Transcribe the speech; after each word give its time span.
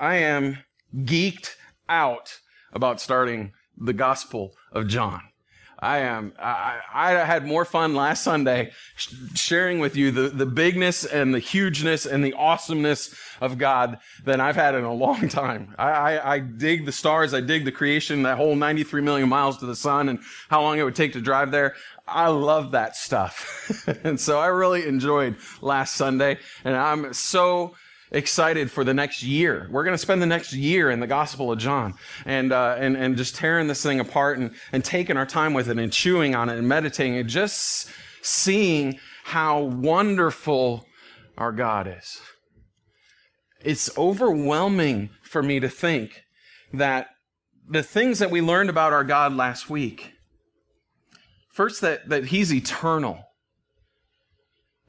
I 0.00 0.16
am 0.16 0.58
geeked 0.96 1.56
out 1.86 2.40
about 2.72 3.02
starting 3.02 3.52
the 3.76 3.92
Gospel 3.92 4.54
of 4.72 4.88
John. 4.88 5.20
I 5.82 5.98
am. 5.98 6.32
I, 6.38 6.78
I 6.92 7.10
had 7.24 7.46
more 7.46 7.64
fun 7.64 7.94
last 7.94 8.22
Sunday 8.22 8.72
sh- 8.96 9.14
sharing 9.34 9.78
with 9.78 9.96
you 9.96 10.10
the, 10.10 10.28
the 10.28 10.44
bigness 10.44 11.06
and 11.06 11.34
the 11.34 11.38
hugeness 11.38 12.04
and 12.04 12.22
the 12.22 12.34
awesomeness 12.34 13.14
of 13.40 13.56
God 13.56 13.98
than 14.24 14.40
I've 14.40 14.56
had 14.56 14.74
in 14.74 14.84
a 14.84 14.92
long 14.92 15.28
time. 15.28 15.74
I, 15.78 15.90
I, 15.90 16.34
I 16.34 16.38
dig 16.38 16.84
the 16.84 16.92
stars. 16.92 17.32
I 17.32 17.40
dig 17.40 17.64
the 17.64 17.72
creation, 17.72 18.24
that 18.24 18.36
whole 18.36 18.56
93 18.56 19.00
million 19.00 19.28
miles 19.28 19.58
to 19.58 19.66
the 19.66 19.76
sun 19.76 20.10
and 20.10 20.18
how 20.48 20.62
long 20.62 20.78
it 20.78 20.82
would 20.82 20.96
take 20.96 21.14
to 21.14 21.20
drive 21.20 21.50
there. 21.50 21.74
I 22.06 22.28
love 22.28 22.72
that 22.72 22.96
stuff. 22.96 23.86
and 24.04 24.20
so 24.20 24.38
I 24.38 24.48
really 24.48 24.86
enjoyed 24.86 25.36
last 25.62 25.94
Sunday 25.94 26.38
and 26.64 26.76
I'm 26.76 27.14
so 27.14 27.74
excited 28.10 28.70
for 28.70 28.84
the 28.84 28.94
next 28.94 29.22
year. 29.22 29.68
We're 29.70 29.84
going 29.84 29.94
to 29.94 29.98
spend 29.98 30.20
the 30.20 30.26
next 30.26 30.52
year 30.52 30.90
in 30.90 31.00
the 31.00 31.06
Gospel 31.06 31.52
of 31.52 31.58
John 31.58 31.94
and, 32.24 32.52
uh, 32.52 32.76
and, 32.78 32.96
and 32.96 33.16
just 33.16 33.36
tearing 33.36 33.68
this 33.68 33.82
thing 33.82 34.00
apart 34.00 34.38
and, 34.38 34.52
and 34.72 34.84
taking 34.84 35.16
our 35.16 35.26
time 35.26 35.54
with 35.54 35.68
it 35.68 35.78
and 35.78 35.92
chewing 35.92 36.34
on 36.34 36.48
it 36.48 36.58
and 36.58 36.68
meditating 36.68 37.16
and 37.16 37.28
just 37.28 37.90
seeing 38.22 38.98
how 39.24 39.60
wonderful 39.60 40.86
our 41.38 41.52
God 41.52 41.86
is. 41.86 42.20
It's 43.62 43.96
overwhelming 43.96 45.10
for 45.22 45.42
me 45.42 45.60
to 45.60 45.68
think 45.68 46.22
that 46.72 47.08
the 47.68 47.82
things 47.82 48.18
that 48.18 48.30
we 48.30 48.40
learned 48.40 48.70
about 48.70 48.92
our 48.92 49.04
God 49.04 49.34
last 49.34 49.70
week, 49.70 50.12
first, 51.52 51.80
that, 51.82 52.08
that 52.08 52.26
He's 52.26 52.52
eternal 52.52 53.24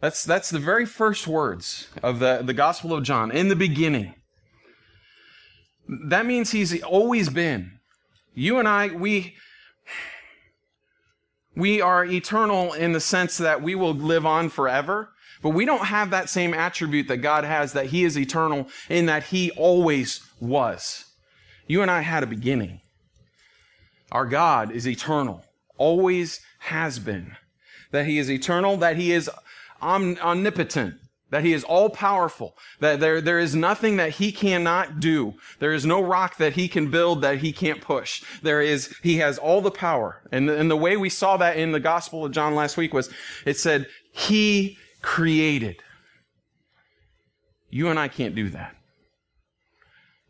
that's, 0.01 0.23
that's 0.23 0.49
the 0.49 0.59
very 0.59 0.85
first 0.85 1.27
words 1.27 1.87
of 2.03 2.19
the, 2.19 2.41
the 2.43 2.53
Gospel 2.53 2.93
of 2.93 3.03
John. 3.03 3.31
In 3.31 3.47
the 3.47 3.55
beginning. 3.55 4.15
That 5.87 6.25
means 6.25 6.51
he's 6.51 6.81
always 6.83 7.29
been. 7.29 7.79
You 8.33 8.59
and 8.59 8.67
I, 8.67 8.87
we, 8.87 9.35
we 11.55 11.81
are 11.81 12.05
eternal 12.05 12.73
in 12.73 12.93
the 12.93 12.99
sense 12.99 13.37
that 13.37 13.61
we 13.61 13.75
will 13.75 13.93
live 13.93 14.25
on 14.25 14.49
forever, 14.49 15.09
but 15.41 15.49
we 15.49 15.65
don't 15.65 15.85
have 15.85 16.09
that 16.11 16.29
same 16.29 16.53
attribute 16.53 17.07
that 17.09 17.17
God 17.17 17.43
has 17.43 17.73
that 17.73 17.87
he 17.87 18.03
is 18.03 18.17
eternal 18.17 18.67
in 18.89 19.05
that 19.07 19.23
he 19.25 19.51
always 19.51 20.21
was. 20.39 21.05
You 21.67 21.81
and 21.81 21.91
I 21.91 22.01
had 22.01 22.23
a 22.23 22.27
beginning. 22.27 22.81
Our 24.11 24.25
God 24.25 24.71
is 24.71 24.87
eternal, 24.87 25.45
always 25.77 26.41
has 26.59 26.99
been. 26.99 27.35
That 27.91 28.05
he 28.05 28.17
is 28.17 28.31
eternal, 28.31 28.77
that 28.77 28.95
he 28.95 29.11
is 29.11 29.29
omnipotent, 29.81 30.95
that 31.29 31.43
he 31.43 31.53
is 31.53 31.63
all 31.63 31.89
powerful, 31.89 32.57
that 32.79 32.99
there, 32.99 33.21
there 33.21 33.39
is 33.39 33.55
nothing 33.55 33.97
that 33.97 34.11
he 34.11 34.31
cannot 34.31 34.99
do. 34.99 35.33
There 35.59 35.73
is 35.73 35.85
no 35.85 36.01
rock 36.01 36.37
that 36.37 36.53
he 36.53 36.67
can 36.67 36.91
build 36.91 37.21
that 37.21 37.37
he 37.37 37.53
can't 37.53 37.81
push. 37.81 38.23
There 38.41 38.61
is, 38.61 38.93
he 39.01 39.17
has 39.17 39.37
all 39.37 39.61
the 39.61 39.71
power. 39.71 40.21
And 40.31 40.49
the, 40.49 40.57
and 40.57 40.69
the 40.69 40.75
way 40.75 40.97
we 40.97 41.09
saw 41.09 41.37
that 41.37 41.57
in 41.57 41.71
the 41.71 41.79
Gospel 41.79 42.25
of 42.25 42.31
John 42.31 42.53
last 42.53 42.77
week 42.77 42.93
was 42.93 43.09
it 43.45 43.57
said, 43.57 43.87
he 44.11 44.77
created. 45.01 45.77
You 47.69 47.87
and 47.87 47.97
I 47.97 48.09
can't 48.09 48.35
do 48.35 48.49
that. 48.49 48.75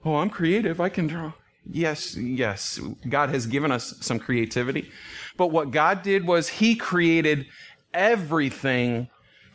Oh, 0.05 0.17
I'm 0.17 0.30
creative. 0.30 0.80
I 0.80 0.89
can 0.89 1.08
draw. 1.08 1.33
Yes, 1.69 2.15
yes. 2.15 2.80
God 3.08 3.30
has 3.30 3.45
given 3.45 3.71
us 3.71 3.95
some 4.02 4.19
creativity. 4.19 4.89
But 5.38 5.47
what 5.47 5.71
God 5.71 6.02
did 6.02 6.25
was 6.25 6.49
he 6.49 6.76
created 6.76 7.45
everything 7.93 9.09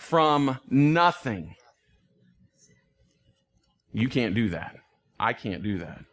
from 0.07 0.59
nothing. 0.71 1.57
You 3.93 4.09
can't 4.09 4.35
do 4.35 4.51
that. 4.51 4.77
I 5.19 5.33
can't 5.33 5.63
do 5.63 5.79
that. 5.79 6.05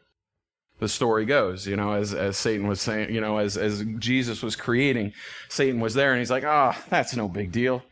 The 0.79 0.89
story 0.89 1.25
goes, 1.25 1.67
you 1.67 1.75
know, 1.75 1.93
as, 1.93 2.13
as 2.13 2.35
Satan 2.37 2.67
was 2.67 2.81
saying, 2.81 3.13
you 3.13 3.21
know, 3.21 3.37
as, 3.37 3.55
as 3.55 3.85
Jesus 3.99 4.41
was 4.41 4.55
creating, 4.55 5.13
Satan 5.47 5.79
was 5.79 5.93
there 5.93 6.11
and 6.11 6.19
he's 6.19 6.31
like, 6.31 6.43
ah, 6.43 6.75
oh, 6.75 6.85
that's 6.89 7.15
no 7.15 7.27
big 7.27 7.51
deal. 7.51 7.83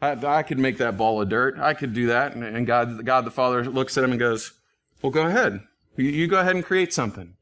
I, 0.00 0.12
I, 0.12 0.42
could 0.42 0.58
make 0.58 0.78
that 0.78 0.96
ball 0.96 1.20
of 1.20 1.28
dirt. 1.28 1.58
I 1.58 1.74
could 1.74 1.92
do 1.92 2.06
that. 2.06 2.34
And, 2.34 2.66
God, 2.66 3.04
God 3.04 3.24
the 3.24 3.30
Father 3.30 3.64
looks 3.64 3.98
at 3.98 4.04
him 4.04 4.12
and 4.12 4.20
goes, 4.20 4.52
well, 5.02 5.10
go 5.10 5.26
ahead. 5.26 5.60
You, 5.96 6.04
you 6.04 6.26
go 6.28 6.38
ahead 6.38 6.54
and 6.54 6.64
create 6.64 6.94
something. 6.94 7.34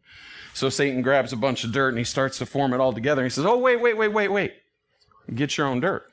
So 0.55 0.69
Satan 0.71 1.03
grabs 1.03 1.33
a 1.33 1.37
bunch 1.37 1.63
of 1.63 1.73
dirt 1.73 1.91
and 1.91 1.99
he 1.99 2.05
starts 2.05 2.39
to 2.39 2.47
form 2.47 2.73
it 2.73 2.81
all 2.81 2.93
together. 2.93 3.23
He 3.23 3.31
says, 3.31 3.45
oh, 3.45 3.59
wait, 3.59 3.81
wait, 3.81 3.97
wait, 3.97 4.09
wait, 4.09 4.29
wait. 4.29 4.55
Get 5.33 5.57
your 5.57 5.67
own 5.67 5.81
dirt. 5.81 6.08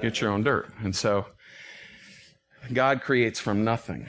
Get 0.00 0.20
your 0.20 0.30
own 0.30 0.44
dirt. 0.44 0.70
And 0.82 0.94
so 0.94 1.26
God 2.72 3.00
creates 3.00 3.40
from 3.40 3.64
nothing. 3.64 4.08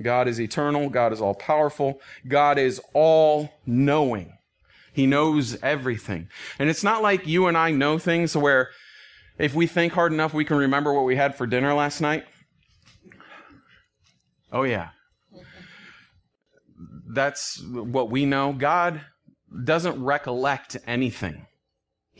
God 0.00 0.28
is 0.28 0.40
eternal. 0.40 0.88
God 0.88 1.12
is 1.12 1.20
all 1.20 1.34
powerful. 1.34 2.00
God 2.26 2.58
is 2.58 2.80
all 2.94 3.50
knowing. 3.66 4.32
He 4.92 5.06
knows 5.06 5.60
everything. 5.62 6.28
And 6.58 6.68
it's 6.68 6.84
not 6.84 7.02
like 7.02 7.26
you 7.26 7.46
and 7.46 7.56
I 7.56 7.70
know 7.70 7.98
things 7.98 8.36
where 8.36 8.70
if 9.38 9.54
we 9.54 9.66
think 9.66 9.92
hard 9.92 10.12
enough, 10.12 10.34
we 10.34 10.44
can 10.44 10.56
remember 10.58 10.92
what 10.92 11.04
we 11.04 11.16
had 11.16 11.34
for 11.34 11.46
dinner 11.46 11.74
last 11.74 12.00
night. 12.00 12.24
Oh, 14.52 14.64
yeah. 14.64 14.90
That's 17.12 17.62
what 17.64 18.10
we 18.10 18.26
know. 18.26 18.52
God 18.52 19.00
doesn't 19.64 20.02
recollect 20.02 20.76
anything. 20.86 21.46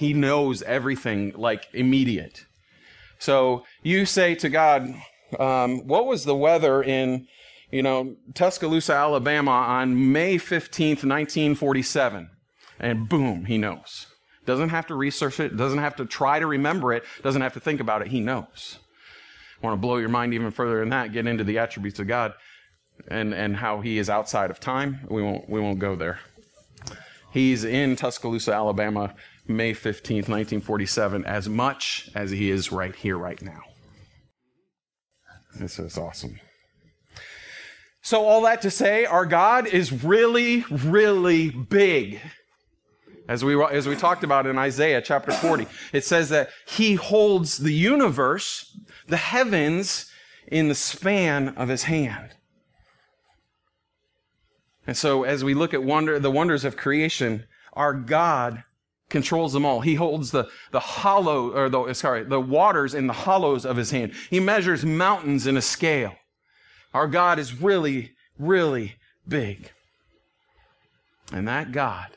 He 0.00 0.14
knows 0.14 0.62
everything 0.62 1.34
like 1.36 1.68
immediate. 1.74 2.46
So 3.18 3.66
you 3.82 4.06
say 4.06 4.34
to 4.36 4.48
God, 4.48 4.94
um, 5.38 5.86
what 5.86 6.06
was 6.06 6.24
the 6.24 6.34
weather 6.34 6.82
in, 6.82 7.26
you 7.70 7.82
know, 7.82 8.16
Tuscaloosa, 8.32 8.94
Alabama 8.94 9.50
on 9.50 10.10
May 10.10 10.38
15th, 10.38 11.04
1947? 11.04 12.30
And 12.78 13.10
boom, 13.10 13.44
he 13.44 13.58
knows. 13.58 14.06
Doesn't 14.46 14.70
have 14.70 14.86
to 14.86 14.94
research 14.94 15.38
it, 15.38 15.58
doesn't 15.58 15.80
have 15.80 15.96
to 15.96 16.06
try 16.06 16.38
to 16.38 16.46
remember 16.46 16.94
it, 16.94 17.04
doesn't 17.22 17.42
have 17.42 17.52
to 17.52 17.60
think 17.60 17.78
about 17.78 18.00
it. 18.00 18.08
He 18.08 18.20
knows. 18.20 18.78
I 19.62 19.66
want 19.66 19.76
to 19.76 19.82
blow 19.82 19.98
your 19.98 20.08
mind 20.08 20.32
even 20.32 20.50
further 20.50 20.80
than 20.80 20.88
that, 20.88 21.12
get 21.12 21.26
into 21.26 21.44
the 21.44 21.58
attributes 21.58 21.98
of 21.98 22.08
God 22.08 22.32
and, 23.06 23.34
and 23.34 23.54
how 23.54 23.82
he 23.82 23.98
is 23.98 24.08
outside 24.08 24.50
of 24.50 24.60
time. 24.60 25.06
We 25.10 25.22
won't, 25.22 25.46
we 25.50 25.60
won't 25.60 25.78
go 25.78 25.94
there. 25.94 26.20
He's 27.32 27.64
in 27.64 27.96
Tuscaloosa, 27.96 28.52
Alabama 28.54 29.14
May 29.50 29.72
15th, 29.72 30.28
1947, 30.28 31.24
as 31.24 31.48
much 31.48 32.10
as 32.14 32.30
he 32.30 32.50
is 32.50 32.72
right 32.72 32.94
here, 32.94 33.18
right 33.18 33.40
now. 33.42 33.62
This 35.54 35.78
is 35.78 35.98
awesome. 35.98 36.38
So, 38.02 38.24
all 38.24 38.42
that 38.42 38.62
to 38.62 38.70
say, 38.70 39.04
our 39.04 39.26
God 39.26 39.66
is 39.66 40.04
really, 40.04 40.64
really 40.70 41.50
big. 41.50 42.20
As 43.28 43.44
we, 43.44 43.62
as 43.62 43.86
we 43.86 43.94
talked 43.94 44.24
about 44.24 44.46
in 44.46 44.58
Isaiah 44.58 45.02
chapter 45.02 45.32
40, 45.32 45.66
it 45.92 46.04
says 46.04 46.30
that 46.30 46.48
he 46.66 46.94
holds 46.94 47.58
the 47.58 47.72
universe, 47.72 48.76
the 49.06 49.18
heavens, 49.18 50.10
in 50.46 50.68
the 50.68 50.74
span 50.74 51.50
of 51.50 51.68
his 51.68 51.84
hand. 51.84 52.34
And 54.86 54.96
so, 54.96 55.22
as 55.22 55.44
we 55.44 55.54
look 55.54 55.74
at 55.74 55.84
wonder, 55.84 56.18
the 56.18 56.30
wonders 56.30 56.64
of 56.64 56.76
creation, 56.76 57.44
our 57.74 57.94
God 57.94 58.64
controls 59.10 59.52
them 59.52 59.66
all. 59.66 59.80
He 59.80 59.96
holds 59.96 60.30
the, 60.30 60.48
the 60.70 60.80
hollow, 60.80 61.52
or 61.52 61.68
the, 61.68 61.92
sorry, 61.92 62.24
the 62.24 62.40
waters 62.40 62.94
in 62.94 63.06
the 63.06 63.12
hollows 63.12 63.66
of 63.66 63.76
his 63.76 63.90
hand. 63.90 64.14
He 64.30 64.40
measures 64.40 64.84
mountains 64.84 65.46
in 65.46 65.56
a 65.56 65.62
scale. 65.62 66.14
Our 66.94 67.06
God 67.06 67.38
is 67.38 67.60
really, 67.60 68.12
really 68.38 68.94
big. 69.28 69.70
And 71.32 71.46
that 71.46 71.72
God, 71.72 72.08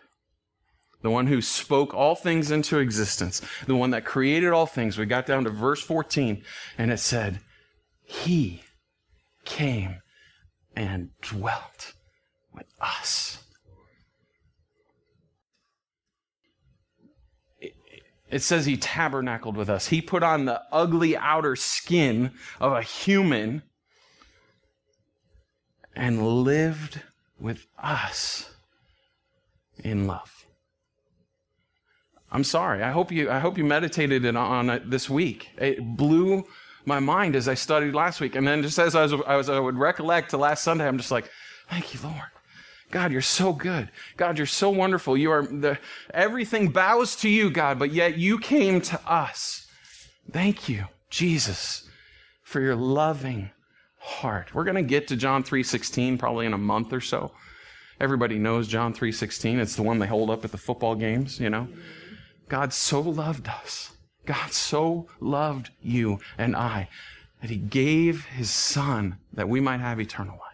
the 1.01 1.09
one 1.09 1.27
who 1.27 1.41
spoke 1.41 1.93
all 1.93 2.15
things 2.15 2.49
into 2.49 2.79
existence, 2.79 3.41
the 3.67 3.75
one 3.75 3.91
that 3.91 4.05
created 4.05 4.51
all 4.51 4.65
things, 4.65 4.97
we 4.97 5.05
got 5.05 5.25
down 5.25 5.43
to 5.43 5.49
verse 5.49 5.81
14 5.81 6.43
and 6.77 6.91
it 6.91 6.99
said, 6.99 7.41
He 8.03 8.63
came 9.45 10.01
and 10.75 11.09
dwelt 11.21 11.93
with 12.53 12.65
us. 12.79 13.42
It 18.33 18.41
says 18.41 18.65
he 18.65 18.77
tabernacled 18.77 19.55
with 19.55 19.69
us. 19.69 19.89
He 19.89 20.01
put 20.01 20.23
on 20.23 20.45
the 20.45 20.63
ugly 20.71 21.15
outer 21.15 21.55
skin 21.55 22.31
of 22.59 22.71
a 22.71 22.81
human 22.81 23.61
and 25.95 26.43
lived 26.43 26.99
with 27.39 27.67
us 27.77 28.49
in 29.77 30.07
love. 30.07 30.47
I'm 32.31 32.43
sorry. 32.43 32.81
I 32.81 32.89
hope 32.89 33.11
you, 33.11 33.29
I 33.29 33.37
hope 33.37 33.55
you 33.55 33.63
meditated 33.63 34.25
on 34.35 34.71
it 34.71 34.89
this 34.89 35.07
week. 35.07 35.49
It 35.59 35.95
blew 35.95 36.43
my 36.85 36.99
mind 36.99 37.35
as 37.35 37.47
I 37.47 37.53
studied 37.53 37.93
last 37.93 38.19
week. 38.19 38.33
And 38.35 38.47
then 38.47 38.63
just 38.63 38.79
as 38.79 38.95
I, 38.95 39.03
was, 39.03 39.13
as 39.27 39.47
I 39.47 39.59
would 39.59 39.77
recollect 39.77 40.31
to 40.31 40.37
last 40.37 40.63
Sunday, 40.63 40.87
I'm 40.87 40.97
just 40.97 41.11
like, 41.11 41.29
thank 41.69 41.93
you, 41.93 41.99
Lord. 42.01 42.32
God, 42.93 43.11
you're 43.11 43.21
so 43.21 43.53
good. 43.53 43.89
God, 44.17 44.37
you're 44.37 44.45
so 44.45 44.69
wonderful. 44.69 45.17
You 45.17 45.31
are 45.31 45.41
the, 45.41 45.79
everything 46.13 46.69
bows 46.69 47.15
to 47.17 47.27
you, 47.27 47.49
God, 47.49 47.79
but 47.79 47.91
yet 47.91 48.19
you 48.19 48.37
came 48.37 48.81
to 48.81 49.01
us. 49.11 49.65
Thank 50.31 50.69
you, 50.69 50.85
Jesus, 51.09 51.89
for 52.43 52.61
your 52.61 52.75
loving, 52.75 53.49
heart. 53.97 54.53
We're 54.53 54.63
going 54.63 54.75
to 54.75 54.83
get 54.83 55.07
to 55.07 55.15
John 55.15 55.43
3:16 55.43 56.19
probably 56.19 56.45
in 56.45 56.53
a 56.53 56.57
month 56.59 56.93
or 56.93 57.01
so. 57.01 57.31
Everybody 57.99 58.37
knows 58.37 58.67
John 58.67 58.93
3:16. 58.93 59.59
It's 59.59 59.75
the 59.75 59.81
one 59.81 59.97
they 59.97 60.05
hold 60.05 60.29
up 60.29 60.45
at 60.45 60.51
the 60.51 60.59
football 60.59 60.93
games, 60.93 61.39
you 61.39 61.49
know. 61.49 61.67
God 62.47 62.73
so 62.73 63.01
loved 63.01 63.47
us. 63.47 63.89
God 64.27 64.51
so 64.51 65.07
loved 65.19 65.71
you 65.81 66.19
and 66.37 66.55
I 66.55 66.89
that 67.41 67.49
he 67.49 67.57
gave 67.57 68.25
his 68.25 68.51
son 68.51 69.17
that 69.33 69.49
we 69.49 69.59
might 69.59 69.79
have 69.79 69.99
eternal 69.99 70.35
life. 70.35 70.52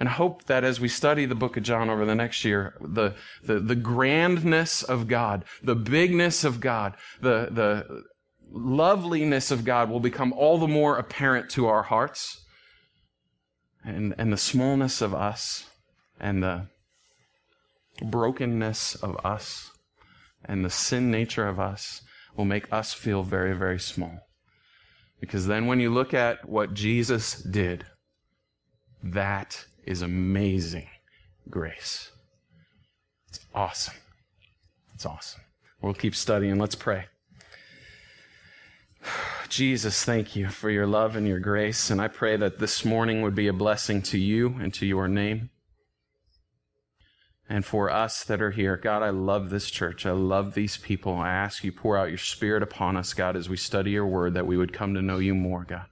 And 0.00 0.08
hope 0.08 0.44
that 0.44 0.62
as 0.62 0.78
we 0.78 0.88
study 0.88 1.26
the 1.26 1.34
book 1.34 1.56
of 1.56 1.64
John 1.64 1.90
over 1.90 2.04
the 2.04 2.14
next 2.14 2.44
year, 2.44 2.74
the, 2.80 3.14
the, 3.42 3.58
the 3.58 3.74
grandness 3.74 4.82
of 4.82 5.08
God, 5.08 5.44
the 5.62 5.74
bigness 5.74 6.44
of 6.44 6.60
God, 6.60 6.94
the, 7.20 7.48
the 7.50 8.04
loveliness 8.50 9.50
of 9.50 9.64
God 9.64 9.90
will 9.90 10.00
become 10.00 10.32
all 10.32 10.58
the 10.58 10.68
more 10.68 10.96
apparent 10.96 11.50
to 11.50 11.66
our 11.66 11.82
hearts. 11.82 12.44
And, 13.84 14.14
and 14.18 14.32
the 14.32 14.38
smallness 14.38 15.00
of 15.00 15.14
us 15.14 15.68
and 16.20 16.42
the 16.42 16.66
brokenness 18.02 18.94
of 18.96 19.16
us 19.24 19.70
and 20.44 20.64
the 20.64 20.70
sin 20.70 21.10
nature 21.10 21.48
of 21.48 21.58
us 21.58 22.02
will 22.36 22.44
make 22.44 22.72
us 22.72 22.92
feel 22.92 23.22
very, 23.22 23.56
very 23.56 23.78
small. 23.78 24.20
Because 25.20 25.46
then 25.46 25.66
when 25.66 25.80
you 25.80 25.92
look 25.92 26.14
at 26.14 26.48
what 26.48 26.74
Jesus 26.74 27.34
did, 27.34 27.84
that 29.02 29.66
is 29.88 30.02
amazing 30.02 30.86
grace. 31.48 32.10
It's 33.28 33.40
awesome. 33.54 33.94
It's 34.94 35.06
awesome. 35.06 35.40
We'll 35.80 35.94
keep 35.94 36.14
studying. 36.14 36.58
Let's 36.58 36.74
pray. 36.74 37.06
Jesus, 39.48 40.04
thank 40.04 40.36
you 40.36 40.48
for 40.50 40.68
your 40.68 40.86
love 40.86 41.16
and 41.16 41.26
your 41.26 41.40
grace. 41.40 41.88
And 41.88 42.02
I 42.02 42.08
pray 42.08 42.36
that 42.36 42.58
this 42.58 42.84
morning 42.84 43.22
would 43.22 43.34
be 43.34 43.48
a 43.48 43.52
blessing 43.52 44.02
to 44.02 44.18
you 44.18 44.56
and 44.60 44.74
to 44.74 44.84
your 44.84 45.08
name. 45.08 45.48
And 47.48 47.64
for 47.64 47.88
us 47.88 48.24
that 48.24 48.42
are 48.42 48.50
here, 48.50 48.76
God, 48.76 49.02
I 49.02 49.08
love 49.08 49.48
this 49.48 49.70
church. 49.70 50.04
I 50.04 50.10
love 50.10 50.52
these 50.52 50.76
people. 50.76 51.14
I 51.14 51.30
ask 51.30 51.64
you 51.64 51.72
pour 51.72 51.96
out 51.96 52.10
your 52.10 52.18
spirit 52.18 52.62
upon 52.62 52.98
us, 52.98 53.14
God, 53.14 53.36
as 53.36 53.48
we 53.48 53.56
study 53.56 53.92
your 53.92 54.04
word, 54.04 54.34
that 54.34 54.46
we 54.46 54.58
would 54.58 54.74
come 54.74 54.92
to 54.92 55.00
know 55.00 55.16
you 55.16 55.34
more, 55.34 55.64
God. 55.64 55.86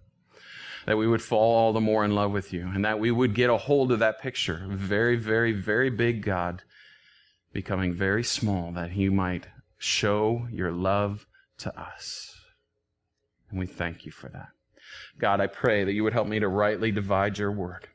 That 0.87 0.97
we 0.97 1.07
would 1.07 1.23
fall 1.23 1.57
all 1.57 1.73
the 1.73 1.81
more 1.81 2.05
in 2.05 2.15
love 2.15 2.31
with 2.31 2.53
you, 2.53 2.71
and 2.73 2.85
that 2.85 3.01
we 3.01 3.11
would 3.11 3.35
get 3.35 3.51
a 3.51 3.57
hold 3.57 3.93
of 3.93 3.99
that 3.99 4.21
picture. 4.21 4.65
Very, 4.69 5.17
very, 5.17 5.53
very 5.53 5.91
big 5.91 6.23
God 6.23 6.63
becoming 7.53 7.93
very 7.93 8.23
small, 8.23 8.71
that 8.73 8.93
he 8.93 9.09
might 9.09 9.49
show 9.79 10.47
your 10.51 10.71
love 10.71 11.27
to 11.59 11.77
us. 11.79 12.35
And 13.51 13.59
we 13.59 13.67
thank 13.67 14.05
you 14.05 14.13
for 14.13 14.29
that. 14.29 14.49
God, 15.19 15.41
I 15.41 15.47
pray 15.47 15.85
that 15.85 15.93
you 15.93 16.05
would 16.05 16.13
help 16.13 16.29
me 16.29 16.39
to 16.39 16.49
rightly 16.49 16.93
divide 16.93 17.39
your 17.39 17.51
word. 17.51 17.89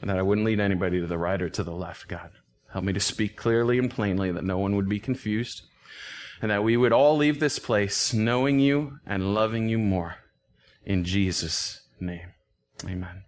And 0.00 0.10
that 0.10 0.18
I 0.18 0.22
wouldn't 0.22 0.46
lead 0.46 0.60
anybody 0.60 1.00
to 1.00 1.06
the 1.06 1.18
right 1.18 1.40
or 1.40 1.48
to 1.50 1.62
the 1.62 1.72
left, 1.72 2.08
God. 2.08 2.30
Help 2.72 2.84
me 2.84 2.92
to 2.92 3.00
speak 3.00 3.36
clearly 3.36 3.78
and 3.78 3.90
plainly 3.90 4.32
that 4.32 4.44
no 4.44 4.58
one 4.58 4.74
would 4.74 4.88
be 4.88 4.98
confused. 4.98 5.62
And 6.40 6.50
that 6.50 6.64
we 6.64 6.76
would 6.76 6.92
all 6.92 7.16
leave 7.16 7.38
this 7.38 7.58
place 7.58 8.12
knowing 8.12 8.58
you 8.58 8.98
and 9.06 9.34
loving 9.34 9.68
you 9.68 9.78
more. 9.78 10.16
In 10.84 11.04
Jesus' 11.04 11.80
name. 12.00 12.32
Amen. 12.84 13.24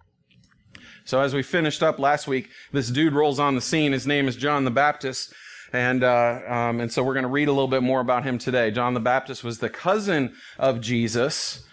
So 1.04 1.20
as 1.20 1.34
we 1.34 1.42
finished 1.42 1.82
up 1.82 1.98
last 1.98 2.26
week, 2.26 2.48
this 2.72 2.88
dude 2.88 3.12
rolls 3.12 3.38
on 3.38 3.54
the 3.54 3.60
scene. 3.60 3.92
His 3.92 4.06
name 4.06 4.26
is 4.26 4.36
John 4.36 4.64
the 4.64 4.70
Baptist. 4.70 5.32
And, 5.72 6.04
uh, 6.04 6.40
um, 6.46 6.80
and 6.80 6.90
so 6.90 7.02
we're 7.02 7.14
going 7.14 7.24
to 7.24 7.28
read 7.28 7.48
a 7.48 7.52
little 7.52 7.68
bit 7.68 7.82
more 7.82 8.00
about 8.00 8.24
him 8.24 8.38
today. 8.38 8.70
John 8.70 8.94
the 8.94 9.00
Baptist 9.00 9.44
was 9.44 9.58
the 9.58 9.68
cousin 9.68 10.34
of 10.58 10.80
Jesus, 10.80 11.64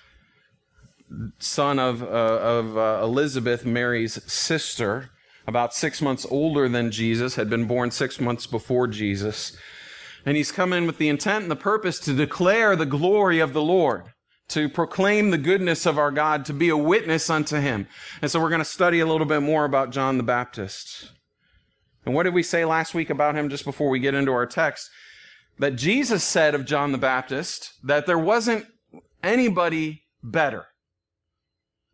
son 1.39 1.79
of, 1.79 2.01
uh, 2.01 2.05
of 2.05 2.77
uh, 2.77 2.99
Elizabeth, 3.03 3.65
Mary's 3.65 4.21
sister, 4.31 5.11
about 5.47 5.73
six 5.73 6.01
months 6.01 6.25
older 6.29 6.67
than 6.67 6.91
Jesus, 6.91 7.35
had 7.35 7.49
been 7.49 7.65
born 7.65 7.91
six 7.91 8.19
months 8.19 8.47
before 8.47 8.87
Jesus. 8.87 9.55
And 10.25 10.35
he's 10.35 10.51
come 10.51 10.73
in 10.73 10.87
with 10.87 10.97
the 10.97 11.09
intent 11.09 11.43
and 11.43 11.51
the 11.51 11.55
purpose 11.55 11.99
to 12.01 12.13
declare 12.13 12.75
the 12.75 12.85
glory 12.85 13.39
of 13.39 13.53
the 13.53 13.61
Lord, 13.61 14.05
to 14.51 14.69
proclaim 14.69 15.31
the 15.31 15.37
goodness 15.37 15.85
of 15.85 15.97
our 15.97 16.11
God, 16.11 16.45
to 16.45 16.53
be 16.53 16.69
a 16.69 16.77
witness 16.77 17.29
unto 17.29 17.57
him. 17.57 17.87
And 18.21 18.29
so 18.29 18.39
we're 18.39 18.49
going 18.49 18.59
to 18.59 18.65
study 18.65 18.99
a 18.99 19.05
little 19.05 19.27
bit 19.27 19.41
more 19.41 19.65
about 19.65 19.91
John 19.91 20.17
the 20.17 20.23
Baptist. 20.23 21.11
And 22.05 22.15
what 22.15 22.23
did 22.23 22.33
we 22.33 22.43
say 22.43 22.65
last 22.65 22.93
week 22.93 23.09
about 23.09 23.35
him 23.35 23.49
just 23.49 23.65
before 23.65 23.89
we 23.89 23.99
get 23.99 24.15
into 24.15 24.31
our 24.31 24.45
text? 24.45 24.89
That 25.59 25.75
Jesus 25.75 26.23
said 26.23 26.55
of 26.55 26.65
John 26.65 26.91
the 26.91 26.97
Baptist 26.97 27.73
that 27.83 28.05
there 28.05 28.17
wasn't 28.17 28.65
anybody 29.23 30.03
better. 30.23 30.67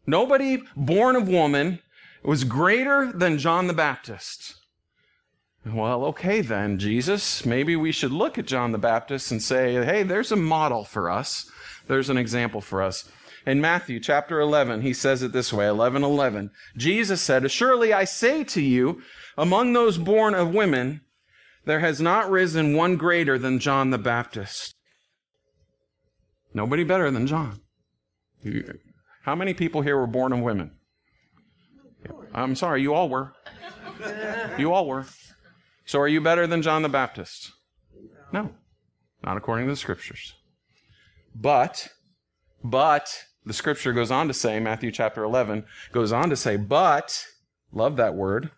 Nobody 0.05 0.63
born 0.75 1.15
of 1.15 1.27
woman 1.27 1.79
was 2.23 2.43
greater 2.43 3.11
than 3.11 3.37
John 3.37 3.67
the 3.67 3.73
Baptist. 3.73 4.55
Well, 5.65 6.05
okay 6.05 6.39
then, 6.39 6.79
Jesus, 6.79 7.45
maybe 7.45 7.75
we 7.75 7.91
should 7.91 8.13
look 8.13 8.37
at 8.37 8.45
John 8.47 8.71
the 8.71 8.77
Baptist 8.77 9.31
and 9.31 9.41
say, 9.41 9.73
hey, 9.83 10.03
there's 10.03 10.31
a 10.31 10.37
model 10.37 10.85
for 10.85 11.09
us. 11.09 11.51
There's 11.87 12.09
an 12.09 12.17
example 12.17 12.61
for 12.61 12.81
us. 12.81 13.09
In 13.45 13.61
Matthew 13.61 13.99
chapter 13.99 14.41
11, 14.41 14.81
he 14.81 14.93
says 14.93 15.23
it 15.23 15.31
this 15.31 15.53
way, 15.53 15.67
11, 15.67 16.03
11. 16.03 16.51
Jesus 16.75 17.21
said, 17.21 17.49
Surely 17.49 17.93
I 17.93 18.03
say 18.03 18.43
to 18.43 18.61
you, 18.61 19.01
among 19.37 19.71
those 19.71 19.97
born 19.97 20.35
of 20.35 20.53
women, 20.53 21.01
there 21.63 21.79
has 21.79 22.01
not 22.01 22.29
risen 22.29 22.75
one 22.75 22.97
greater 22.97 23.37
than 23.37 23.59
John 23.59 23.89
the 23.89 23.97
Baptist. 23.97 24.75
Nobody 26.53 26.83
better 26.83 27.09
than 27.11 27.27
John. 27.27 27.61
How 29.23 29.35
many 29.35 29.53
people 29.53 29.81
here 29.81 29.97
were 29.97 30.07
born 30.07 30.33
of 30.33 30.39
women? 30.39 30.71
I'm 32.33 32.55
sorry, 32.55 32.81
you 32.81 32.93
all 32.93 33.09
were. 33.09 33.33
You 34.57 34.73
all 34.73 34.87
were. 34.87 35.05
So 35.85 35.99
are 35.99 36.07
you 36.07 36.21
better 36.21 36.47
than 36.47 36.61
John 36.61 36.81
the 36.81 36.89
Baptist? 36.89 37.51
No, 38.31 38.51
not 39.23 39.37
according 39.37 39.67
to 39.67 39.71
the 39.71 39.77
scriptures. 39.77 40.36
But, 41.39 41.89
but, 42.63 43.25
the 43.45 43.53
scripture 43.53 43.93
goes 43.93 44.09
on 44.09 44.27
to 44.27 44.33
say, 44.33 44.59
Matthew 44.59 44.91
chapter 44.91 45.23
11 45.23 45.65
goes 45.91 46.11
on 46.11 46.29
to 46.31 46.35
say, 46.35 46.57
but, 46.57 47.25
love 47.71 47.95
that 47.97 48.15
word, 48.15 48.49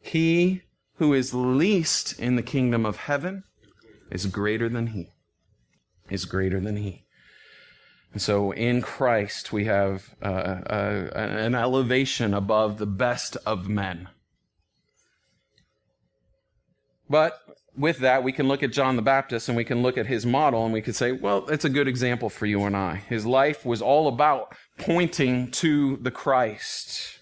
he 0.00 0.62
who 0.94 1.12
is 1.12 1.34
least 1.34 2.18
in 2.18 2.36
the 2.36 2.42
kingdom 2.42 2.86
of 2.86 2.96
heaven 2.96 3.44
is 4.10 4.26
greater 4.26 4.68
than 4.68 4.88
he. 4.88 5.12
Is 6.08 6.24
greater 6.24 6.60
than 6.60 6.76
he. 6.76 7.04
And 8.12 8.20
so 8.20 8.52
in 8.52 8.82
Christ, 8.82 9.52
we 9.52 9.66
have 9.66 10.14
uh, 10.22 10.26
uh, 10.26 11.10
an 11.14 11.54
elevation 11.54 12.34
above 12.34 12.78
the 12.78 12.86
best 12.86 13.36
of 13.46 13.68
men. 13.68 14.08
But 17.08 17.38
with 17.76 17.98
that, 17.98 18.22
we 18.22 18.32
can 18.32 18.48
look 18.48 18.62
at 18.62 18.72
John 18.72 18.96
the 18.96 19.02
Baptist 19.02 19.48
and 19.48 19.56
we 19.56 19.64
can 19.64 19.82
look 19.82 19.96
at 19.96 20.06
his 20.06 20.26
model 20.26 20.64
and 20.64 20.72
we 20.72 20.82
could 20.82 20.94
say, 20.94 21.12
well, 21.12 21.48
it's 21.48 21.64
a 21.64 21.70
good 21.70 21.88
example 21.88 22.28
for 22.28 22.46
you 22.46 22.64
and 22.64 22.76
I. 22.76 22.96
His 22.96 23.24
life 23.24 23.64
was 23.64 23.80
all 23.80 24.08
about 24.08 24.54
pointing 24.78 25.50
to 25.52 25.96
the 25.96 26.10
Christ. 26.10 27.18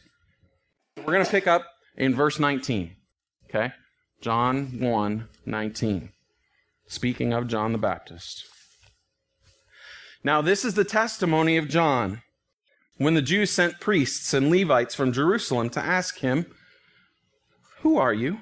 We're 0.96 1.12
going 1.12 1.24
to 1.24 1.30
pick 1.30 1.46
up 1.46 1.66
in 1.96 2.14
verse 2.14 2.38
19. 2.38 2.96
Okay? 3.48 3.72
John 4.20 4.80
1 4.80 5.28
19. 5.46 6.12
Speaking 6.86 7.32
of 7.32 7.46
John 7.46 7.72
the 7.72 7.78
Baptist. 7.78 8.44
Now, 10.22 10.42
this 10.42 10.64
is 10.64 10.74
the 10.74 10.84
testimony 10.84 11.56
of 11.56 11.68
John 11.68 12.22
when 12.98 13.14
the 13.14 13.22
Jews 13.22 13.50
sent 13.50 13.80
priests 13.80 14.34
and 14.34 14.50
Levites 14.50 14.94
from 14.94 15.12
Jerusalem 15.12 15.70
to 15.70 15.80
ask 15.80 16.18
him, 16.18 16.46
Who 17.78 17.96
are 17.96 18.12
you? 18.12 18.40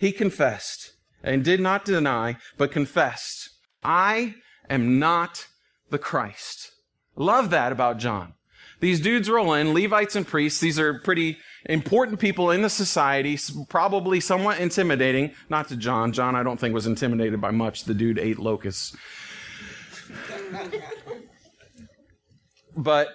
He 0.00 0.12
confessed 0.12 0.94
and 1.22 1.44
did 1.44 1.60
not 1.60 1.84
deny, 1.84 2.38
but 2.56 2.72
confessed, 2.72 3.50
I 3.84 4.36
am 4.70 4.98
not 4.98 5.46
the 5.90 5.98
Christ. 5.98 6.72
Love 7.16 7.50
that 7.50 7.70
about 7.70 7.98
John. 7.98 8.32
These 8.80 9.00
dudes 9.00 9.28
roll 9.28 9.52
in, 9.52 9.74
Levites 9.74 10.16
and 10.16 10.26
priests. 10.26 10.58
These 10.58 10.78
are 10.78 11.00
pretty 11.00 11.36
important 11.66 12.18
people 12.18 12.50
in 12.50 12.62
the 12.62 12.70
society, 12.70 13.38
probably 13.68 14.20
somewhat 14.20 14.58
intimidating. 14.58 15.32
Not 15.50 15.68
to 15.68 15.76
John. 15.76 16.12
John, 16.12 16.34
I 16.34 16.42
don't 16.42 16.58
think, 16.58 16.72
was 16.72 16.86
intimidated 16.86 17.38
by 17.38 17.50
much. 17.50 17.84
The 17.84 17.92
dude 17.92 18.18
ate 18.18 18.38
locusts. 18.38 18.96
but 22.74 23.08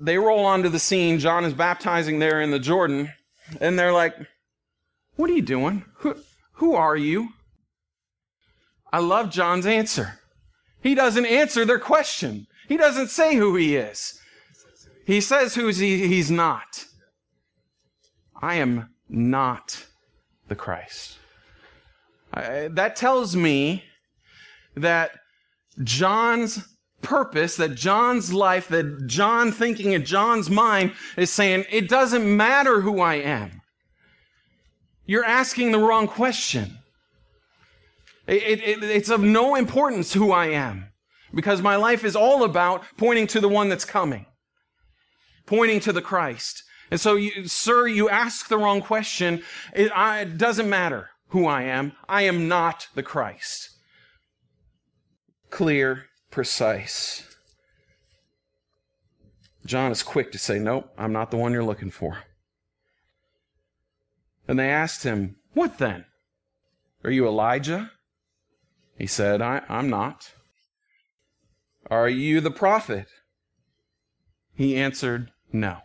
they 0.00 0.18
roll 0.18 0.44
onto 0.44 0.70
the 0.70 0.80
scene. 0.80 1.20
John 1.20 1.44
is 1.44 1.54
baptizing 1.54 2.18
there 2.18 2.40
in 2.40 2.50
the 2.50 2.58
Jordan. 2.58 3.12
And 3.60 3.78
they're 3.78 3.92
like, 3.92 4.16
What 5.16 5.30
are 5.30 5.34
you 5.34 5.42
doing? 5.42 5.84
Who, 5.98 6.16
who 6.54 6.74
are 6.74 6.96
you? 6.96 7.30
I 8.92 9.00
love 9.00 9.30
John's 9.30 9.66
answer. 9.66 10.20
He 10.82 10.94
doesn't 10.94 11.26
answer 11.26 11.64
their 11.64 11.78
question. 11.78 12.46
He 12.68 12.76
doesn't 12.76 13.08
say 13.08 13.36
who 13.36 13.56
he 13.56 13.76
is. 13.76 14.20
He 15.04 15.20
says 15.20 15.54
who 15.54 15.68
he, 15.68 16.06
he's 16.06 16.30
not. 16.30 16.86
I 18.40 18.56
am 18.56 18.90
not 19.08 19.86
the 20.48 20.54
Christ. 20.54 21.18
I, 22.32 22.68
that 22.68 22.96
tells 22.96 23.34
me 23.34 23.84
that 24.76 25.12
John's 25.82 26.66
purpose 27.02 27.56
that 27.56 27.74
John's 27.74 28.32
life, 28.32 28.68
that 28.68 29.06
John 29.06 29.52
thinking 29.52 29.92
in 29.92 30.04
John's 30.04 30.50
mind 30.50 30.92
is 31.16 31.30
saying, 31.30 31.64
it 31.70 31.88
doesn't 31.88 32.36
matter 32.36 32.80
who 32.80 33.00
I 33.00 33.14
am. 33.14 33.62
You're 35.06 35.24
asking 35.24 35.72
the 35.72 35.78
wrong 35.78 36.08
question. 36.08 36.78
It, 38.26 38.60
it, 38.60 38.82
it's 38.82 39.08
of 39.08 39.20
no 39.20 39.54
importance 39.54 40.12
who 40.12 40.32
I 40.32 40.46
am 40.46 40.88
because 41.32 41.62
my 41.62 41.76
life 41.76 42.04
is 42.04 42.16
all 42.16 42.42
about 42.42 42.82
pointing 42.96 43.28
to 43.28 43.40
the 43.40 43.48
one 43.48 43.68
that's 43.68 43.84
coming, 43.84 44.26
pointing 45.46 45.80
to 45.80 45.92
the 45.92 46.02
Christ. 46.02 46.64
And 46.90 47.00
so, 47.00 47.14
you, 47.14 47.46
sir, 47.46 47.86
you 47.86 48.08
ask 48.08 48.48
the 48.48 48.58
wrong 48.58 48.80
question. 48.80 49.42
It, 49.74 49.92
I, 49.92 50.20
it 50.20 50.38
doesn't 50.38 50.68
matter 50.68 51.10
who 51.28 51.46
I 51.46 51.62
am. 51.62 51.92
I 52.08 52.22
am 52.22 52.48
not 52.48 52.88
the 52.94 53.02
Christ. 53.02 53.70
Clear, 55.50 56.06
precise. 56.30 57.36
John 59.64 59.90
is 59.90 60.02
quick 60.02 60.30
to 60.32 60.38
say, 60.38 60.58
Nope, 60.58 60.90
I'm 60.96 61.12
not 61.12 61.30
the 61.30 61.36
one 61.36 61.52
you're 61.52 61.64
looking 61.64 61.90
for. 61.90 62.18
And 64.48 64.58
they 64.58 64.70
asked 64.70 65.02
him, 65.02 65.36
What 65.54 65.78
then? 65.78 66.04
Are 67.04 67.10
you 67.10 67.26
Elijah? 67.26 67.90
He 68.98 69.06
said, 69.06 69.42
I, 69.42 69.62
am 69.68 69.90
not. 69.90 70.32
Are 71.90 72.08
you 72.08 72.40
the 72.40 72.50
prophet? 72.50 73.06
He 74.54 74.76
answered, 74.76 75.30
No. 75.52 75.78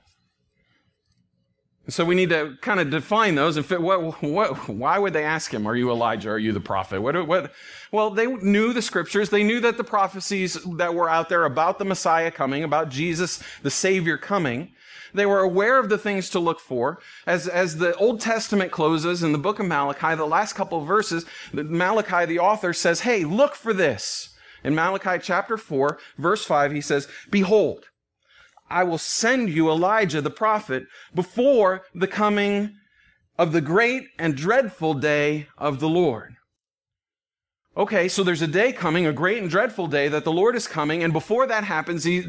So 1.90 2.06
we 2.06 2.16
need 2.16 2.30
to 2.30 2.56
kind 2.62 2.80
of 2.80 2.90
define 2.90 3.36
those 3.36 3.58
and 3.58 3.66
fit 3.66 3.82
what, 3.82 4.24
what, 4.24 4.70
why 4.70 4.98
would 4.98 5.14
they 5.14 5.26
ask 5.26 5.54
him, 5.54 5.68
Are 5.68 5.76
you 5.76 5.90
Elijah? 5.90 6.30
Are 6.30 6.40
you 6.40 6.54
the 6.54 6.60
prophet? 6.60 7.02
What, 7.02 7.28
what, 7.28 7.52
well, 7.92 8.12
they 8.12 8.28
knew 8.28 8.72
the 8.72 8.82
scriptures. 8.82 9.30
They 9.30 9.44
knew 9.44 9.60
that 9.60 9.78
the 9.78 9.84
prophecies 9.84 10.58
that 10.78 10.94
were 10.94 11.10
out 11.10 11.28
there 11.28 11.44
about 11.44 11.80
the 11.80 11.86
Messiah 11.86 12.32
coming, 12.32 12.64
about 12.64 12.90
Jesus, 12.90 13.44
the 13.62 13.72
Savior 13.72 14.18
coming. 14.18 14.72
They 15.14 15.26
were 15.26 15.40
aware 15.40 15.80
of 15.80 15.90
the 15.90 15.98
things 15.98 16.30
to 16.32 16.40
look 16.40 16.60
for. 16.60 17.00
As, 17.26 17.48
as 17.48 17.78
the 17.78 17.96
Old 17.96 18.22
Testament 18.22 18.72
closes 18.72 19.24
in 19.24 19.32
the 19.32 19.38
book 19.38 19.60
of 19.60 19.66
Malachi, 19.66 20.16
the 20.16 20.26
last 20.26 20.54
couple 20.54 20.82
verses, 20.82 21.26
Malachi, 21.54 22.26
the 22.26 22.40
author, 22.40 22.74
says, 22.74 23.02
Hey, 23.02 23.24
look 23.24 23.56
for 23.56 23.74
this. 23.74 24.30
In 24.64 24.76
Malachi 24.76 25.20
chapter 25.22 25.58
4, 25.58 25.98
verse 26.18 26.46
5, 26.46 26.72
he 26.72 26.82
says, 26.82 27.08
Behold, 27.30 27.86
I 28.70 28.84
will 28.84 28.98
send 28.98 29.50
you 29.50 29.70
Elijah 29.70 30.22
the 30.22 30.30
prophet 30.30 30.86
before 31.14 31.84
the 31.94 32.08
coming 32.08 32.76
of 33.38 33.52
the 33.52 33.62
great 33.62 34.08
and 34.20 34.36
dreadful 34.36 34.94
day 34.94 35.48
of 35.58 35.80
the 35.80 35.90
Lord. 35.90 36.36
Okay, 37.76 38.10
so 38.10 38.24
there's 38.24 38.42
a 38.42 38.48
day 38.48 38.74
coming, 38.74 39.06
a 39.06 39.14
great 39.14 39.42
and 39.42 39.50
dreadful 39.50 39.88
day 39.88 40.10
that 40.10 40.26
the 40.26 40.32
Lord 40.32 40.56
is 40.56 40.68
coming, 40.68 41.04
and 41.04 41.14
before 41.14 41.48
that 41.48 41.64
happens, 41.64 42.04
he, 42.04 42.26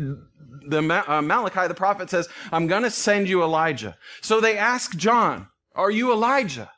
the 0.66 1.04
uh, 1.06 1.22
Malachi, 1.22 1.66
the 1.68 1.74
prophet 1.74 2.10
says, 2.10 2.28
I'm 2.50 2.66
going 2.66 2.82
to 2.82 2.90
send 2.90 3.28
you 3.28 3.42
Elijah. 3.42 3.96
So 4.20 4.40
they 4.40 4.58
ask 4.58 4.96
John, 4.96 5.48
Are 5.74 5.90
you 5.90 6.12
Elijah? 6.12 6.70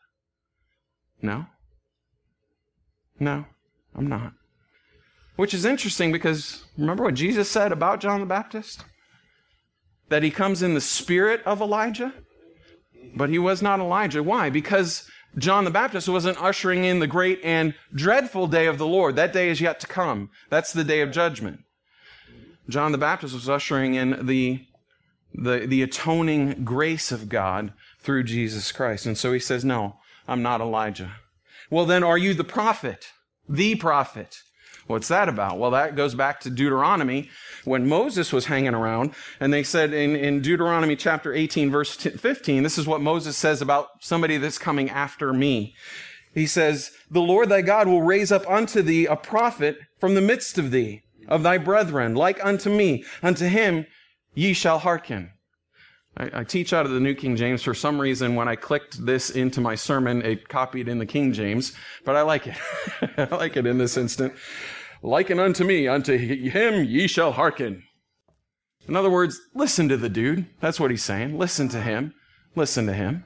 No. 1.21 1.47
No, 3.19 3.47
I'm 3.97 4.09
not. 4.09 4.33
Which 5.37 5.55
is 5.55 5.65
interesting 5.65 6.13
because 6.13 6.65
remember 6.77 7.05
what 7.05 7.15
Jesus 7.15 7.51
said 7.51 7.73
about 7.73 8.01
John 8.01 8.21
the 8.21 8.27
Baptist? 8.27 8.85
That 10.09 10.23
he 10.23 10.31
comes 10.31 10.63
in 10.63 10.75
the 10.75 10.81
spirit 10.81 11.43
of 11.45 11.61
Elijah? 11.61 12.13
But 13.17 13.31
he 13.31 13.39
was 13.39 13.63
not 13.63 13.81
Elijah. 13.81 14.23
Why? 14.23 14.51
Because 14.51 15.09
John 15.37 15.65
the 15.65 15.71
Baptist 15.71 16.09
wasn't 16.09 16.43
ushering 16.43 16.85
in 16.85 17.01
the 17.01 17.07
great 17.07 17.41
and 17.43 17.75
dreadful 17.95 18.47
day 18.47 18.67
of 18.67 18.79
the 18.79 18.87
Lord. 18.87 19.17
That 19.17 19.33
day 19.33 19.49
is 19.49 19.61
yet 19.61 19.81
to 19.81 19.87
come. 19.87 20.31
That's 20.51 20.73
the 20.73 20.85
day 20.85 21.01
of 21.01 21.11
judgment. 21.11 21.61
John 22.69 22.93
the 22.93 22.99
Baptist 22.99 23.35
was 23.35 23.49
ushering 23.49 23.95
in 23.95 24.27
the, 24.27 24.65
the, 25.35 25.67
the 25.67 25.83
atoning 25.83 26.65
grace 26.65 27.13
of 27.13 27.29
God 27.29 27.73
through 28.01 28.25
Jesus 28.25 28.73
Christ. 28.73 29.07
And 29.07 29.19
so 29.19 29.33
he 29.33 29.39
says, 29.39 29.65
No, 29.65 29.97
I'm 30.27 30.43
not 30.43 30.61
Elijah. 30.61 31.13
Well, 31.71 31.87
then, 31.87 32.03
are 32.03 32.19
you 32.19 32.35
the 32.35 32.45
prophet? 32.45 33.09
The 33.49 33.75
prophet. 33.75 34.39
What's 34.87 35.09
that 35.09 35.31
about? 35.31 35.59
Well, 35.59 35.71
that 35.71 35.97
goes 35.97 36.15
back 36.15 36.41
to 36.41 36.51
Deuteronomy 36.51 37.31
when 37.65 37.89
Moses 37.89 38.33
was 38.33 38.47
hanging 38.47 38.75
around. 38.75 39.15
And 39.41 39.53
they 39.53 39.63
said 39.63 39.95
in, 39.95 40.15
in 40.15 40.43
Deuteronomy 40.43 40.95
chapter 40.95 41.33
18, 41.33 41.71
verse 41.71 41.95
15, 41.95 42.63
this 42.63 42.77
is 42.77 42.87
what 42.87 43.01
Moses 43.01 43.37
says 43.37 43.63
about 43.63 43.89
somebody 44.01 44.37
that's 44.37 44.59
coming 44.59 44.91
after 44.91 45.33
me. 45.33 45.75
He 46.35 46.47
says, 46.47 46.91
The 47.11 47.21
Lord 47.21 47.49
thy 47.49 47.63
God 47.63 47.89
will 47.89 48.03
raise 48.03 48.31
up 48.31 48.49
unto 48.49 48.83
thee 48.83 49.07
a 49.07 49.17
prophet 49.17 49.79
from 49.99 50.15
the 50.15 50.21
midst 50.21 50.59
of 50.59 50.71
thee 50.71 51.04
of 51.29 51.43
thy 51.43 51.59
brethren, 51.59 52.15
like 52.15 52.45
unto 52.45 52.71
me. 52.71 53.05
Unto 53.23 53.47
him 53.47 53.87
ye 54.35 54.53
shall 54.53 54.79
hearken. 54.79 55.31
I, 56.17 56.31
I, 56.41 56.45
teach 56.45 56.73
out 56.73 56.87
of 56.87 56.93
the 56.93 57.01
New 57.01 57.15
King 57.15 57.37
James. 57.37 57.63
For 57.63 57.75
some 57.75 58.01
reason, 58.01 58.35
when 58.35 58.49
I 58.49 58.57
clicked 58.57 59.05
this 59.05 59.31
into 59.31 59.61
my 59.61 59.75
sermon, 59.75 60.23
it 60.23 60.49
copied 60.49 60.89
in 60.89 60.99
the 60.99 61.07
King 61.07 61.33
James, 61.33 61.73
but 62.05 62.17
I 62.17 62.23
like 62.23 62.47
it. 62.47 62.57
I 63.19 63.35
like 63.35 63.57
it 63.57 63.67
in 63.67 63.79
this 63.79 63.97
instant. 63.97 64.33
Liken 65.03 65.39
unto 65.39 65.65
me, 65.65 65.89
unto 65.89 66.17
him 66.17 66.85
ye 66.85 67.07
shall 67.07 67.33
hearken. 67.33 67.83
In 68.87 68.97
other 68.97 69.11
words, 69.11 69.41
listen 69.55 69.89
to 69.89 69.97
the 69.97 70.09
dude. 70.09 70.47
That's 70.61 70.79
what 70.79 70.91
he's 70.91 71.05
saying. 71.05 71.39
Listen 71.39 71.69
to 71.71 71.81
him. 71.81 72.15
Listen 72.55 72.87
to 72.87 72.93
him. 72.93 73.25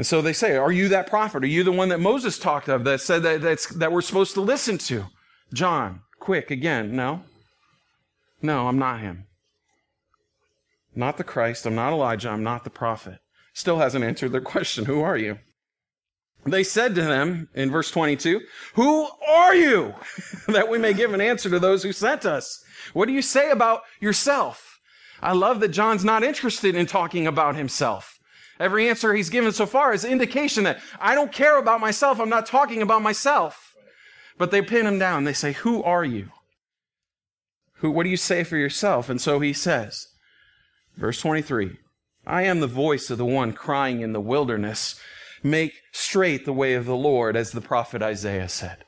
And 0.00 0.06
so 0.06 0.22
they 0.22 0.32
say, 0.32 0.56
Are 0.56 0.72
you 0.72 0.88
that 0.88 1.08
prophet? 1.08 1.44
Are 1.44 1.46
you 1.46 1.62
the 1.62 1.72
one 1.72 1.90
that 1.90 2.00
Moses 2.00 2.38
talked 2.38 2.70
of 2.70 2.84
that 2.84 3.02
said 3.02 3.22
that, 3.22 3.42
that's, 3.42 3.66
that 3.74 3.92
we're 3.92 4.00
supposed 4.00 4.32
to 4.32 4.40
listen 4.40 4.78
to? 4.78 5.04
John, 5.52 6.00
quick 6.18 6.50
again. 6.50 6.96
No. 6.96 7.24
No, 8.40 8.66
I'm 8.66 8.78
not 8.78 9.00
him. 9.00 9.26
Not 10.94 11.18
the 11.18 11.22
Christ. 11.22 11.66
I'm 11.66 11.74
not 11.74 11.92
Elijah. 11.92 12.30
I'm 12.30 12.42
not 12.42 12.64
the 12.64 12.70
prophet. 12.70 13.18
Still 13.52 13.78
hasn't 13.78 14.02
answered 14.02 14.32
their 14.32 14.40
question. 14.54 14.86
Who 14.86 15.02
are 15.02 15.18
you? 15.18 15.38
They 16.46 16.64
said 16.64 16.94
to 16.94 17.02
them 17.02 17.50
in 17.52 17.70
verse 17.70 17.90
22, 17.90 18.40
Who 18.76 19.06
are 19.28 19.54
you? 19.54 19.94
that 20.48 20.70
we 20.70 20.78
may 20.78 20.94
give 20.94 21.12
an 21.12 21.20
answer 21.20 21.50
to 21.50 21.58
those 21.58 21.82
who 21.82 21.92
sent 21.92 22.24
us. 22.24 22.64
What 22.94 23.04
do 23.04 23.12
you 23.12 23.20
say 23.20 23.50
about 23.50 23.82
yourself? 24.00 24.78
I 25.20 25.32
love 25.34 25.60
that 25.60 25.68
John's 25.68 26.06
not 26.06 26.24
interested 26.24 26.74
in 26.74 26.86
talking 26.86 27.26
about 27.26 27.54
himself. 27.54 28.16
Every 28.60 28.90
answer 28.90 29.14
he's 29.14 29.30
given 29.30 29.52
so 29.52 29.64
far 29.64 29.94
is 29.94 30.04
indication 30.04 30.64
that 30.64 30.80
I 31.00 31.14
don't 31.14 31.32
care 31.32 31.58
about 31.58 31.80
myself. 31.80 32.20
I'm 32.20 32.28
not 32.28 32.44
talking 32.44 32.82
about 32.82 33.02
myself. 33.02 33.74
But 34.36 34.50
they 34.50 34.60
pin 34.62 34.86
him 34.86 34.98
down. 34.98 35.24
They 35.24 35.32
say, 35.32 35.52
Who 35.52 35.82
are 35.82 36.04
you? 36.04 36.28
Who, 37.76 37.90
what 37.90 38.04
do 38.04 38.10
you 38.10 38.18
say 38.18 38.44
for 38.44 38.58
yourself? 38.58 39.08
And 39.08 39.20
so 39.20 39.40
he 39.40 39.54
says, 39.54 40.08
verse 40.96 41.18
23, 41.22 41.78
I 42.26 42.42
am 42.42 42.60
the 42.60 42.66
voice 42.66 43.08
of 43.08 43.16
the 43.16 43.24
one 43.24 43.54
crying 43.54 44.02
in 44.02 44.12
the 44.12 44.20
wilderness, 44.20 45.00
make 45.42 45.72
straight 45.90 46.44
the 46.44 46.52
way 46.52 46.74
of 46.74 46.84
the 46.84 46.96
Lord, 46.96 47.36
as 47.36 47.52
the 47.52 47.62
prophet 47.62 48.02
Isaiah 48.02 48.50
said. 48.50 48.84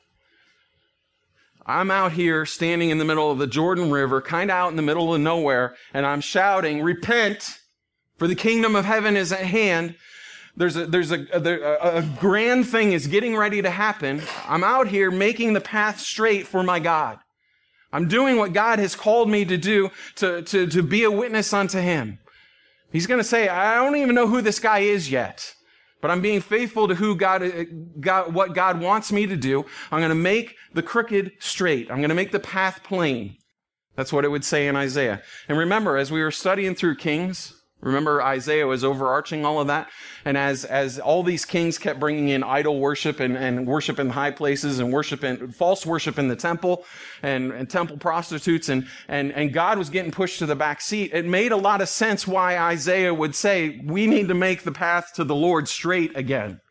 I'm 1.65 1.89
out 1.89 2.11
here 2.11 2.45
standing 2.45 2.91
in 2.91 2.99
the 2.99 3.05
middle 3.05 3.31
of 3.31 3.39
the 3.39 3.47
Jordan 3.47 3.89
River, 3.89 4.21
kind 4.21 4.51
of 4.51 4.55
out 4.55 4.69
in 4.69 4.75
the 4.75 4.83
middle 4.83 5.15
of 5.15 5.21
nowhere, 5.21 5.75
and 5.91 6.05
I'm 6.05 6.21
shouting, 6.21 6.83
Repent! 6.83 7.61
For 8.17 8.27
the 8.27 8.35
kingdom 8.35 8.75
of 8.75 8.85
heaven 8.85 9.17
is 9.17 9.31
at 9.31 9.45
hand. 9.45 9.95
There's 10.55 10.75
a, 10.75 10.85
there's 10.85 11.11
a, 11.11 11.25
a, 11.33 11.97
a, 11.97 12.01
grand 12.19 12.67
thing 12.67 12.91
is 12.91 13.07
getting 13.07 13.35
ready 13.35 13.61
to 13.63 13.71
happen. 13.71 14.21
I'm 14.47 14.63
out 14.63 14.87
here 14.87 15.09
making 15.09 15.53
the 15.53 15.61
path 15.61 15.99
straight 15.99 16.45
for 16.45 16.61
my 16.61 16.79
God. 16.79 17.17
I'm 17.91 18.07
doing 18.07 18.37
what 18.37 18.53
God 18.53 18.79
has 18.79 18.95
called 18.95 19.29
me 19.29 19.45
to 19.45 19.57
do 19.57 19.89
to, 20.15 20.43
to, 20.43 20.67
to 20.67 20.83
be 20.83 21.03
a 21.03 21.11
witness 21.11 21.53
unto 21.53 21.79
him. 21.79 22.19
He's 22.91 23.07
going 23.07 23.19
to 23.19 23.23
say, 23.23 23.47
I 23.47 23.75
don't 23.75 23.95
even 23.95 24.13
know 24.13 24.27
who 24.27 24.41
this 24.41 24.59
guy 24.59 24.79
is 24.79 25.09
yet, 25.09 25.55
but 25.99 26.11
I'm 26.11 26.21
being 26.21 26.41
faithful 26.41 26.87
to 26.87 26.95
who 26.95 27.15
God, 27.15 27.43
God, 27.99 28.33
what 28.33 28.53
God 28.53 28.79
wants 28.79 29.11
me 29.11 29.25
to 29.25 29.35
do. 29.35 29.65
I'm 29.91 29.99
going 29.99 30.09
to 30.09 30.15
make 30.15 30.55
the 30.73 30.83
crooked 30.83 31.31
straight. 31.39 31.89
I'm 31.89 31.97
going 31.97 32.09
to 32.09 32.15
make 32.15 32.31
the 32.31 32.39
path 32.39 32.81
plain. 32.83 33.37
That's 33.95 34.13
what 34.13 34.25
it 34.25 34.29
would 34.29 34.45
say 34.45 34.67
in 34.67 34.75
Isaiah. 34.75 35.23
And 35.47 35.57
remember, 35.57 35.97
as 35.97 36.11
we 36.11 36.21
were 36.21 36.31
studying 36.31 36.75
through 36.75 36.95
Kings, 36.95 37.62
Remember 37.83 38.21
Isaiah 38.21 38.65
was 38.65 38.85
overarching 38.85 39.45
all 39.45 39.59
of 39.59 39.67
that? 39.67 39.89
And 40.23 40.37
as, 40.37 40.63
as 40.63 40.99
all 40.99 41.21
these 41.21 41.43
kings 41.43 41.77
kept 41.77 41.99
bringing 41.99 42.29
in 42.29 42.41
idol 42.41 42.79
worship 42.79 43.19
and, 43.19 43.35
and 43.35 43.67
worship 43.67 43.99
in 43.99 44.09
high 44.09 44.31
places 44.31 44.79
and 44.79 44.91
worship 44.93 45.21
in, 45.23 45.51
false 45.51 45.85
worship 45.85 46.17
in 46.17 46.29
the 46.29 46.35
temple 46.35 46.85
and, 47.21 47.51
and 47.51 47.69
temple 47.69 47.97
prostitutes 47.97 48.69
and, 48.69 48.87
and, 49.09 49.33
and 49.33 49.51
God 49.51 49.77
was 49.77 49.89
getting 49.89 50.11
pushed 50.11 50.39
to 50.39 50.45
the 50.45 50.55
back 50.55 50.79
seat, 50.79 51.11
it 51.13 51.25
made 51.25 51.51
a 51.51 51.57
lot 51.57 51.81
of 51.81 51.89
sense 51.89 52.25
why 52.25 52.57
Isaiah 52.57 53.13
would 53.13 53.35
say, 53.35 53.81
we 53.83 54.07
need 54.07 54.29
to 54.29 54.33
make 54.33 54.63
the 54.63 54.71
path 54.71 55.11
to 55.15 55.25
the 55.25 55.35
Lord 55.35 55.67
straight 55.67 56.15
again. 56.15 56.61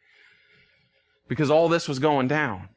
Because 1.28 1.50
all 1.50 1.69
this 1.69 1.88
was 1.88 1.99
going 1.99 2.28
down. 2.28 2.71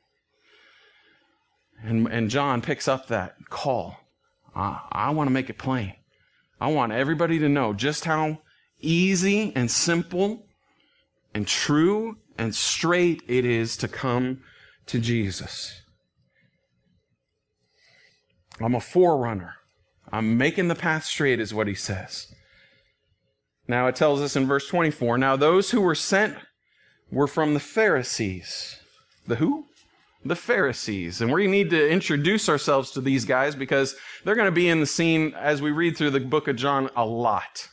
And, 1.81 2.07
and 2.07 2.29
John 2.29 2.61
picks 2.61 2.89
up 2.89 3.07
that 3.07 3.35
call. 3.49 3.97
Uh, 4.53 4.79
I 4.91 5.11
want 5.11 5.27
to 5.29 5.33
make 5.33 5.49
it 5.49 5.57
plain. 5.57 5.93
I 6.59 6.67
want 6.67 6.93
everybody 6.93 7.39
to 7.39 7.49
know 7.49 7.73
just 7.73 8.05
how 8.05 8.39
easy 8.79 9.51
and 9.55 9.69
simple 9.69 10.45
and 11.33 11.47
true 11.47 12.17
and 12.37 12.55
straight 12.55 13.21
it 13.27 13.45
is 13.45 13.77
to 13.77 13.87
come 13.87 14.41
to 14.87 14.99
Jesus. 14.99 15.81
I'm 18.61 18.75
a 18.75 18.79
forerunner. 18.79 19.55
I'm 20.11 20.37
making 20.37 20.67
the 20.67 20.75
path 20.75 21.05
straight, 21.05 21.39
is 21.39 21.53
what 21.53 21.67
he 21.67 21.75
says. 21.75 22.33
Now 23.67 23.87
it 23.87 23.95
tells 23.95 24.21
us 24.21 24.35
in 24.35 24.45
verse 24.45 24.67
24 24.67 25.17
now 25.17 25.35
those 25.35 25.71
who 25.71 25.81
were 25.81 25.95
sent 25.95 26.37
were 27.11 27.27
from 27.27 27.53
the 27.53 27.59
Pharisees. 27.59 28.79
The 29.27 29.35
who? 29.35 29.65
The 30.25 30.35
Pharisees. 30.35 31.21
And 31.21 31.31
we 31.31 31.45
need 31.45 31.69
to 31.69 31.89
introduce 31.89 32.49
ourselves 32.49 32.89
to 32.91 33.01
these 33.01 33.25
guys 33.25 33.55
because 33.55 33.95
they're 34.23 34.35
going 34.35 34.47
to 34.47 34.51
be 34.51 34.67
in 34.67 34.79
the 34.79 34.87
scene 34.87 35.35
as 35.35 35.61
we 35.61 35.71
read 35.71 35.95
through 35.95 36.09
the 36.09 36.19
book 36.19 36.47
of 36.47 36.55
John 36.55 36.89
a 36.95 37.05
lot. 37.05 37.69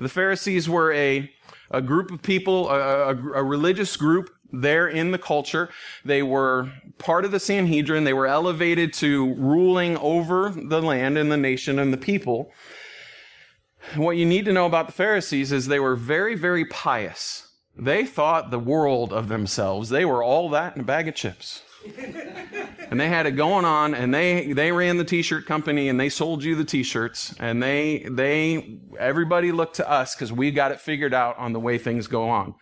The 0.00 0.08
Pharisees 0.08 0.68
were 0.68 0.92
a, 0.92 1.30
a 1.70 1.82
group 1.82 2.12
of 2.12 2.22
people, 2.22 2.70
a, 2.70 3.08
a, 3.08 3.16
a 3.40 3.42
religious 3.42 3.96
group 3.96 4.30
there 4.52 4.86
in 4.86 5.10
the 5.10 5.18
culture. 5.18 5.68
They 6.04 6.22
were 6.22 6.72
part 6.98 7.24
of 7.24 7.32
the 7.32 7.40
Sanhedrin. 7.40 8.04
They 8.04 8.12
were 8.12 8.26
elevated 8.26 8.92
to 8.94 9.34
ruling 9.34 9.96
over 9.98 10.50
the 10.50 10.80
land 10.80 11.18
and 11.18 11.30
the 11.30 11.36
nation 11.36 11.78
and 11.78 11.92
the 11.92 11.98
people. 11.98 12.52
What 13.96 14.16
you 14.16 14.26
need 14.26 14.44
to 14.44 14.52
know 14.52 14.66
about 14.66 14.86
the 14.86 14.92
Pharisees 14.92 15.50
is 15.50 15.66
they 15.66 15.80
were 15.80 15.96
very, 15.96 16.36
very 16.36 16.64
pious. 16.66 17.48
They 17.76 18.04
thought 18.04 18.50
the 18.50 18.58
world 18.58 19.12
of 19.12 19.28
themselves. 19.28 19.88
They 19.88 20.04
were 20.04 20.22
all 20.22 20.48
that 20.50 20.76
in 20.76 20.82
a 20.82 20.84
bag 20.84 21.08
of 21.08 21.14
chips. 21.14 21.62
And 22.90 23.00
they 23.00 23.08
had 23.08 23.26
it 23.26 23.32
going 23.32 23.64
on 23.64 23.94
and 23.94 24.12
they 24.12 24.52
they 24.52 24.72
ran 24.72 24.96
the 24.96 25.04
t-shirt 25.04 25.46
company 25.46 25.88
and 25.88 25.98
they 25.98 26.08
sold 26.08 26.42
you 26.42 26.54
the 26.54 26.64
t-shirts 26.64 27.34
and 27.38 27.62
they 27.62 28.06
they 28.10 28.78
everybody 28.98 29.52
looked 29.52 29.76
to 29.76 29.88
us 29.88 30.14
cuz 30.14 30.32
we 30.32 30.50
got 30.50 30.72
it 30.72 30.80
figured 30.80 31.14
out 31.14 31.38
on 31.38 31.52
the 31.52 31.60
way 31.60 31.78
things 31.78 32.06
go 32.06 32.28
on. 32.28 32.54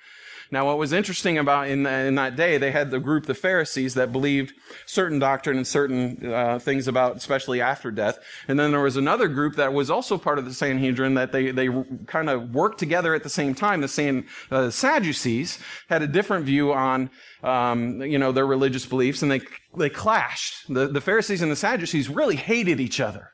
Now, 0.51 0.67
what 0.67 0.79
was 0.79 0.93
interesting 0.93 1.37
about 1.37 1.69
in, 1.69 1.87
in 1.87 2.15
that 2.15 2.37
day, 2.37 2.57
they 2.57 2.71
had 2.71 2.91
the 2.91 3.01
group, 3.01 3.27
the 3.27 3.35
Pharisees, 3.35 3.95
that 3.95 4.13
believed 4.13 4.55
certain 4.87 5.19
doctrine 5.19 5.59
and 5.59 5.67
certain 5.67 6.33
uh, 6.33 6.59
things 6.59 6.89
about, 6.89 7.17
especially 7.17 7.61
after 7.61 7.91
death. 7.91 8.19
And 8.49 8.59
then 8.59 8.71
there 8.71 8.81
was 8.81 8.97
another 8.97 9.29
group 9.29 9.57
that 9.57 9.75
was 9.75 9.91
also 9.91 10.17
part 10.17 10.39
of 10.39 10.47
the 10.47 10.55
Sanhedrin 10.55 11.15
that 11.15 11.33
they, 11.33 11.51
they 11.51 11.69
kind 12.07 12.31
of 12.31 12.55
worked 12.55 12.79
together 12.79 13.15
at 13.15 13.23
the 13.23 13.29
same 13.29 13.55
time. 13.55 13.83
The 13.83 13.89
same 13.89 14.27
uh, 14.51 14.71
Sadducees 14.71 15.59
had 15.89 16.03
a 16.03 16.07
different 16.07 16.47
view 16.47 16.73
on, 16.73 17.11
um, 17.43 18.01
you 18.01 18.19
know, 18.19 18.33
their 18.33 18.47
religious 18.47 18.87
beliefs, 18.87 19.23
and 19.23 19.31
they 19.31 19.41
they 19.77 19.91
clashed. 19.91 20.73
The, 20.73 20.89
the 20.89 21.01
Pharisees 21.01 21.43
and 21.43 21.53
the 21.53 21.57
Sadducees 21.57 22.09
really 22.09 22.37
hated 22.37 22.81
each 22.81 23.01
other, 23.01 23.31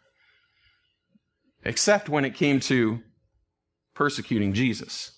except 1.65 2.09
when 2.09 2.25
it 2.25 2.35
came 2.35 2.61
to 2.61 3.01
persecuting 3.95 4.53
Jesus. 4.53 5.14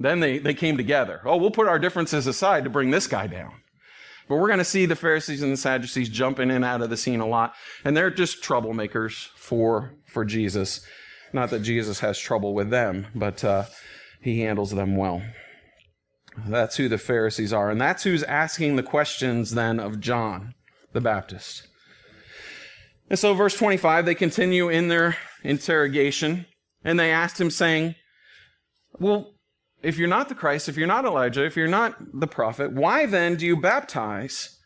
Then 0.00 0.20
they, 0.20 0.38
they 0.38 0.54
came 0.54 0.76
together. 0.76 1.20
Oh, 1.24 1.36
we'll 1.36 1.50
put 1.50 1.68
our 1.68 1.78
differences 1.78 2.26
aside 2.26 2.64
to 2.64 2.70
bring 2.70 2.90
this 2.90 3.06
guy 3.06 3.26
down. 3.26 3.52
But 4.28 4.36
we're 4.36 4.48
going 4.48 4.58
to 4.58 4.64
see 4.64 4.86
the 4.86 4.94
Pharisees 4.94 5.42
and 5.42 5.52
the 5.52 5.56
Sadducees 5.56 6.08
jumping 6.08 6.50
in 6.50 6.56
and 6.56 6.64
out 6.64 6.82
of 6.82 6.90
the 6.90 6.96
scene 6.96 7.20
a 7.20 7.26
lot. 7.26 7.54
And 7.84 7.96
they're 7.96 8.10
just 8.10 8.42
troublemakers 8.42 9.28
for, 9.36 9.94
for 10.06 10.24
Jesus. 10.24 10.84
Not 11.32 11.50
that 11.50 11.60
Jesus 11.60 12.00
has 12.00 12.18
trouble 12.18 12.54
with 12.54 12.70
them, 12.70 13.06
but 13.14 13.42
uh, 13.42 13.64
he 14.20 14.40
handles 14.40 14.70
them 14.70 14.96
well. 14.96 15.22
That's 16.46 16.76
who 16.76 16.88
the 16.88 16.98
Pharisees 16.98 17.52
are. 17.52 17.70
And 17.70 17.80
that's 17.80 18.04
who's 18.04 18.22
asking 18.22 18.76
the 18.76 18.82
questions 18.82 19.52
then 19.52 19.80
of 19.80 20.00
John 20.00 20.54
the 20.92 21.00
Baptist. 21.00 21.66
And 23.10 23.18
so, 23.18 23.34
verse 23.34 23.56
25, 23.56 24.04
they 24.04 24.14
continue 24.14 24.68
in 24.68 24.88
their 24.88 25.16
interrogation. 25.42 26.46
And 26.84 26.98
they 26.98 27.10
asked 27.10 27.40
him, 27.40 27.50
saying, 27.50 27.94
Well, 28.98 29.34
if 29.82 29.96
you're 29.96 30.08
not 30.08 30.28
the 30.28 30.34
Christ, 30.34 30.68
if 30.68 30.76
you're 30.76 30.86
not 30.86 31.04
Elijah, 31.04 31.44
if 31.44 31.56
you're 31.56 31.68
not 31.68 31.96
the 32.12 32.26
prophet, 32.26 32.72
why 32.72 33.06
then 33.06 33.36
do 33.36 33.46
you 33.46 33.56
baptize 33.56 34.58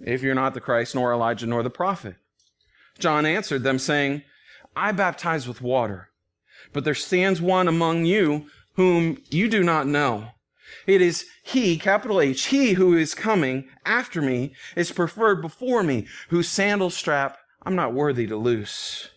if 0.00 0.22
you're 0.22 0.34
not 0.34 0.54
the 0.54 0.60
Christ, 0.60 0.94
nor 0.94 1.12
Elijah, 1.12 1.46
nor 1.46 1.62
the 1.62 1.70
prophet? 1.70 2.16
John 2.98 3.26
answered 3.26 3.62
them, 3.62 3.78
saying, 3.78 4.22
I 4.76 4.92
baptize 4.92 5.48
with 5.48 5.60
water, 5.60 6.10
but 6.72 6.84
there 6.84 6.94
stands 6.94 7.40
one 7.40 7.68
among 7.68 8.04
you 8.04 8.46
whom 8.74 9.18
you 9.30 9.48
do 9.48 9.62
not 9.62 9.86
know. 9.86 10.28
It 10.86 11.02
is 11.02 11.26
he, 11.42 11.76
capital 11.76 12.20
H, 12.20 12.46
he 12.46 12.72
who 12.72 12.96
is 12.96 13.14
coming 13.14 13.68
after 13.84 14.22
me 14.22 14.54
is 14.76 14.92
preferred 14.92 15.42
before 15.42 15.82
me, 15.82 16.06
whose 16.28 16.48
sandal 16.48 16.90
strap 16.90 17.38
I'm 17.64 17.76
not 17.76 17.94
worthy 17.94 18.26
to 18.26 18.36
loose. 18.36 19.08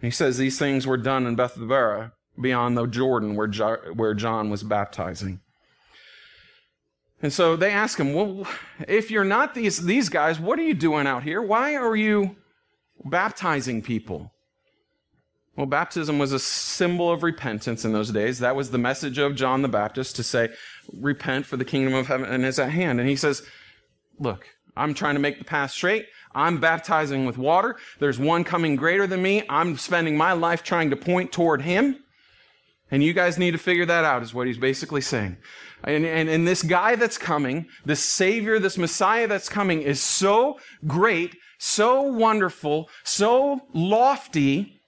He 0.00 0.10
says 0.10 0.38
these 0.38 0.58
things 0.58 0.86
were 0.86 0.96
done 0.96 1.26
in 1.26 1.36
Bethabara 1.36 2.12
beyond 2.40 2.76
the 2.76 2.86
Jordan 2.86 3.34
where, 3.34 3.46
jo- 3.46 3.92
where 3.94 4.14
John 4.14 4.50
was 4.50 4.62
baptizing. 4.62 5.40
And 7.20 7.32
so 7.32 7.56
they 7.56 7.70
ask 7.70 7.98
him, 7.98 8.14
Well, 8.14 8.46
if 8.86 9.10
you're 9.10 9.24
not 9.24 9.54
these, 9.54 9.84
these 9.84 10.08
guys, 10.08 10.38
what 10.38 10.58
are 10.58 10.62
you 10.62 10.74
doing 10.74 11.06
out 11.06 11.24
here? 11.24 11.42
Why 11.42 11.74
are 11.76 11.96
you 11.96 12.36
baptizing 13.04 13.82
people? 13.82 14.32
Well, 15.56 15.66
baptism 15.66 16.20
was 16.20 16.32
a 16.32 16.38
symbol 16.38 17.10
of 17.10 17.24
repentance 17.24 17.84
in 17.84 17.92
those 17.92 18.12
days. 18.12 18.38
That 18.38 18.54
was 18.54 18.70
the 18.70 18.78
message 18.78 19.18
of 19.18 19.34
John 19.34 19.62
the 19.62 19.68
Baptist 19.68 20.14
to 20.16 20.22
say, 20.22 20.50
Repent, 20.92 21.46
for 21.46 21.56
the 21.56 21.64
kingdom 21.64 21.94
of 21.94 22.06
heaven 22.06 22.44
is 22.44 22.60
at 22.60 22.70
hand. 22.70 23.00
And 23.00 23.08
he 23.08 23.16
says, 23.16 23.42
Look, 24.20 24.46
I'm 24.76 24.94
trying 24.94 25.14
to 25.14 25.20
make 25.20 25.38
the 25.38 25.44
path 25.44 25.72
straight. 25.72 26.06
I'm 26.32 26.60
baptizing 26.60 27.26
with 27.26 27.36
water. 27.36 27.76
There's 27.98 28.20
one 28.20 28.44
coming 28.44 28.76
greater 28.76 29.08
than 29.08 29.20
me. 29.20 29.42
I'm 29.48 29.76
spending 29.76 30.16
my 30.16 30.32
life 30.32 30.62
trying 30.62 30.90
to 30.90 30.96
point 30.96 31.32
toward 31.32 31.62
him. 31.62 32.04
And 32.90 33.02
you 33.02 33.12
guys 33.12 33.38
need 33.38 33.50
to 33.50 33.58
figure 33.58 33.86
that 33.86 34.04
out, 34.04 34.22
is 34.22 34.32
what 34.32 34.46
he's 34.46 34.58
basically 34.58 35.00
saying. 35.00 35.36
And, 35.84 36.04
and, 36.04 36.28
and 36.28 36.48
this 36.48 36.62
guy 36.62 36.96
that's 36.96 37.18
coming, 37.18 37.66
this 37.84 38.02
Savior, 38.02 38.58
this 38.58 38.78
Messiah 38.78 39.26
that's 39.26 39.48
coming 39.48 39.82
is 39.82 40.00
so 40.00 40.58
great, 40.86 41.36
so 41.58 42.02
wonderful, 42.02 42.88
so 43.04 43.60
lofty 43.74 44.80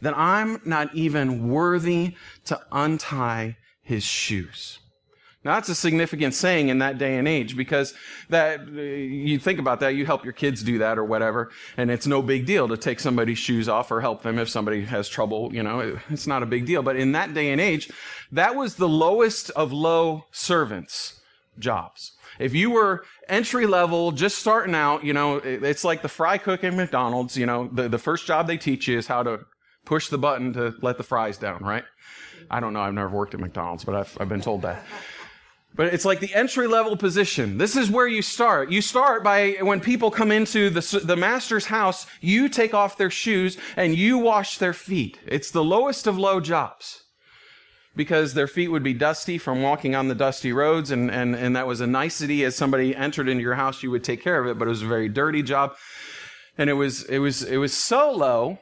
that 0.00 0.16
I'm 0.16 0.60
not 0.64 0.94
even 0.94 1.48
worthy 1.48 2.14
to 2.44 2.60
untie 2.70 3.56
his 3.82 4.04
shoes. 4.04 4.78
Now 5.46 5.54
that's 5.54 5.68
a 5.68 5.76
significant 5.76 6.34
saying 6.34 6.70
in 6.70 6.80
that 6.80 6.98
day 6.98 7.18
and 7.18 7.28
age 7.28 7.56
because 7.56 7.94
that 8.30 8.66
you 8.68 9.38
think 9.38 9.60
about 9.60 9.78
that, 9.78 9.94
you 9.94 10.04
help 10.04 10.24
your 10.24 10.32
kids 10.32 10.60
do 10.64 10.78
that 10.78 10.98
or 10.98 11.04
whatever, 11.04 11.52
and 11.76 11.88
it's 11.88 12.04
no 12.04 12.20
big 12.20 12.46
deal 12.46 12.66
to 12.66 12.76
take 12.76 12.98
somebody's 12.98 13.38
shoes 13.38 13.68
off 13.68 13.92
or 13.92 14.00
help 14.00 14.24
them 14.24 14.40
if 14.40 14.48
somebody 14.48 14.84
has 14.86 15.08
trouble. 15.08 15.54
You 15.54 15.62
know, 15.62 16.00
it's 16.10 16.26
not 16.26 16.42
a 16.42 16.46
big 16.46 16.66
deal. 16.66 16.82
But 16.82 16.96
in 16.96 17.12
that 17.12 17.32
day 17.32 17.52
and 17.52 17.60
age, 17.60 17.88
that 18.32 18.56
was 18.56 18.74
the 18.74 18.88
lowest 18.88 19.50
of 19.50 19.72
low 19.72 20.24
servants 20.32 21.20
jobs. 21.60 22.10
If 22.40 22.52
you 22.52 22.72
were 22.72 23.04
entry 23.28 23.66
level, 23.66 24.10
just 24.10 24.38
starting 24.38 24.74
out, 24.74 25.04
you 25.04 25.12
know, 25.12 25.36
it's 25.36 25.84
like 25.84 26.02
the 26.02 26.08
fry 26.08 26.38
cook 26.38 26.64
at 26.64 26.74
McDonald's. 26.74 27.36
You 27.36 27.46
know, 27.46 27.68
the, 27.72 27.88
the 27.88 27.98
first 27.98 28.26
job 28.26 28.48
they 28.48 28.58
teach 28.58 28.88
you 28.88 28.98
is 28.98 29.06
how 29.06 29.22
to 29.22 29.46
push 29.84 30.08
the 30.08 30.18
button 30.18 30.52
to 30.54 30.74
let 30.82 30.98
the 30.98 31.04
fries 31.04 31.38
down, 31.38 31.62
right? 31.62 31.84
I 32.50 32.58
don't 32.58 32.72
know. 32.72 32.80
I've 32.80 32.94
never 32.94 33.10
worked 33.10 33.34
at 33.34 33.40
McDonald's, 33.40 33.84
but 33.84 33.94
I've, 33.94 34.16
I've 34.20 34.28
been 34.28 34.40
told 34.40 34.62
that. 34.62 34.84
But 35.76 35.92
it's 35.92 36.06
like 36.06 36.20
the 36.20 36.34
entry 36.34 36.66
level 36.66 36.96
position. 36.96 37.58
This 37.58 37.76
is 37.76 37.90
where 37.90 38.06
you 38.06 38.22
start. 38.22 38.70
You 38.70 38.80
start 38.80 39.22
by 39.22 39.56
when 39.60 39.80
people 39.80 40.10
come 40.10 40.32
into 40.32 40.70
the, 40.70 41.00
the 41.04 41.16
master's 41.16 41.66
house, 41.66 42.06
you 42.22 42.48
take 42.48 42.72
off 42.72 42.96
their 42.96 43.10
shoes 43.10 43.58
and 43.76 43.94
you 43.94 44.16
wash 44.16 44.56
their 44.56 44.72
feet. 44.72 45.18
It's 45.26 45.50
the 45.50 45.62
lowest 45.62 46.06
of 46.06 46.16
low 46.18 46.40
jobs 46.40 47.02
because 47.94 48.32
their 48.32 48.46
feet 48.46 48.68
would 48.68 48.82
be 48.82 48.94
dusty 48.94 49.36
from 49.36 49.62
walking 49.62 49.94
on 49.94 50.08
the 50.08 50.14
dusty 50.14 50.52
roads. 50.52 50.90
And, 50.90 51.10
and, 51.10 51.34
and 51.34 51.54
that 51.56 51.66
was 51.66 51.82
a 51.82 51.86
nicety 51.86 52.42
as 52.44 52.56
somebody 52.56 52.96
entered 52.96 53.28
into 53.28 53.42
your 53.42 53.54
house, 53.54 53.82
you 53.82 53.90
would 53.90 54.04
take 54.04 54.22
care 54.22 54.40
of 54.40 54.46
it, 54.46 54.58
but 54.58 54.66
it 54.66 54.70
was 54.70 54.82
a 54.82 54.86
very 54.86 55.10
dirty 55.10 55.42
job. 55.42 55.74
And 56.56 56.70
it 56.70 56.74
was, 56.74 57.04
it 57.04 57.18
was, 57.18 57.42
it 57.42 57.58
was 57.58 57.74
so 57.74 58.12
low. 58.12 58.58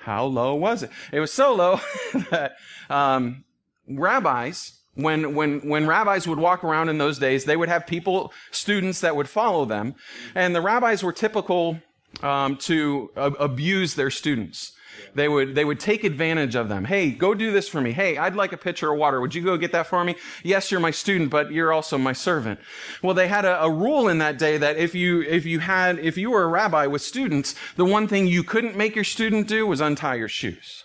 How 0.00 0.26
low 0.26 0.54
was 0.54 0.82
it? 0.82 0.90
It 1.10 1.20
was 1.20 1.32
so 1.32 1.54
low 1.54 1.80
that, 2.30 2.56
um, 2.90 3.44
rabbis, 3.88 4.78
when, 4.94 5.34
when, 5.34 5.60
when 5.68 5.86
rabbis 5.86 6.26
would 6.28 6.38
walk 6.38 6.64
around 6.64 6.88
in 6.88 6.98
those 6.98 7.18
days, 7.18 7.44
they 7.44 7.56
would 7.56 7.68
have 7.68 7.86
people, 7.86 8.32
students 8.50 9.00
that 9.00 9.16
would 9.16 9.28
follow 9.28 9.64
them. 9.64 9.94
And 10.34 10.54
the 10.54 10.60
rabbis 10.60 11.02
were 11.02 11.12
typical 11.12 11.80
um, 12.22 12.56
to 12.58 13.10
abuse 13.16 13.94
their 13.94 14.10
students. 14.10 14.72
They 15.14 15.28
would, 15.28 15.54
they 15.54 15.64
would 15.64 15.80
take 15.80 16.04
advantage 16.04 16.54
of 16.54 16.68
them. 16.68 16.84
Hey, 16.84 17.10
go 17.10 17.34
do 17.34 17.52
this 17.52 17.68
for 17.68 17.80
me. 17.80 17.92
Hey, 17.92 18.16
I'd 18.16 18.36
like 18.36 18.52
a 18.52 18.56
pitcher 18.56 18.92
of 18.92 18.98
water. 18.98 19.20
Would 19.20 19.34
you 19.34 19.42
go 19.42 19.56
get 19.56 19.72
that 19.72 19.86
for 19.86 20.04
me? 20.04 20.16
Yes, 20.42 20.70
you're 20.70 20.80
my 20.80 20.90
student, 20.92 21.30
but 21.30 21.50
you're 21.50 21.72
also 21.72 21.98
my 21.98 22.12
servant. 22.12 22.60
Well, 23.02 23.14
they 23.14 23.28
had 23.28 23.44
a, 23.44 23.62
a 23.62 23.70
rule 23.70 24.08
in 24.08 24.18
that 24.18 24.38
day 24.38 24.56
that 24.58 24.76
if 24.76 24.94
you, 24.94 25.22
if 25.22 25.44
you 25.46 25.60
had, 25.60 25.98
if 25.98 26.16
you 26.16 26.30
were 26.30 26.44
a 26.44 26.48
rabbi 26.48 26.86
with 26.86 27.02
students, 27.02 27.54
the 27.76 27.84
one 27.84 28.06
thing 28.06 28.26
you 28.26 28.44
couldn't 28.44 28.76
make 28.76 28.94
your 28.94 29.04
student 29.04 29.48
do 29.48 29.66
was 29.66 29.80
untie 29.80 30.14
your 30.14 30.28
shoes. 30.28 30.84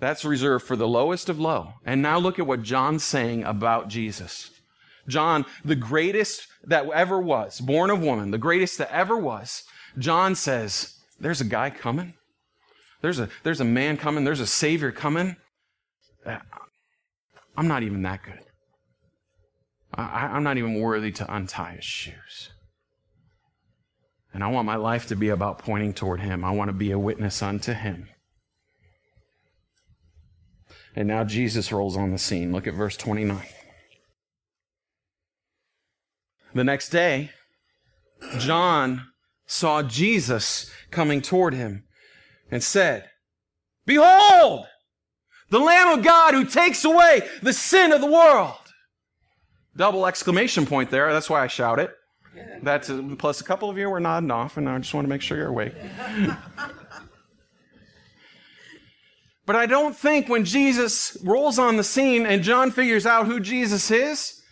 That's 0.00 0.24
reserved 0.24 0.64
for 0.64 0.76
the 0.76 0.88
lowest 0.88 1.28
of 1.28 1.40
low. 1.40 1.74
And 1.84 2.00
now 2.00 2.18
look 2.18 2.38
at 2.38 2.46
what 2.46 2.62
John's 2.62 3.04
saying 3.04 3.44
about 3.44 3.88
Jesus. 3.88 4.50
John, 5.08 5.44
the 5.64 5.74
greatest 5.74 6.46
that 6.64 6.88
ever 6.90 7.20
was, 7.20 7.60
born 7.60 7.90
of 7.90 8.00
woman, 8.00 8.30
the 8.30 8.38
greatest 8.38 8.78
that 8.78 8.92
ever 8.92 9.16
was, 9.16 9.64
John 9.98 10.34
says, 10.34 10.94
there's 11.18 11.40
a 11.40 11.46
guy 11.46 11.70
coming. 11.70 12.14
There's 13.00 13.18
a, 13.18 13.28
there's 13.42 13.60
a 13.60 13.64
man 13.64 13.96
coming. 13.96 14.24
There's 14.24 14.40
a 14.40 14.46
savior 14.46 14.92
coming. 14.92 15.36
Uh, 16.24 16.38
I'm 17.56 17.68
not 17.68 17.82
even 17.82 18.02
that 18.02 18.22
good. 18.22 18.40
I, 19.94 20.26
I'm 20.26 20.44
not 20.44 20.58
even 20.58 20.80
worthy 20.80 21.10
to 21.12 21.34
untie 21.34 21.76
his 21.76 21.84
shoes. 21.84 22.50
And 24.32 24.44
I 24.44 24.48
want 24.48 24.66
my 24.66 24.76
life 24.76 25.06
to 25.08 25.16
be 25.16 25.30
about 25.30 25.58
pointing 25.58 25.94
toward 25.94 26.20
him. 26.20 26.44
I 26.44 26.50
want 26.50 26.68
to 26.68 26.74
be 26.74 26.90
a 26.90 26.98
witness 26.98 27.42
unto 27.42 27.72
him. 27.72 28.08
And 30.98 31.06
now 31.06 31.22
Jesus 31.22 31.70
rolls 31.70 31.96
on 31.96 32.10
the 32.10 32.18
scene. 32.18 32.50
Look 32.50 32.66
at 32.66 32.74
verse 32.74 32.96
29. 32.96 33.40
The 36.54 36.64
next 36.64 36.88
day, 36.88 37.30
John 38.38 39.06
saw 39.46 39.84
Jesus 39.84 40.72
coming 40.90 41.22
toward 41.22 41.54
him 41.54 41.84
and 42.50 42.64
said, 42.64 43.08
Behold, 43.86 44.66
the 45.50 45.60
Lamb 45.60 46.00
of 46.00 46.04
God 46.04 46.34
who 46.34 46.44
takes 46.44 46.84
away 46.84 47.22
the 47.42 47.52
sin 47.52 47.92
of 47.92 48.00
the 48.00 48.10
world. 48.10 48.56
Double 49.76 50.04
exclamation 50.04 50.66
point 50.66 50.90
there. 50.90 51.12
That's 51.12 51.30
why 51.30 51.44
I 51.44 51.46
shout 51.46 51.78
it. 51.78 51.94
That's 52.60 52.90
plus 53.18 53.40
a 53.40 53.44
couple 53.44 53.70
of 53.70 53.78
you 53.78 53.88
were 53.88 54.00
nodding 54.00 54.32
off, 54.32 54.56
and 54.56 54.68
I 54.68 54.76
just 54.78 54.94
want 54.94 55.04
to 55.04 55.08
make 55.08 55.22
sure 55.22 55.36
you're 55.36 55.46
awake. 55.46 55.74
but 59.48 59.56
I 59.56 59.64
don't 59.64 59.96
think 59.96 60.28
when 60.28 60.44
Jesus 60.44 61.16
rolls 61.24 61.58
on 61.58 61.78
the 61.78 61.82
scene 61.82 62.26
and 62.26 62.42
John 62.42 62.70
figures 62.70 63.06
out 63.06 63.24
who 63.24 63.40
Jesus 63.40 63.90
is, 63.90 64.42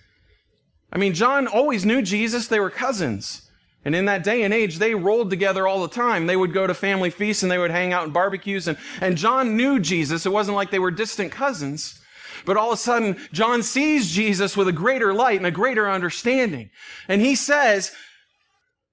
I 0.90 0.96
mean, 0.96 1.12
John 1.12 1.46
always 1.46 1.85
knew 1.85 2.00
Jesus, 2.00 2.48
they 2.48 2.61
were 2.61 2.70
cousins. 2.70 3.46
And 3.85 3.94
in 3.94 4.06
that 4.06 4.24
day 4.24 4.42
and 4.42 4.54
age, 4.54 4.78
they 4.78 4.94
rolled 4.94 5.28
together 5.28 5.66
all 5.66 5.82
the 5.82 5.94
time. 5.94 6.26
They 6.26 6.35
would 6.35 6.54
go 6.54 6.66
to 6.66 6.72
family 6.72 7.11
feasts 7.11 7.42
and 7.42 7.52
they 7.52 7.59
would 7.59 7.72
hang 7.72 7.92
out 7.92 8.06
in 8.06 8.12
barbecues. 8.14 8.68
And, 8.68 8.78
and 9.02 9.18
John 9.18 9.54
knew 9.54 9.78
Jesus. 9.80 10.24
It 10.24 10.32
wasn't 10.32 10.56
like 10.56 10.70
they 10.70 10.78
were 10.78 10.90
distant 10.90 11.30
cousins. 11.30 12.00
But 12.46 12.56
all 12.56 12.72
of 12.72 12.78
a 12.78 12.80
sudden, 12.80 13.18
John 13.32 13.62
sees 13.62 14.11
Jesus 14.11 14.56
with 14.56 14.66
a 14.66 14.72
greater 14.72 15.12
light 15.12 15.37
and 15.37 15.46
a 15.46 15.50
greater 15.50 15.90
understanding. 15.90 16.70
And 17.06 17.20
he 17.20 17.35
says, 17.35 17.92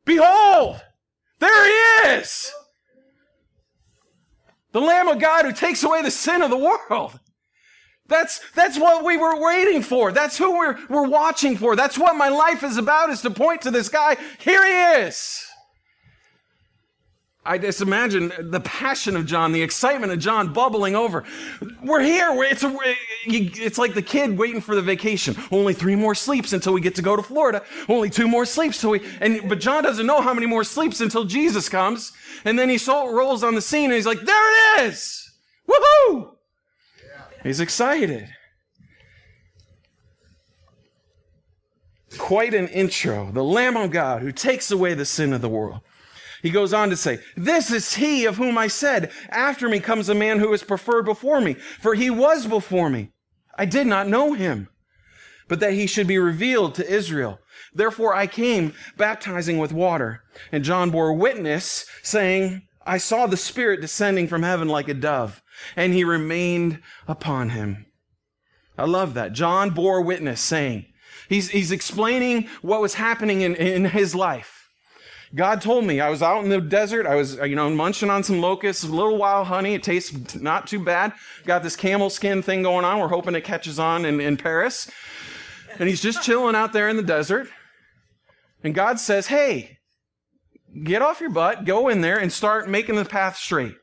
Behold, 0.04 0.82
there 1.40 1.66
he 1.66 2.10
is! 2.10 2.54
The 4.74 4.82
Lamb 4.82 5.08
of 5.08 5.20
God 5.20 5.46
who 5.46 5.54
takes 5.54 5.84
away 5.84 6.02
the 6.02 6.12
sin 6.12 6.42
of 6.42 6.50
the 6.50 6.58
world. 6.58 7.20
That's, 8.08 8.42
that's 8.54 8.78
what 8.78 9.06
we 9.06 9.18
were 9.18 9.42
waiting 9.42 9.82
for. 9.82 10.12
That's 10.12 10.38
who 10.38 10.58
we're, 10.58 10.78
we're 10.90 11.08
watching 11.08 11.56
for. 11.56 11.76
That's 11.76 11.98
what 11.98 12.18
my 12.18 12.30
life 12.30 12.64
is 12.64 12.78
about 12.78 13.10
is 13.10 13.22
to 13.22 13.32
point 13.32 13.62
to 13.62 13.72
this 13.72 13.88
guy. 13.88 14.18
Here 14.40 14.66
he 14.66 15.06
is. 15.06 15.46
I 17.46 17.58
just 17.58 17.82
imagine 17.82 18.32
the 18.40 18.62
passion 18.62 19.18
of 19.18 19.26
John, 19.26 19.52
the 19.52 19.62
excitement 19.62 20.14
of 20.14 20.20
John 20.20 20.54
bubbling 20.54 20.96
over. 20.96 21.26
We're 21.82 22.02
here. 22.02 22.30
It's, 22.44 22.64
a, 22.64 22.74
it's 23.26 23.78
like 23.78 23.94
the 23.94 24.02
kid 24.02 24.38
waiting 24.38 24.62
for 24.62 24.76
the 24.76 24.82
vacation. 24.82 25.36
Only 25.52 25.74
three 25.74 25.98
more 25.98 26.16
sleeps 26.16 26.54
until 26.54 26.72
we 26.72 26.80
get 26.80 26.96
to 26.96 27.02
go 27.02 27.18
to 27.18 27.24
Florida. 27.24 27.62
Only 27.90 28.10
two 28.10 28.30
more 28.30 28.46
sleeps 28.46 28.80
till 28.80 28.92
we, 28.92 29.02
and, 29.20 29.50
but 29.50 29.60
John 29.60 29.84
doesn't 29.84 30.06
know 30.06 30.22
how 30.22 30.34
many 30.34 30.46
more 30.46 30.64
sleeps 30.64 31.02
until 31.02 31.26
Jesus 31.26 31.68
comes. 31.68 32.14
And 32.46 32.58
then 32.58 32.70
he 32.70 32.78
so, 32.78 33.12
rolls 33.12 33.44
on 33.44 33.56
the 33.56 33.62
scene 33.62 33.86
and 33.86 33.94
he's 33.94 34.06
like, 34.06 34.22
there 34.22 34.78
it 34.80 34.86
is. 34.86 35.30
Woohoo! 35.68 36.36
He's 37.44 37.60
excited. 37.60 38.30
Quite 42.18 42.54
an 42.54 42.70
intro. 42.70 43.32
The 43.34 43.44
Lamb 43.44 43.76
of 43.76 43.92
God 43.92 44.22
who 44.22 44.32
takes 44.32 44.72
away 44.72 44.94
the 44.94 45.04
sin 45.04 45.34
of 45.34 45.42
the 45.42 45.50
world. 45.50 45.82
He 46.44 46.50
goes 46.50 46.74
on 46.74 46.90
to 46.90 46.98
say, 46.98 47.20
This 47.38 47.72
is 47.72 47.96
he 47.96 48.26
of 48.26 48.36
whom 48.36 48.58
I 48.58 48.68
said, 48.68 49.12
After 49.30 49.70
me 49.70 49.80
comes 49.80 50.10
a 50.10 50.14
man 50.14 50.40
who 50.40 50.52
is 50.54 50.62
preferred 50.62 51.06
before 51.06 51.40
me, 51.40 51.54
for 51.54 51.96
he 51.96 52.10
was 52.10 52.46
before 52.46 52.90
me. 52.90 53.14
I 53.58 53.64
did 53.64 53.88
not 53.88 54.10
know 54.10 54.34
him, 54.34 54.68
but 55.48 55.62
that 55.62 55.72
he 55.72 55.88
should 55.88 56.06
be 56.06 56.18
revealed 56.18 56.76
to 56.76 56.88
Israel. 56.88 57.40
Therefore 57.74 58.14
I 58.14 58.28
came 58.28 58.74
baptizing 58.98 59.58
with 59.58 59.72
water. 59.72 60.22
And 60.52 60.66
John 60.66 60.90
bore 60.90 61.14
witness, 61.14 61.86
saying, 62.04 62.68
I 62.86 62.98
saw 62.98 63.26
the 63.26 63.38
Spirit 63.38 63.80
descending 63.80 64.28
from 64.28 64.44
heaven 64.44 64.68
like 64.68 64.90
a 64.90 64.94
dove, 64.94 65.42
and 65.78 65.94
he 65.94 66.04
remained 66.04 66.82
upon 67.08 67.52
him. 67.52 67.86
I 68.78 68.84
love 68.84 69.14
that. 69.14 69.32
John 69.32 69.70
bore 69.70 70.02
witness, 70.02 70.42
saying, 70.42 70.88
He's, 71.30 71.52
he's 71.52 71.72
explaining 71.72 72.50
what 72.62 72.82
was 72.82 72.96
happening 72.96 73.42
in, 73.42 73.56
in 73.56 73.86
his 73.86 74.14
life. 74.14 74.63
God 75.36 75.62
told 75.62 75.86
me 75.86 76.00
I 76.00 76.10
was 76.10 76.22
out 76.22 76.44
in 76.44 76.50
the 76.50 76.62
desert. 76.62 77.08
I 77.08 77.16
was, 77.16 77.40
uh, 77.40 77.44
you 77.46 77.56
know, 77.56 77.70
munching 77.70 78.10
on 78.10 78.24
some 78.24 78.40
locusts, 78.40 78.84
a 78.84 78.88
little 78.88 79.18
wild 79.18 79.48
honey. 79.48 79.74
It 79.74 79.82
tastes 79.82 80.36
not 80.36 80.68
too 80.68 80.80
bad. 80.80 81.14
Got 81.46 81.64
this 81.64 81.76
camel 81.76 82.12
skin 82.12 82.44
thing 82.44 82.62
going 82.62 82.86
on. 82.86 83.00
We're 83.00 83.08
hoping 83.08 83.34
it 83.34 83.42
catches 83.42 83.80
on 83.80 84.06
in, 84.06 84.20
in 84.22 84.38
Paris. 84.38 84.92
And 85.80 85.90
he's 85.90 86.02
just 86.02 86.22
chilling 86.22 86.56
out 86.56 86.72
there 86.72 86.88
in 86.88 86.98
the 86.98 87.04
desert. 87.04 87.48
And 88.64 88.76
God 88.76 89.00
says, 89.00 89.28
Hey, 89.28 89.80
get 90.84 91.02
off 91.02 91.20
your 91.20 91.32
butt, 91.32 91.66
go 91.66 91.90
in 91.90 92.02
there 92.02 92.20
and 92.20 92.32
start 92.32 92.70
making 92.70 92.96
the 92.96 93.06
path 93.06 93.36
straight. 93.36 93.76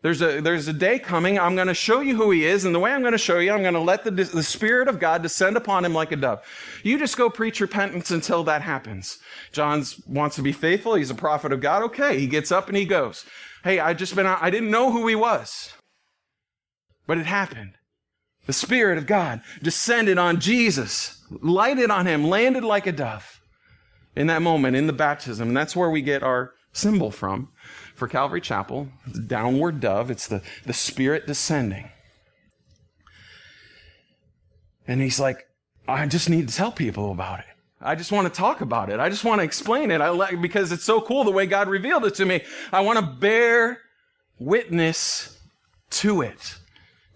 There's 0.00 0.22
a, 0.22 0.40
there's 0.40 0.68
a 0.68 0.72
day 0.72 1.00
coming. 1.00 1.40
I'm 1.40 1.56
going 1.56 1.66
to 1.66 1.74
show 1.74 2.00
you 2.00 2.16
who 2.16 2.30
he 2.30 2.46
is. 2.46 2.64
And 2.64 2.72
the 2.72 2.78
way 2.78 2.92
I'm 2.92 3.00
going 3.00 3.12
to 3.12 3.18
show 3.18 3.40
you, 3.40 3.50
I'm 3.50 3.62
going 3.62 3.74
to 3.74 3.80
let 3.80 4.04
the, 4.04 4.12
the 4.12 4.44
Spirit 4.44 4.86
of 4.86 5.00
God 5.00 5.22
descend 5.22 5.56
upon 5.56 5.84
him 5.84 5.92
like 5.92 6.12
a 6.12 6.16
dove. 6.16 6.40
You 6.84 6.98
just 6.98 7.16
go 7.16 7.28
preach 7.28 7.60
repentance 7.60 8.12
until 8.12 8.44
that 8.44 8.62
happens. 8.62 9.18
John 9.50 9.84
wants 10.06 10.36
to 10.36 10.42
be 10.42 10.52
faithful. 10.52 10.94
He's 10.94 11.10
a 11.10 11.16
prophet 11.16 11.52
of 11.52 11.60
God. 11.60 11.82
Okay. 11.82 12.18
He 12.20 12.28
gets 12.28 12.52
up 12.52 12.68
and 12.68 12.76
he 12.76 12.84
goes. 12.84 13.26
Hey, 13.64 13.80
I 13.80 13.92
just 13.92 14.14
been 14.14 14.26
out. 14.26 14.38
I 14.40 14.50
didn't 14.50 14.70
know 14.70 14.92
who 14.92 15.08
he 15.08 15.16
was, 15.16 15.72
but 17.08 17.18
it 17.18 17.26
happened. 17.26 17.72
The 18.46 18.52
Spirit 18.52 18.98
of 18.98 19.06
God 19.06 19.42
descended 19.62 20.16
on 20.16 20.38
Jesus, 20.38 21.22
lighted 21.42 21.90
on 21.90 22.06
him, 22.06 22.24
landed 22.24 22.62
like 22.62 22.86
a 22.86 22.92
dove 22.92 23.40
in 24.14 24.28
that 24.28 24.42
moment 24.42 24.76
in 24.76 24.86
the 24.86 24.92
baptism. 24.92 25.48
And 25.48 25.56
that's 25.56 25.74
where 25.74 25.90
we 25.90 26.02
get 26.02 26.22
our 26.22 26.52
symbol 26.72 27.10
from 27.10 27.48
for 27.98 28.08
Calvary 28.08 28.40
Chapel, 28.40 28.88
the 29.06 29.20
downward 29.20 29.80
dove. 29.80 30.10
It's 30.10 30.28
the, 30.28 30.40
the 30.64 30.72
Spirit 30.72 31.26
descending. 31.26 31.90
And 34.86 35.00
he's 35.02 35.20
like, 35.20 35.46
I 35.86 36.06
just 36.06 36.30
need 36.30 36.48
to 36.48 36.54
tell 36.54 36.72
people 36.72 37.10
about 37.10 37.40
it. 37.40 37.46
I 37.80 37.94
just 37.94 38.10
want 38.10 38.32
to 38.32 38.36
talk 38.36 38.60
about 38.60 38.90
it. 38.90 39.00
I 39.00 39.08
just 39.08 39.24
want 39.24 39.40
to 39.40 39.44
explain 39.44 39.90
it. 39.90 40.00
I 40.00 40.08
like 40.08 40.40
because 40.40 40.72
it's 40.72 40.84
so 40.84 41.00
cool 41.00 41.24
the 41.24 41.30
way 41.30 41.46
God 41.46 41.68
revealed 41.68 42.04
it 42.06 42.14
to 42.16 42.24
me. 42.24 42.42
I 42.72 42.80
want 42.80 42.98
to 42.98 43.04
bear 43.04 43.80
witness 44.38 45.38
to 45.90 46.22
it. 46.22 46.56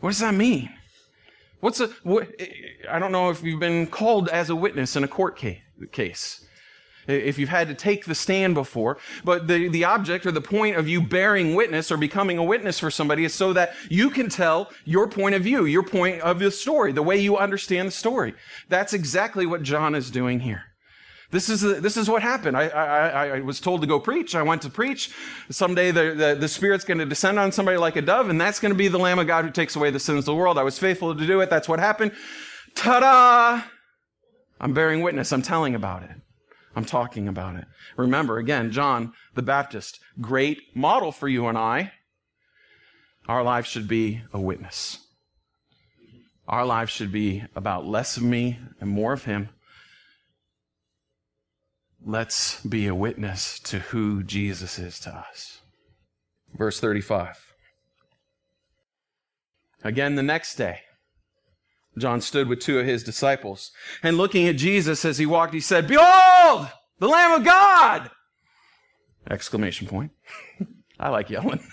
What 0.00 0.10
does 0.10 0.20
that 0.20 0.34
mean? 0.34 0.70
What's 1.60 1.80
a? 1.80 1.88
What, 2.02 2.28
I 2.88 2.98
don't 2.98 3.12
know 3.12 3.30
if 3.30 3.42
you've 3.42 3.60
been 3.60 3.86
called 3.86 4.28
as 4.28 4.50
a 4.50 4.56
witness 4.56 4.96
in 4.96 5.04
a 5.04 5.08
court 5.08 5.40
case 5.92 6.41
if 7.12 7.38
you've 7.38 7.48
had 7.48 7.68
to 7.68 7.74
take 7.74 8.06
the 8.06 8.14
stand 8.14 8.54
before. 8.54 8.98
But 9.24 9.46
the, 9.46 9.68
the 9.68 9.84
object 9.84 10.26
or 10.26 10.32
the 10.32 10.40
point 10.40 10.76
of 10.76 10.88
you 10.88 11.00
bearing 11.00 11.54
witness 11.54 11.90
or 11.90 11.96
becoming 11.96 12.38
a 12.38 12.44
witness 12.44 12.78
for 12.78 12.90
somebody 12.90 13.24
is 13.24 13.34
so 13.34 13.52
that 13.52 13.74
you 13.88 14.10
can 14.10 14.28
tell 14.28 14.70
your 14.84 15.08
point 15.08 15.34
of 15.34 15.42
view, 15.42 15.64
your 15.64 15.82
point 15.82 16.20
of 16.22 16.38
the 16.38 16.50
story, 16.50 16.92
the 16.92 17.02
way 17.02 17.18
you 17.18 17.36
understand 17.36 17.88
the 17.88 17.92
story. 17.92 18.34
That's 18.68 18.92
exactly 18.92 19.46
what 19.46 19.62
John 19.62 19.94
is 19.94 20.10
doing 20.10 20.40
here. 20.40 20.64
This 21.30 21.48
is, 21.48 21.62
this 21.62 21.96
is 21.96 22.10
what 22.10 22.20
happened. 22.20 22.58
I, 22.58 22.68
I, 22.68 23.26
I 23.36 23.40
was 23.40 23.58
told 23.58 23.80
to 23.80 23.86
go 23.86 23.98
preach. 23.98 24.34
I 24.34 24.42
went 24.42 24.60
to 24.62 24.68
preach. 24.68 25.10
Someday 25.48 25.90
the, 25.90 26.14
the, 26.14 26.36
the 26.38 26.48
Spirit's 26.48 26.84
going 26.84 26.98
to 26.98 27.06
descend 27.06 27.38
on 27.38 27.52
somebody 27.52 27.78
like 27.78 27.96
a 27.96 28.02
dove, 28.02 28.28
and 28.28 28.38
that's 28.38 28.60
going 28.60 28.70
to 28.70 28.76
be 28.76 28.88
the 28.88 28.98
Lamb 28.98 29.18
of 29.18 29.26
God 29.26 29.46
who 29.46 29.50
takes 29.50 29.74
away 29.74 29.90
the 29.90 29.98
sins 29.98 30.18
of 30.18 30.24
the 30.26 30.34
world. 30.34 30.58
I 30.58 30.62
was 30.62 30.78
faithful 30.78 31.14
to 31.14 31.26
do 31.26 31.40
it. 31.40 31.48
That's 31.48 31.70
what 31.70 31.80
happened. 31.80 32.12
Ta-da! 32.74 33.62
I'm 34.60 34.74
bearing 34.74 35.00
witness. 35.00 35.32
I'm 35.32 35.40
telling 35.40 35.74
about 35.74 36.02
it. 36.02 36.10
I'm 36.74 36.84
talking 36.84 37.28
about 37.28 37.56
it. 37.56 37.64
Remember, 37.96 38.38
again, 38.38 38.70
John 38.70 39.12
the 39.34 39.42
Baptist, 39.42 40.00
great 40.20 40.74
model 40.74 41.12
for 41.12 41.28
you 41.28 41.46
and 41.46 41.58
I. 41.58 41.92
Our 43.28 43.42
lives 43.42 43.68
should 43.68 43.88
be 43.88 44.22
a 44.32 44.40
witness. 44.40 44.98
Our 46.48 46.66
lives 46.66 46.90
should 46.90 47.12
be 47.12 47.44
about 47.54 47.86
less 47.86 48.16
of 48.16 48.22
me 48.22 48.58
and 48.80 48.90
more 48.90 49.12
of 49.12 49.24
him. 49.24 49.50
Let's 52.04 52.60
be 52.64 52.88
a 52.88 52.94
witness 52.94 53.60
to 53.60 53.78
who 53.78 54.24
Jesus 54.24 54.78
is 54.78 54.98
to 55.00 55.14
us. 55.14 55.60
Verse 56.54 56.80
35. 56.80 57.54
Again, 59.84 60.16
the 60.16 60.22
next 60.22 60.56
day, 60.56 60.80
John 61.96 62.20
stood 62.20 62.48
with 62.48 62.60
two 62.60 62.78
of 62.78 62.86
his 62.86 63.04
disciples. 63.04 63.70
And 64.02 64.16
looking 64.16 64.48
at 64.48 64.56
Jesus 64.56 65.04
as 65.04 65.18
he 65.18 65.26
walked, 65.26 65.54
he 65.54 65.60
said, 65.60 65.86
Behold, 66.52 66.68
the 66.98 67.08
Lamb 67.08 67.40
of 67.40 67.44
God! 67.46 68.10
Exclamation 69.30 69.86
point. 69.86 70.12
I 71.00 71.08
like 71.08 71.30
yelling. 71.30 71.64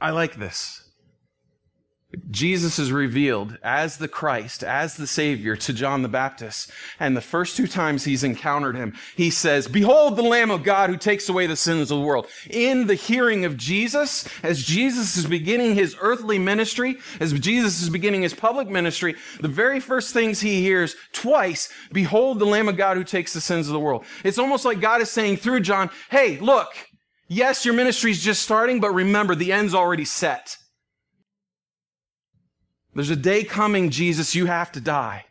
I 0.00 0.10
like 0.10 0.34
this. 0.36 0.83
Jesus 2.30 2.78
is 2.78 2.92
revealed 2.92 3.58
as 3.62 3.96
the 3.96 4.08
Christ, 4.08 4.62
as 4.62 4.96
the 4.96 5.06
Savior 5.06 5.56
to 5.56 5.72
John 5.72 6.02
the 6.02 6.08
Baptist. 6.08 6.70
And 7.00 7.16
the 7.16 7.20
first 7.20 7.56
two 7.56 7.66
times 7.66 8.04
he's 8.04 8.24
encountered 8.24 8.76
him, 8.76 8.94
he 9.16 9.30
says, 9.30 9.68
Behold 9.68 10.16
the 10.16 10.22
Lamb 10.22 10.50
of 10.50 10.62
God 10.62 10.90
who 10.90 10.96
takes 10.96 11.28
away 11.28 11.46
the 11.46 11.56
sins 11.56 11.90
of 11.90 11.98
the 11.98 12.04
world. 12.04 12.26
In 12.50 12.86
the 12.86 12.94
hearing 12.94 13.44
of 13.44 13.56
Jesus, 13.56 14.28
as 14.42 14.62
Jesus 14.62 15.16
is 15.16 15.26
beginning 15.26 15.74
his 15.74 15.96
earthly 16.00 16.38
ministry, 16.38 16.98
as 17.20 17.32
Jesus 17.32 17.82
is 17.82 17.90
beginning 17.90 18.22
his 18.22 18.34
public 18.34 18.68
ministry, 18.68 19.14
the 19.40 19.48
very 19.48 19.80
first 19.80 20.12
things 20.12 20.40
he 20.40 20.60
hears 20.60 20.96
twice, 21.12 21.68
Behold 21.92 22.38
the 22.38 22.46
Lamb 22.46 22.68
of 22.68 22.76
God 22.76 22.96
who 22.96 23.04
takes 23.04 23.32
the 23.32 23.40
sins 23.40 23.68
of 23.68 23.72
the 23.72 23.80
world. 23.80 24.04
It's 24.24 24.38
almost 24.38 24.64
like 24.64 24.80
God 24.80 25.00
is 25.00 25.10
saying 25.10 25.38
through 25.38 25.60
John, 25.60 25.90
Hey, 26.10 26.38
look, 26.38 26.68
yes, 27.28 27.64
your 27.64 27.74
ministry 27.74 28.10
is 28.10 28.22
just 28.22 28.42
starting, 28.42 28.80
but 28.80 28.90
remember, 28.90 29.34
the 29.34 29.52
end's 29.52 29.74
already 29.74 30.04
set. 30.04 30.56
There's 32.94 33.10
a 33.10 33.16
day 33.16 33.44
coming, 33.44 33.90
Jesus, 33.90 34.34
you 34.34 34.46
have 34.46 34.70
to 34.72 34.80
die. 34.80 35.26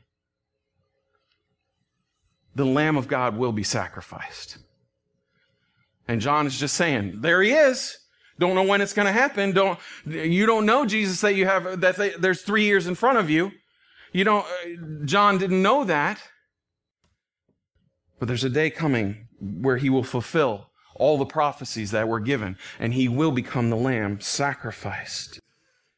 The 2.55 2.65
Lamb 2.65 2.97
of 2.97 3.07
God 3.07 3.37
will 3.37 3.51
be 3.51 3.63
sacrificed. 3.63 4.57
And 6.07 6.21
John 6.21 6.45
is 6.45 6.59
just 6.59 6.75
saying, 6.75 7.21
there 7.21 7.41
he 7.41 7.51
is. 7.51 7.97
Don't 8.39 8.55
know 8.55 8.63
when 8.63 8.81
it's 8.81 8.93
going 8.93 9.05
to 9.05 9.11
happen. 9.11 9.51
Don't, 9.51 9.79
you 10.05 10.45
don't 10.45 10.65
know, 10.65 10.85
Jesus, 10.85 11.21
that 11.21 11.35
you 11.35 11.45
have, 11.45 11.81
that 11.81 11.95
they, 11.95 12.09
there's 12.09 12.41
three 12.41 12.65
years 12.65 12.87
in 12.87 12.95
front 12.95 13.17
of 13.17 13.29
you. 13.29 13.51
You 14.11 14.23
don't, 14.23 14.45
uh, 14.45 15.05
John 15.05 15.37
didn't 15.37 15.61
know 15.61 15.83
that. 15.85 16.19
But 18.19 18.27
there's 18.27 18.43
a 18.43 18.49
day 18.49 18.69
coming 18.69 19.27
where 19.39 19.77
he 19.77 19.89
will 19.89 20.03
fulfill 20.03 20.69
all 20.95 21.17
the 21.17 21.25
prophecies 21.25 21.91
that 21.91 22.07
were 22.07 22.19
given 22.19 22.57
and 22.79 22.93
he 22.93 23.07
will 23.07 23.31
become 23.31 23.69
the 23.69 23.75
lamb 23.75 24.19
sacrificed. 24.21 25.39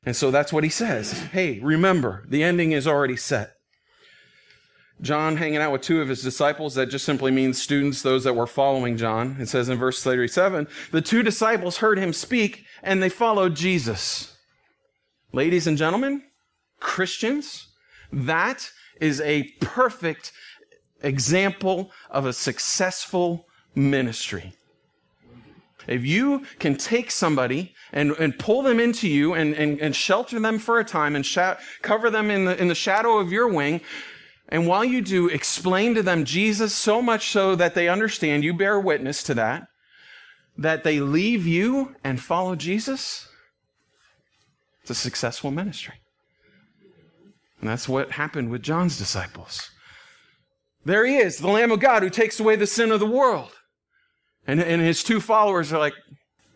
And 0.05 0.15
so 0.15 0.29
that's 0.31 0.53
what 0.53 0.63
he 0.63 0.69
says. 0.69 1.11
Hey, 1.31 1.59
remember, 1.59 2.25
the 2.27 2.43
ending 2.43 2.71
is 2.71 2.87
already 2.87 3.17
set. 3.17 3.55
John 5.01 5.37
hanging 5.37 5.57
out 5.57 5.73
with 5.73 5.81
two 5.81 6.01
of 6.01 6.07
his 6.07 6.21
disciples, 6.21 6.75
that 6.75 6.85
just 6.87 7.05
simply 7.05 7.31
means 7.31 7.61
students, 7.61 8.01
those 8.01 8.23
that 8.23 8.35
were 8.35 8.47
following 8.47 8.95
John. 8.95 9.35
It 9.39 9.49
says 9.49 9.67
in 9.67 9.77
verse 9.77 10.01
37, 10.01 10.67
the 10.91 11.01
two 11.01 11.21
disciples 11.21 11.77
heard 11.77 11.97
him 11.97 12.13
speak 12.13 12.65
and 12.81 13.03
they 13.03 13.09
followed 13.09 13.55
Jesus. 13.55 14.37
Ladies 15.33 15.67
and 15.67 15.77
gentlemen, 15.77 16.23
Christians, 16.79 17.67
that 18.11 18.69
is 19.01 19.19
a 19.21 19.51
perfect 19.59 20.31
example 21.01 21.91
of 22.09 22.25
a 22.25 22.31
successful 22.31 23.47
ministry. 23.75 24.53
If 25.87 26.05
you 26.05 26.45
can 26.59 26.75
take 26.75 27.11
somebody 27.11 27.73
and, 27.91 28.11
and 28.11 28.37
pull 28.37 28.61
them 28.61 28.79
into 28.79 29.07
you 29.07 29.33
and, 29.33 29.53
and, 29.53 29.79
and 29.79 29.95
shelter 29.95 30.39
them 30.39 30.59
for 30.59 30.79
a 30.79 30.85
time 30.85 31.15
and 31.15 31.25
cover 31.81 32.09
them 32.09 32.31
in 32.31 32.45
the, 32.45 32.59
in 32.59 32.67
the 32.67 32.75
shadow 32.75 33.17
of 33.17 33.31
your 33.31 33.47
wing, 33.47 33.81
and 34.49 34.67
while 34.67 34.85
you 34.85 35.01
do, 35.01 35.27
explain 35.27 35.95
to 35.95 36.03
them 36.03 36.25
Jesus 36.25 36.73
so 36.73 37.01
much 37.01 37.29
so 37.29 37.55
that 37.55 37.73
they 37.73 37.89
understand, 37.89 38.43
you 38.43 38.53
bear 38.53 38.79
witness 38.79 39.23
to 39.23 39.33
that, 39.33 39.67
that 40.57 40.83
they 40.83 40.99
leave 40.99 41.47
you 41.47 41.95
and 42.03 42.21
follow 42.21 42.55
Jesus, 42.55 43.27
it's 44.81 44.91
a 44.91 44.95
successful 44.95 45.49
ministry. 45.49 45.95
And 47.59 47.69
that's 47.69 47.89
what 47.89 48.11
happened 48.11 48.51
with 48.51 48.61
John's 48.61 48.97
disciples. 48.97 49.71
There 50.85 51.05
he 51.05 51.17
is, 51.17 51.39
the 51.39 51.47
Lamb 51.47 51.71
of 51.71 51.79
God 51.79 52.03
who 52.03 52.11
takes 52.11 52.39
away 52.39 52.55
the 52.55 52.67
sin 52.67 52.91
of 52.91 52.99
the 52.99 53.07
world. 53.07 53.51
And, 54.47 54.61
and 54.61 54.81
his 54.81 55.03
two 55.03 55.19
followers 55.19 55.73
are 55.73 55.79
like, 55.79 55.93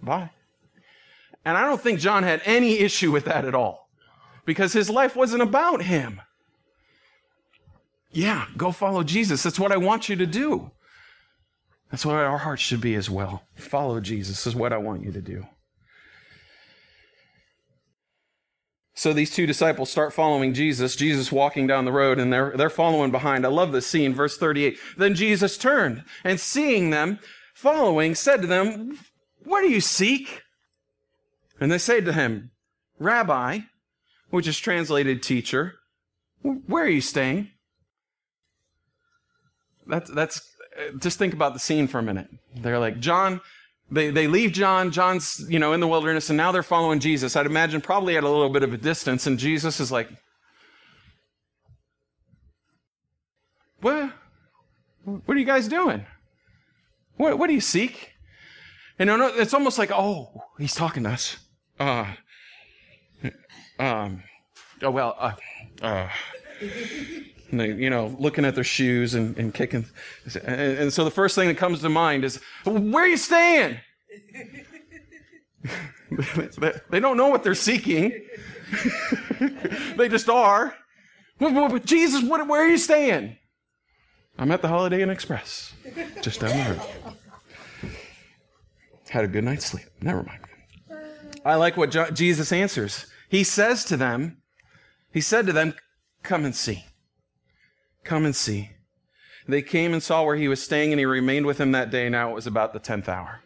bye. 0.01 0.29
And 1.45 1.57
I 1.57 1.61
don't 1.61 1.81
think 1.81 1.99
John 1.99 2.23
had 2.23 2.41
any 2.45 2.79
issue 2.79 3.11
with 3.11 3.25
that 3.25 3.45
at 3.45 3.55
all 3.55 3.89
because 4.45 4.73
his 4.73 4.89
life 4.89 5.15
wasn't 5.15 5.41
about 5.41 5.81
him. 5.81 6.21
Yeah, 8.11 8.47
go 8.57 8.71
follow 8.71 9.03
Jesus. 9.03 9.43
That's 9.43 9.59
what 9.59 9.71
I 9.71 9.77
want 9.77 10.09
you 10.09 10.15
to 10.15 10.25
do. 10.25 10.71
That's 11.91 12.05
what 12.05 12.15
our 12.15 12.37
hearts 12.37 12.61
should 12.61 12.81
be 12.81 12.95
as 12.95 13.09
well. 13.09 13.43
Follow 13.55 13.99
Jesus 13.99 14.45
is 14.45 14.55
what 14.55 14.73
I 14.73 14.77
want 14.77 15.03
you 15.03 15.11
to 15.11 15.21
do. 15.21 15.45
So 18.93 19.13
these 19.13 19.31
two 19.31 19.45
disciples 19.45 19.89
start 19.89 20.11
following 20.11 20.53
Jesus, 20.53 20.95
Jesus 20.95 21.31
walking 21.31 21.67
down 21.67 21.85
the 21.85 21.91
road, 21.91 22.19
and 22.19 22.33
they're, 22.33 22.51
they're 22.57 22.69
following 22.69 23.11
behind. 23.11 23.45
I 23.45 23.49
love 23.49 23.71
this 23.71 23.87
scene, 23.87 24.13
verse 24.13 24.37
38. 24.37 24.77
Then 24.97 25.15
Jesus 25.15 25.57
turned, 25.57 26.03
and 26.25 26.37
seeing 26.37 26.89
them, 26.89 27.19
following 27.59 28.15
said 28.15 28.41
to 28.41 28.47
them, 28.47 28.97
What 29.43 29.61
do 29.61 29.69
you 29.69 29.81
seek? 29.81 30.43
And 31.59 31.71
they 31.71 31.77
said 31.77 32.05
to 32.05 32.13
him, 32.13 32.51
Rabbi, 32.99 33.59
which 34.29 34.47
is 34.47 34.57
translated 34.57 35.21
teacher, 35.21 35.75
where 36.41 36.85
are 36.85 36.89
you 36.89 37.01
staying? 37.01 37.49
That's, 39.85 40.09
that's, 40.11 40.41
just 40.99 41.17
think 41.17 41.33
about 41.33 41.53
the 41.53 41.59
scene 41.59 41.87
for 41.87 41.99
a 41.99 42.03
minute. 42.03 42.29
They're 42.55 42.79
like, 42.79 42.99
John, 42.99 43.41
they, 43.91 44.09
they 44.09 44.27
leave 44.27 44.53
John. 44.53 44.91
John's, 44.91 45.45
you 45.49 45.59
know, 45.59 45.73
in 45.73 45.81
the 45.81 45.87
wilderness, 45.87 46.29
and 46.29 46.37
now 46.37 46.53
they're 46.53 46.63
following 46.63 46.99
Jesus. 46.99 47.35
I'd 47.35 47.45
imagine 47.45 47.81
probably 47.81 48.15
at 48.15 48.23
a 48.23 48.29
little 48.29 48.49
bit 48.49 48.63
of 48.63 48.73
a 48.73 48.77
distance, 48.77 49.27
and 49.27 49.37
Jesus 49.37 49.79
is 49.79 49.91
like, 49.91 50.09
What? 53.81 54.13
What 55.03 55.35
are 55.35 55.39
you 55.39 55.45
guys 55.45 55.67
doing? 55.67 56.05
What, 57.19 57.37
what 57.37 57.47
do 57.47 57.53
you 57.53 57.59
seek? 57.59 58.13
And 58.97 59.09
it's 59.09 59.53
almost 59.53 59.77
like, 59.77 59.91
oh, 59.91 60.41
he's 60.57 60.73
talking 60.73 61.03
to 61.03 61.09
us. 61.09 61.35
Uh, 61.77 62.05
um, 63.77 64.23
oh, 64.81 64.89
well, 64.89 65.17
uh, 65.19 65.33
uh, 65.81 66.09
you 67.51 67.89
know, 67.89 68.15
looking 68.19 68.45
at 68.45 68.55
their 68.55 68.63
shoes 68.63 69.15
and, 69.15 69.37
and 69.37 69.53
kicking. 69.53 69.85
And, 70.45 70.61
and, 70.61 70.93
so 70.93 71.03
the 71.03 71.11
first 71.11 71.35
thing 71.35 71.49
that 71.49 71.57
comes 71.57 71.81
to 71.81 71.89
mind 71.89 72.23
is, 72.23 72.39
where 72.63 73.03
are 73.03 73.07
you 73.07 73.17
staying? 73.17 73.79
they 76.89 77.01
don't 77.01 77.17
know 77.17 77.27
what 77.27 77.43
they're 77.43 77.53
seeking. 77.53 78.13
they 79.97 80.07
just 80.07 80.29
are. 80.29 80.73
Jesus, 81.83 82.23
where 82.23 82.61
are 82.63 82.67
you 82.69 82.77
staying? 82.77 83.35
I'm 84.39 84.51
at 84.53 84.61
the 84.61 84.69
Holiday 84.69 85.01
Inn 85.01 85.09
Express, 85.09 85.73
just 86.21 86.39
down 86.39 86.57
the 86.57 86.79
road. 86.79 86.81
Had 89.09 89.25
a 89.25 89.27
good 89.27 89.43
night's 89.43 89.65
sleep. 89.65 89.85
Never 90.01 90.23
mind. 90.23 90.39
I 91.45 91.55
like 91.55 91.77
what 91.77 92.13
Jesus 92.13 92.51
answers. 92.51 93.05
He 93.29 93.43
says 93.43 93.85
to 93.85 93.97
them, 93.97 94.41
He 95.11 95.21
said 95.21 95.45
to 95.47 95.53
them, 95.53 95.73
Come 96.23 96.45
and 96.45 96.55
see. 96.55 96.85
Come 98.03 98.25
and 98.25 98.35
see. 98.35 98.71
They 99.47 99.61
came 99.61 99.93
and 99.93 100.03
saw 100.03 100.23
where 100.23 100.35
he 100.35 100.47
was 100.47 100.61
staying, 100.61 100.91
and 100.91 100.99
he 100.99 101.05
remained 101.05 101.45
with 101.45 101.57
them 101.57 101.71
that 101.71 101.89
day. 101.89 102.07
Now 102.09 102.29
it 102.29 102.35
was 102.35 102.45
about 102.45 102.73
the 102.73 102.79
10th 102.79 103.07
hour. 103.07 103.41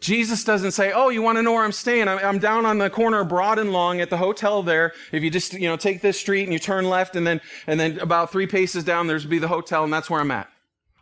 Jesus 0.00 0.42
doesn't 0.42 0.72
say, 0.72 0.90
Oh, 0.92 1.10
you 1.10 1.22
want 1.22 1.38
to 1.38 1.42
know 1.42 1.52
where 1.52 1.64
I'm 1.64 1.72
staying? 1.72 2.08
I'm, 2.08 2.38
down 2.38 2.66
on 2.66 2.78
the 2.78 2.90
corner 2.90 3.20
of 3.20 3.28
Broad 3.28 3.58
and 3.58 3.72
Long 3.72 4.00
at 4.00 4.10
the 4.10 4.16
hotel 4.16 4.62
there. 4.62 4.92
If 5.12 5.22
you 5.22 5.30
just, 5.30 5.52
you 5.52 5.68
know, 5.68 5.76
take 5.76 6.00
this 6.00 6.18
street 6.18 6.44
and 6.44 6.52
you 6.52 6.58
turn 6.58 6.88
left 6.88 7.14
and 7.14 7.26
then, 7.26 7.40
and 7.66 7.78
then 7.78 8.00
about 8.00 8.32
three 8.32 8.46
paces 8.46 8.84
down, 8.84 9.06
there's 9.06 9.24
be 9.24 9.38
the 9.38 9.48
hotel 9.48 9.84
and 9.84 9.92
that's 9.92 10.10
where 10.10 10.20
I'm 10.20 10.30
at. 10.32 10.48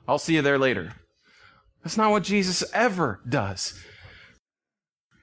I'll 0.07 0.19
see 0.19 0.35
you 0.35 0.43
there 0.43 0.59
later. 0.59 0.93
That's 1.83 1.97
not 1.97 2.11
what 2.11 2.23
Jesus 2.23 2.65
ever 2.75 3.21
does. 3.29 3.79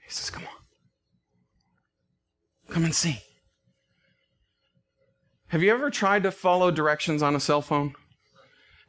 He 0.06 0.12
says, 0.12 0.30
Come 0.30 0.43
on. 0.43 0.50
Come 2.74 2.84
and 2.84 2.96
see. 2.96 3.22
Have 5.50 5.63
you 5.63 5.72
ever 5.72 5.89
tried 5.89 6.24
to 6.24 6.32
follow 6.32 6.72
directions 6.72 7.24
on 7.24 7.36
a 7.36 7.39
cell 7.39 7.62
phone? 7.62 7.93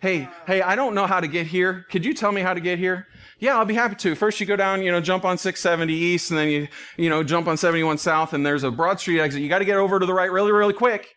Hey, 0.01 0.29
hey, 0.47 0.63
I 0.63 0.77
don't 0.77 0.95
know 0.95 1.07
how 1.07 1.21
to 1.21 1.27
get 1.27 1.49
here. 1.49 1.85
Could 1.91 2.05
you 2.05 2.15
tell 2.15 2.31
me 2.31 2.41
how 2.41 2.55
to 2.55 2.61
get 2.61 2.79
here? 2.79 3.07
Yeah, 3.41 3.57
I'll 3.59 3.65
be 3.65 3.75
happy 3.75 3.97
to. 3.97 4.15
First 4.15 4.41
you 4.41 4.47
go 4.47 4.57
down, 4.57 4.83
you 4.83 4.93
know, 4.93 5.01
jump 5.01 5.25
on 5.25 5.39
670 5.39 5.93
east 5.93 6.31
and 6.31 6.39
then 6.39 6.49
you, 6.49 6.69
you 6.97 7.11
know, 7.11 7.23
jump 7.25 7.49
on 7.49 7.57
71 7.57 7.99
south 7.99 8.33
and 8.33 8.47
there's 8.47 8.63
a 8.65 8.71
Broad 8.71 9.01
Street 9.01 9.21
exit. 9.21 9.43
You 9.43 9.49
got 9.49 9.59
to 9.59 9.65
get 9.65 9.77
over 9.77 9.99
to 9.99 10.07
the 10.07 10.15
right 10.15 10.31
really, 10.31 10.53
really 10.53 10.73
quick. 10.73 11.15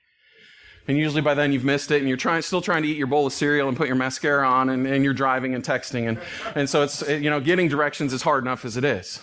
And 0.87 0.97
usually 0.97 1.21
by 1.21 1.33
then 1.33 1.51
you've 1.51 1.63
missed 1.63 1.91
it 1.91 1.99
and 1.99 2.07
you're 2.07 2.17
trying, 2.17 2.41
still 2.41 2.61
trying 2.61 2.83
to 2.83 2.89
eat 2.89 2.97
your 2.97 3.07
bowl 3.07 3.27
of 3.27 3.33
cereal 3.33 3.67
and 3.67 3.77
put 3.77 3.87
your 3.87 3.95
mascara 3.95 4.47
on 4.47 4.69
and, 4.69 4.87
and 4.87 5.03
you're 5.03 5.13
driving 5.13 5.53
and 5.53 5.63
texting. 5.63 6.07
And, 6.07 6.19
and 6.55 6.69
so 6.69 6.81
it's, 6.83 7.07
you 7.07 7.29
know, 7.29 7.39
getting 7.39 7.67
directions 7.67 8.13
is 8.13 8.23
hard 8.23 8.43
enough 8.43 8.65
as 8.65 8.77
it 8.77 8.83
is. 8.83 9.19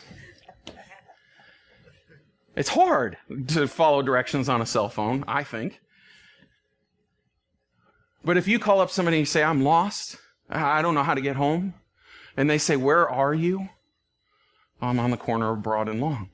It's 2.55 2.71
hard 2.71 3.17
to 3.49 3.69
follow 3.69 4.03
directions 4.03 4.49
on 4.49 4.61
a 4.61 4.67
cell 4.67 4.89
phone, 4.89 5.25
I 5.29 5.45
think. 5.45 5.81
But 8.25 8.37
if 8.37 8.49
you 8.49 8.59
call 8.59 8.81
up 8.81 8.91
somebody 8.91 9.19
and 9.19 9.23
you 9.23 9.27
say, 9.27 9.43
I'm 9.43 9.63
lost, 9.63 10.17
I 10.51 10.83
don't 10.83 10.95
know 10.95 11.03
how 11.03 11.15
to 11.15 11.21
get 11.21 11.37
home, 11.37 11.75
and 12.37 12.51
they 12.51 12.59
say, 12.59 12.77
Where 12.77 13.09
are 13.09 13.33
you? 13.33 13.69
Oh, 14.83 14.89
I'm 14.89 14.99
on 14.99 15.11
the 15.11 15.17
corner 15.17 15.53
of 15.53 15.63
Broad 15.63 15.89
and 15.89 16.01
Long. 16.01 16.31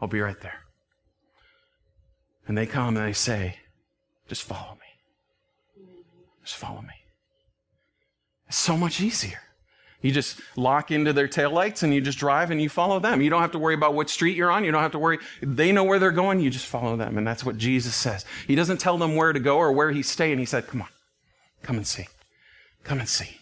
I'll 0.00 0.08
be 0.08 0.20
right 0.20 0.40
there. 0.40 0.60
And 2.48 2.56
they 2.56 2.66
come 2.66 2.96
and 2.96 3.06
they 3.06 3.12
say, 3.12 3.59
Just 4.30 4.44
follow 4.44 4.74
me. 4.74 5.84
Just 6.44 6.56
follow 6.56 6.82
me. 6.82 6.94
It's 8.46 8.56
so 8.56 8.76
much 8.76 9.00
easier. 9.00 9.40
You 10.02 10.12
just 10.12 10.40
lock 10.54 10.92
into 10.92 11.12
their 11.12 11.26
taillights 11.26 11.82
and 11.82 11.92
you 11.92 12.00
just 12.00 12.16
drive 12.16 12.52
and 12.52 12.62
you 12.62 12.68
follow 12.68 13.00
them. 13.00 13.20
You 13.20 13.28
don't 13.28 13.40
have 13.42 13.50
to 13.50 13.58
worry 13.58 13.74
about 13.74 13.94
what 13.94 14.08
street 14.08 14.36
you're 14.36 14.52
on. 14.52 14.62
You 14.62 14.70
don't 14.70 14.82
have 14.82 14.92
to 14.92 15.00
worry. 15.00 15.18
They 15.42 15.72
know 15.72 15.82
where 15.82 15.98
they're 15.98 16.12
going. 16.12 16.38
You 16.38 16.48
just 16.48 16.66
follow 16.66 16.96
them. 16.96 17.18
And 17.18 17.26
that's 17.26 17.44
what 17.44 17.58
Jesus 17.58 17.96
says. 17.96 18.24
He 18.46 18.54
doesn't 18.54 18.78
tell 18.78 18.98
them 18.98 19.16
where 19.16 19.32
to 19.32 19.40
go 19.40 19.58
or 19.58 19.72
where 19.72 19.90
he's 19.90 20.08
staying. 20.08 20.38
He 20.38 20.44
said, 20.44 20.68
come 20.68 20.82
on, 20.82 20.88
come 21.62 21.76
and 21.76 21.86
see. 21.86 22.06
Come 22.84 23.00
and 23.00 23.08
see. 23.08 23.40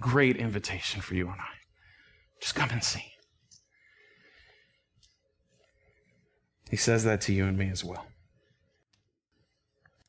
Great 0.00 0.38
invitation 0.38 1.02
for 1.02 1.16
you 1.16 1.26
and 1.26 1.38
I. 1.38 1.54
Just 2.40 2.54
come 2.54 2.70
and 2.70 2.82
see. 2.82 3.04
He 6.70 6.76
says 6.76 7.04
that 7.04 7.20
to 7.22 7.34
you 7.34 7.44
and 7.44 7.58
me 7.58 7.68
as 7.68 7.84
well. 7.84 8.06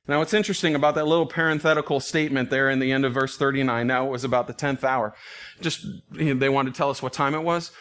Now, 0.10 0.18
what's 0.18 0.34
interesting 0.34 0.74
about 0.74 0.96
that 0.96 1.06
little 1.06 1.28
parenthetical 1.28 2.00
statement 2.00 2.50
there 2.50 2.68
in 2.72 2.80
the 2.80 2.92
end 2.92 3.06
of 3.06 3.14
verse 3.14 3.38
39, 3.38 3.86
now 3.86 4.08
it 4.08 4.10
was 4.10 4.24
about 4.24 4.48
the 4.48 4.56
10th 4.56 4.84
hour. 4.84 5.14
Just, 5.62 5.86
you 6.14 6.34
know, 6.34 6.40
they 6.40 6.50
wanted 6.50 6.74
to 6.74 6.78
tell 6.80 6.90
us 6.90 7.04
what 7.04 7.14
time 7.14 7.36
it 7.36 7.44
was. 7.44 7.72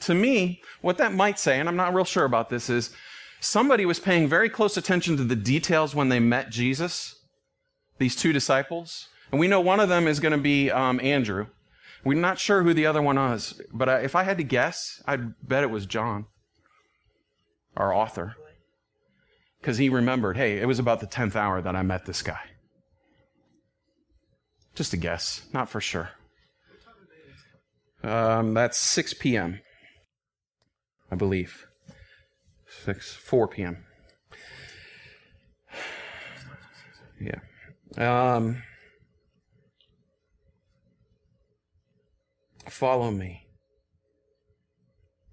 To 0.00 0.14
me, 0.14 0.62
what 0.80 0.96
that 0.96 1.12
might 1.12 1.38
say, 1.38 1.60
and 1.60 1.68
I'm 1.68 1.76
not 1.76 1.92
real 1.92 2.06
sure 2.06 2.24
about 2.24 2.48
this, 2.48 2.70
is 2.70 2.94
somebody 3.40 3.84
was 3.84 4.00
paying 4.00 4.26
very 4.26 4.48
close 4.48 4.78
attention 4.78 5.18
to 5.18 5.24
the 5.24 5.36
details 5.36 5.94
when 5.94 6.08
they 6.08 6.18
met 6.18 6.48
Jesus, 6.48 7.14
these 7.98 8.16
two 8.16 8.32
disciples. 8.32 9.08
And 9.30 9.38
we 9.38 9.48
know 9.48 9.60
one 9.60 9.80
of 9.80 9.90
them 9.90 10.08
is 10.08 10.18
going 10.18 10.32
to 10.32 10.38
be 10.38 10.70
um, 10.70 10.98
Andrew. 11.02 11.48
We're 12.04 12.18
not 12.18 12.38
sure 12.38 12.62
who 12.62 12.72
the 12.72 12.86
other 12.86 13.02
one 13.02 13.16
was, 13.16 13.60
but 13.70 14.02
if 14.02 14.16
I 14.16 14.22
had 14.22 14.38
to 14.38 14.44
guess, 14.44 15.02
I'd 15.06 15.34
bet 15.46 15.62
it 15.62 15.70
was 15.70 15.84
John, 15.84 16.24
our 17.76 17.92
author 17.92 18.36
because 19.60 19.78
he 19.78 19.88
remembered, 19.88 20.36
hey, 20.36 20.58
it 20.58 20.66
was 20.66 20.78
about 20.78 21.00
the 21.00 21.06
10th 21.06 21.36
hour 21.36 21.60
that 21.60 21.76
I 21.76 21.82
met 21.82 22.06
this 22.06 22.22
guy. 22.22 22.40
Just 24.74 24.92
a 24.92 24.96
guess, 24.96 25.46
not 25.52 25.68
for 25.68 25.80
sure. 25.80 26.10
Um, 28.02 28.54
that's 28.54 28.78
6 28.78 29.14
p.m., 29.14 29.60
I 31.10 31.16
believe. 31.16 31.66
6, 32.84 33.14
4 33.14 33.48
p.m. 33.48 33.84
Yeah. 37.20 37.40
Um, 37.96 38.62
follow 42.68 43.10
me. 43.10 43.46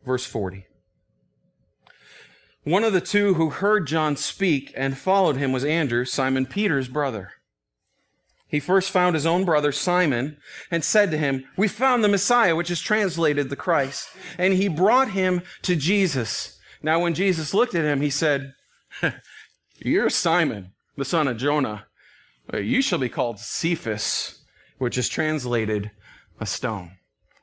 Verse 0.06 0.26
40. 0.26 0.66
One 2.64 2.84
of 2.86 2.94
the 2.94 3.02
two 3.02 3.34
who 3.34 3.50
heard 3.50 3.88
John 3.88 4.16
speak 4.16 4.74
and 4.76 4.98
followed 4.98 5.36
him 5.36 5.52
was 5.52 5.66
Andrew, 5.66 6.06
Simon 6.06 6.46
Peter's 6.46 6.88
brother. 6.88 7.32
He 8.48 8.60
first 8.60 8.92
found 8.92 9.16
his 9.16 9.26
own 9.26 9.46
brother 9.46 9.72
Simon 9.72 10.38
and 10.70 10.84
said 10.84 11.12
to 11.12 11.18
him, 11.18 11.44
We 11.58 11.68
found 11.68 12.04
the 12.04 12.08
Messiah, 12.08 12.56
which 12.56 12.70
is 12.72 12.80
translated 12.80 13.50
the 13.50 13.56
Christ. 13.56 14.10
And 14.38 14.54
he 14.54 14.68
brought 14.68 15.10
him 15.10 15.42
to 15.64 15.76
Jesus. 15.76 16.60
Now, 16.82 17.02
when 17.02 17.16
Jesus 17.16 17.54
looked 17.54 17.76
at 17.76 17.84
him, 17.84 18.02
he 18.02 18.10
said, 18.10 18.54
You're 19.78 20.10
Simon, 20.10 20.72
the 20.96 21.04
son 21.04 21.28
of 21.28 21.38
Jonah. 21.38 21.88
Uh, 22.54 22.58
you 22.58 22.82
shall 22.82 23.00
be 23.00 23.10
called 23.10 23.40
Cephas, 23.40 24.44
which 24.78 24.98
is 24.98 25.10
translated 25.10 25.92
a 26.40 26.46
stone. 26.46 26.92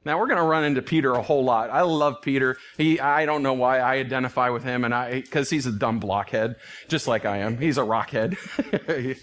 Now 0.05 0.19
we're 0.19 0.29
going 0.29 0.39
to 0.39 0.45
run 0.45 0.65
into 0.65 0.81
Peter 0.81 1.13
a 1.13 1.21
whole 1.21 1.45
lot. 1.45 1.69
I 1.69 1.83
love 1.83 2.23
Peter. 2.23 2.57
He, 2.79 2.99
I 2.99 3.27
don't 3.27 3.43
know 3.43 3.53
why 3.53 3.81
I 3.81 3.97
identify 3.97 4.49
with 4.49 4.65
him 4.65 4.85
and 4.85 4.95
I, 4.95 5.23
cause 5.31 5.51
he's 5.51 5.67
a 5.67 5.73
dumb 5.73 6.01
blockhead, 6.01 6.57
just 6.89 7.07
like 7.07 7.27
I 7.27 7.39
am. 7.39 7.59
He's 7.59 7.77
a 7.77 7.83
rockhead. 7.83 8.37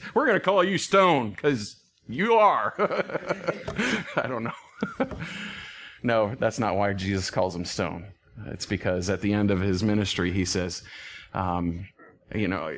we're 0.13 0.25
going 0.25 0.37
to 0.37 0.43
call 0.43 0.63
you 0.63 0.77
Stone 0.77 1.35
cause 1.35 1.77
you 2.07 2.35
are. 2.35 2.75
I 4.15 4.27
don't 4.27 4.43
know. 4.43 5.07
no, 6.03 6.35
that's 6.35 6.59
not 6.59 6.75
why 6.75 6.93
Jesus 6.93 7.31
calls 7.31 7.55
him 7.55 7.65
Stone. 7.65 8.05
It's 8.45 8.67
because 8.67 9.09
at 9.09 9.21
the 9.21 9.33
end 9.33 9.49
of 9.49 9.59
his 9.59 9.81
ministry, 9.81 10.31
he 10.31 10.45
says, 10.45 10.83
um, 11.33 11.87
you 12.35 12.47
know, 12.47 12.71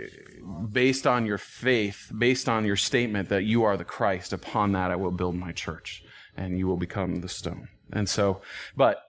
based 0.71 1.05
on 1.05 1.25
your 1.25 1.37
faith, 1.37 2.11
based 2.17 2.47
on 2.47 2.63
your 2.63 2.77
statement 2.77 3.27
that 3.27 3.43
you 3.43 3.63
are 3.63 3.75
the 3.75 3.83
Christ, 3.83 4.31
upon 4.31 4.71
that 4.71 4.89
I 4.89 4.95
will 4.95 5.11
build 5.11 5.35
my 5.35 5.51
church 5.51 6.03
and 6.37 6.57
you 6.57 6.65
will 6.65 6.77
become 6.77 7.17
the 7.17 7.27
stone. 7.27 7.67
And 7.91 8.07
so, 8.07 8.41
but 8.75 9.01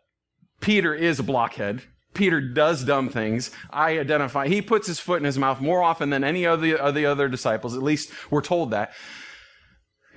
Peter 0.60 0.94
is 0.94 1.18
a 1.18 1.22
blockhead. 1.22 1.82
Peter 2.12 2.40
does 2.40 2.84
dumb 2.84 3.08
things. 3.08 3.50
I 3.70 3.98
identify, 3.98 4.48
he 4.48 4.62
puts 4.62 4.86
his 4.86 4.98
foot 4.98 5.18
in 5.20 5.24
his 5.24 5.38
mouth 5.38 5.60
more 5.60 5.82
often 5.82 6.10
than 6.10 6.24
any 6.24 6.44
of 6.44 6.60
the, 6.60 6.76
of 6.76 6.94
the 6.94 7.06
other 7.06 7.28
disciples. 7.28 7.76
At 7.76 7.82
least 7.82 8.10
we're 8.30 8.42
told 8.42 8.72
that. 8.72 8.92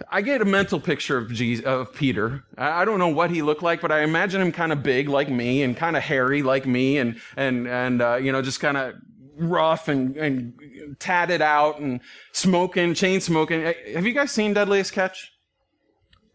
I 0.10 0.22
get 0.22 0.42
a 0.42 0.46
mental 0.46 0.80
picture 0.80 1.18
of, 1.18 1.32
Jesus, 1.32 1.64
of 1.66 1.94
Peter. 1.94 2.44
I 2.58 2.84
don't 2.84 2.98
know 2.98 3.10
what 3.10 3.30
he 3.30 3.42
looked 3.42 3.62
like, 3.62 3.80
but 3.80 3.92
I 3.92 4.02
imagine 4.02 4.42
him 4.42 4.52
kind 4.52 4.72
of 4.72 4.82
big 4.82 5.08
like 5.08 5.30
me 5.30 5.62
and 5.62 5.78
kind 5.78 5.96
of 5.96 6.04
hairy 6.04 6.42
like 6.42 6.66
me 6.66 6.98
and, 6.98 7.20
and, 7.38 7.68
and, 7.68 8.02
uh, 8.02 8.16
you 8.16 8.32
know, 8.32 8.42
just 8.42 8.60
kind 8.60 8.76
of 8.76 8.96
rough 9.38 9.88
and, 9.88 10.18
and 10.18 10.54
tatted 11.00 11.42
out 11.42 11.80
and 11.80 12.02
smoking, 12.32 12.96
chain 12.96 13.22
smoking. 13.22 13.62
Have 13.94 14.06
you 14.06 14.14
guys 14.14 14.32
seen 14.32 14.54
Deadliest 14.54 14.94
Catch? 14.94 15.32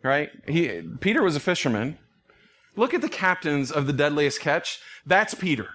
Right? 0.05 0.31
He, 0.47 0.83
Peter 1.01 1.23
was 1.23 1.35
a 1.35 1.41
fisherman. 1.41 1.99
Look 2.77 2.95
at 2.95 3.01
the 3.01 3.09
captains 3.09 3.71
of 3.71 3.87
the 3.87 3.93
deadliest 3.93 4.41
catch. 4.41 4.79
That's 5.05 5.35
Peter. 5.35 5.71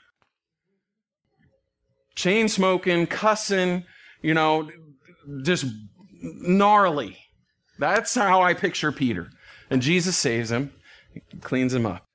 Chain 2.16 2.48
smoking, 2.48 3.08
cussing, 3.08 3.84
you 4.22 4.34
know, 4.34 4.70
just 5.42 5.66
gnarly. 6.22 7.18
That's 7.80 8.14
how 8.16 8.42
I 8.42 8.54
picture 8.54 8.92
Peter. 8.92 9.30
And 9.70 9.82
Jesus 9.82 10.16
saves 10.16 10.52
him, 10.52 10.72
cleans 11.42 11.74
him 11.74 11.86
up. 11.86 12.06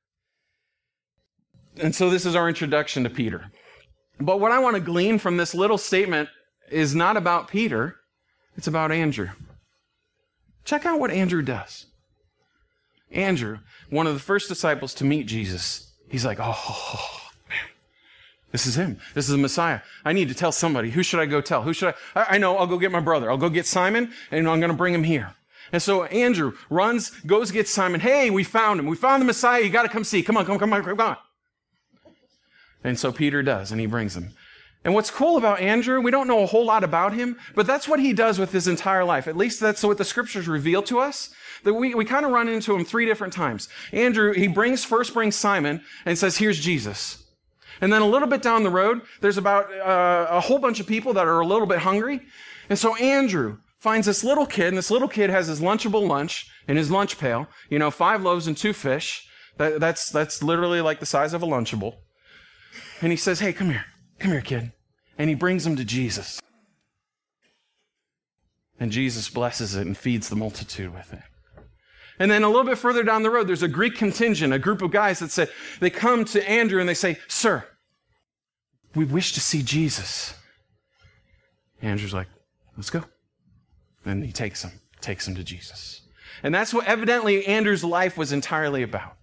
And 1.81 1.95
so 1.95 2.11
this 2.11 2.25
is 2.25 2.35
our 2.35 2.49
introduction 2.49 3.05
to 3.05 3.11
Peter. 3.11 3.51
But 4.21 4.41
what 4.41 4.53
I 4.53 4.59
want 4.59 4.75
to 4.75 4.81
glean 4.81 5.19
from 5.19 5.37
this 5.37 5.55
little 5.55 5.79
statement 5.79 6.29
is 6.71 6.95
not 6.95 7.17
about 7.17 7.49
Peter, 7.49 7.97
it's 8.57 8.67
about 8.67 8.93
Andrew. 8.93 9.29
Check 10.65 10.85
out 10.85 11.01
what 11.01 11.11
Andrew 11.11 11.43
does. 11.43 11.87
Andrew, 13.11 13.59
one 13.91 14.07
of 14.07 14.15
the 14.15 14.21
first 14.21 14.49
disciples 14.49 14.95
to 14.95 15.05
meet 15.05 15.27
Jesus, 15.27 15.93
he's 16.09 16.25
like, 16.25 16.39
oh, 16.41 17.31
man, 17.49 17.59
this 18.53 18.67
is 18.67 18.77
him. 18.77 18.99
This 19.15 19.27
is 19.27 19.33
the 19.33 19.39
Messiah. 19.39 19.81
I 20.05 20.13
need 20.13 20.29
to 20.29 20.35
tell 20.35 20.53
somebody. 20.53 20.91
Who 20.91 21.03
should 21.03 21.21
I 21.21 21.27
go 21.27 21.41
tell? 21.41 21.63
Who 21.63 21.73
should 21.73 21.95
I? 22.15 22.21
I, 22.21 22.35
I 22.35 22.39
know. 22.39 22.57
I'll 22.57 22.67
go 22.67 22.79
get 22.79 22.93
my 22.93 23.01
brother. 23.01 23.31
I'll 23.31 23.39
go 23.39 23.49
get 23.49 23.67
Simon, 23.67 24.13
and 24.31 24.49
I'm 24.49 24.61
going 24.61 24.71
to 24.71 24.77
bring 24.77 24.95
him 24.95 25.05
here. 25.05 25.35
And 25.73 25.83
so 25.83 26.05
Andrew 26.05 26.55
runs, 26.71 27.11
goes, 27.27 27.51
gets 27.51 27.71
Simon. 27.71 28.01
Hey, 28.01 28.31
we 28.31 28.45
found 28.45 28.81
him. 28.81 28.87
We 28.87 28.97
found 28.97 29.21
the 29.21 29.27
Messiah. 29.27 29.63
You 29.63 29.71
got 29.71 29.83
to 29.83 29.89
come 29.89 30.05
see. 30.05 30.23
Come 30.23 30.37
on, 30.37 30.45
come 30.47 30.55
on, 30.55 30.59
come 30.59 30.73
on, 30.73 30.83
come 30.83 31.01
on. 31.01 31.17
And 32.85 32.99
so 32.99 33.13
Peter 33.13 33.43
does, 33.43 33.71
and 33.73 33.81
he 33.81 33.87
brings 33.87 34.17
him. 34.17 34.31
And 34.85 34.95
what's 34.95 35.11
cool 35.11 35.37
about 35.37 35.61
Andrew, 35.61 36.01
we 36.01 36.11
don't 36.11 36.29
know 36.29 36.43
a 36.43 36.47
whole 36.47 36.65
lot 36.65 36.85
about 36.85 37.13
him, 37.13 37.37
but 37.55 37.67
that's 37.67 37.89
what 37.89 38.01
he 38.01 38.13
does 38.13 38.39
with 38.39 38.53
his 38.53 38.69
entire 38.69 39.05
life. 39.05 39.27
At 39.27 39.37
least 39.37 39.61
that's 39.61 39.83
what 39.83 39.99
the 39.99 40.05
scriptures 40.05 40.47
reveal 40.47 40.83
to 40.85 41.01
us 41.01 41.31
that 41.65 41.75
we, 41.75 41.95
we 41.95 42.05
kind 42.05 42.25
of 42.25 42.33
run 42.33 42.49
into 42.49 42.75
him 42.75 42.85
three 42.85 43.07
different 43.07 43.33
times. 43.33 43.69
Andrew, 43.93 44.33
he 44.33 44.47
brings, 44.47 44.85
first 44.85 45.13
brings 45.13 45.37
Simon 45.37 45.83
and 46.05 46.17
says, 46.17 46.37
here's 46.37 46.61
Jesus. 46.61 47.25
And 47.81 47.93
then 47.93 48.03
a 48.03 48.07
little 48.07 48.29
bit 48.29 48.43
down 48.43 48.63
the 48.63 48.71
road, 48.71 49.03
there's 49.21 49.39
about 49.39 49.73
uh, 49.73 50.29
a 50.31 50.41
whole 50.41 50.59
bunch 50.59 50.81
of 50.81 50.87
people 50.87 51.13
that 51.15 51.27
are 51.27 51.41
a 51.41 51.47
little 51.47 51.67
bit 51.67 51.81
hungry. 51.81 52.21
And 52.69 52.79
so 52.79 52.97
Andrew 52.97 53.59
finds 53.79 54.07
this 54.07 54.25
little 54.25 54.47
kid, 54.47 54.69
and 54.69 54.79
this 54.79 54.91
little 54.91 55.09
kid 55.09 55.31
has 55.31 55.47
his 55.47 55.61
lunchable 55.61 56.07
lunch 56.07 56.51
in 56.67 56.77
his 56.77 56.91
lunch 56.91 57.19
pail. 57.19 57.47
You 57.71 57.79
know, 57.79 57.91
five 57.91 58.23
loaves 58.23 58.47
and 58.47 58.57
two 58.57 58.73
fish. 58.73 59.29
That, 59.59 59.81
that's, 59.81 60.11
that's 60.11 60.43
literally 60.43 60.81
like 60.81 61.01
the 61.01 61.07
size 61.07 61.35
of 61.35 61.43
a 61.43 61.47
Lunchable. 61.47 61.97
And 63.01 63.11
he 63.13 63.17
says, 63.17 63.41
Hey, 63.41 63.53
come 63.53 63.71
here. 63.71 63.85
Come 64.19 64.33
here, 64.33 64.41
kid. 64.41 64.73
And 65.17 65.29
he 65.29 65.35
brings 65.35 65.67
him 65.67 65.77
to 65.77 65.85
Jesus. 65.85 66.41
And 68.81 68.93
Jesus 68.93 69.29
blesses 69.29 69.75
it 69.75 69.87
and 69.87 69.97
feeds 69.97 70.29
the 70.29 70.37
multitude 70.37 70.95
with 70.95 71.13
it. 71.13 71.23
And 72.19 72.31
then 72.31 72.43
a 72.43 72.49
little 72.49 72.65
bit 72.65 72.79
further 72.79 73.05
down 73.05 73.23
the 73.23 73.31
road, 73.31 73.47
there's 73.47 73.63
a 73.63 73.69
Greek 73.69 73.97
contingent, 73.97 74.53
a 74.53 74.59
group 74.59 74.83
of 74.83 74.91
guys 74.91 75.21
that 75.21 75.31
say, 75.31 75.47
they 75.81 75.91
come 75.91 76.25
to 76.27 76.49
Andrew 76.49 76.81
and 76.81 76.89
they 76.89 76.95
say, 76.95 77.19
Sir, 77.29 77.65
we 78.95 79.05
wish 79.05 79.33
to 79.35 79.41
see 79.41 79.63
Jesus. 79.63 80.35
Andrew's 81.81 82.15
like, 82.15 82.29
Let's 82.77 82.91
go. 82.91 83.05
And 84.05 84.25
he 84.25 84.33
takes 84.33 84.63
him, 84.63 84.73
takes 85.01 85.27
him 85.27 85.35
to 85.35 85.43
Jesus. 85.43 86.03
And 86.43 86.55
that's 86.55 86.73
what 86.73 86.87
evidently 86.87 87.45
Andrew's 87.47 87.83
life 87.83 88.17
was 88.17 88.33
entirely 88.33 88.83
about. 88.83 89.17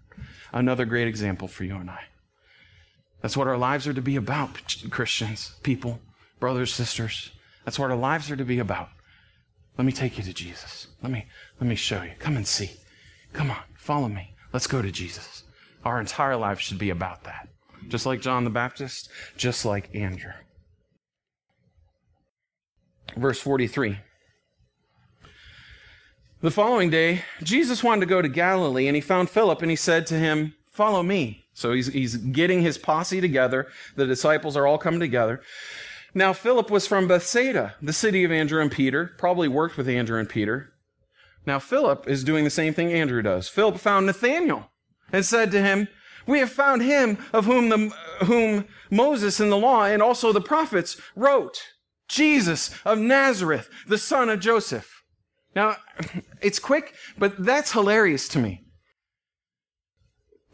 Another 0.51 0.83
great 0.83 1.07
example 1.07 1.47
for 1.47 1.63
you 1.63 1.75
and 1.75 1.89
I. 1.89 2.03
That's 3.25 3.35
what 3.35 3.47
our 3.47 3.57
lives 3.57 3.87
are 3.87 3.93
to 3.95 4.03
be 4.03 4.17
about, 4.17 4.51
Christians, 4.91 5.55
people, 5.63 5.99
brothers, 6.39 6.71
sisters. 6.71 7.31
That's 7.63 7.79
what 7.79 7.89
our 7.89 7.97
lives 7.97 8.29
are 8.29 8.35
to 8.35 8.45
be 8.45 8.59
about. 8.59 8.89
Let 9.79 9.85
me 9.85 9.91
take 9.91 10.19
you 10.19 10.23
to 10.25 10.31
Jesus. 10.31 10.89
Let 11.01 11.11
me, 11.11 11.25
let 11.59 11.67
me 11.67 11.73
show 11.73 12.03
you. 12.03 12.11
Come 12.19 12.37
and 12.37 12.45
see. 12.45 12.69
Come 13.33 13.49
on, 13.49 13.63
follow 13.73 14.09
me. 14.09 14.35
Let's 14.53 14.67
go 14.67 14.83
to 14.83 14.91
Jesus. 14.91 15.43
Our 15.83 15.99
entire 15.99 16.35
life 16.35 16.59
should 16.59 16.77
be 16.77 16.91
about 16.91 17.23
that. 17.23 17.49
Just 17.87 18.05
like 18.05 18.21
John 18.21 18.43
the 18.43 18.51
Baptist, 18.51 19.09
just 19.35 19.65
like 19.65 19.89
Andrew. 19.95 20.33
Verse 23.17 23.39
43. 23.39 23.97
The 26.41 26.51
following 26.51 26.91
day, 26.91 27.23
Jesus 27.41 27.83
wanted 27.83 28.01
to 28.01 28.05
go 28.05 28.21
to 28.21 28.29
Galilee, 28.29 28.85
and 28.85 28.95
he 28.95 29.01
found 29.01 29.31
Philip, 29.31 29.63
and 29.63 29.71
he 29.71 29.75
said 29.75 30.05
to 30.05 30.19
him, 30.19 30.53
Follow 30.75 31.03
me. 31.03 31.45
So 31.53 31.71
he's, 31.71 31.87
he's 31.87 32.17
getting 32.17 32.61
his 32.61 32.77
posse 32.77 33.21
together. 33.21 33.67
The 33.95 34.05
disciples 34.05 34.57
are 34.57 34.67
all 34.67 34.77
coming 34.77 34.99
together. 34.99 35.41
Now, 36.13 36.33
Philip 36.33 36.69
was 36.69 36.85
from 36.85 37.07
Bethsaida, 37.07 37.75
the 37.81 37.93
city 37.93 38.25
of 38.25 38.31
Andrew 38.31 38.61
and 38.61 38.69
Peter, 38.69 39.13
probably 39.17 39.47
worked 39.47 39.77
with 39.77 39.87
Andrew 39.87 40.19
and 40.19 40.27
Peter. 40.27 40.73
Now, 41.45 41.59
Philip 41.59 42.09
is 42.09 42.25
doing 42.25 42.43
the 42.43 42.49
same 42.49 42.73
thing 42.73 42.91
Andrew 42.91 43.21
does. 43.21 43.47
Philip 43.47 43.77
found 43.77 44.05
Nathanael 44.05 44.69
and 45.13 45.25
said 45.25 45.49
to 45.51 45.61
him, 45.61 45.87
We 46.27 46.39
have 46.39 46.51
found 46.51 46.81
him 46.81 47.19
of 47.31 47.45
whom, 47.45 47.69
the, 47.69 47.93
whom 48.25 48.65
Moses 48.91 49.39
in 49.39 49.49
the 49.49 49.57
law 49.57 49.85
and 49.85 50.01
also 50.01 50.33
the 50.33 50.41
prophets 50.41 50.99
wrote, 51.15 51.57
Jesus 52.09 52.77
of 52.83 52.99
Nazareth, 52.99 53.69
the 53.87 53.97
son 53.97 54.27
of 54.27 54.41
Joseph. 54.41 55.03
Now, 55.55 55.77
it's 56.41 56.59
quick, 56.59 56.95
but 57.17 57.45
that's 57.45 57.71
hilarious 57.71 58.27
to 58.29 58.39
me. 58.39 58.64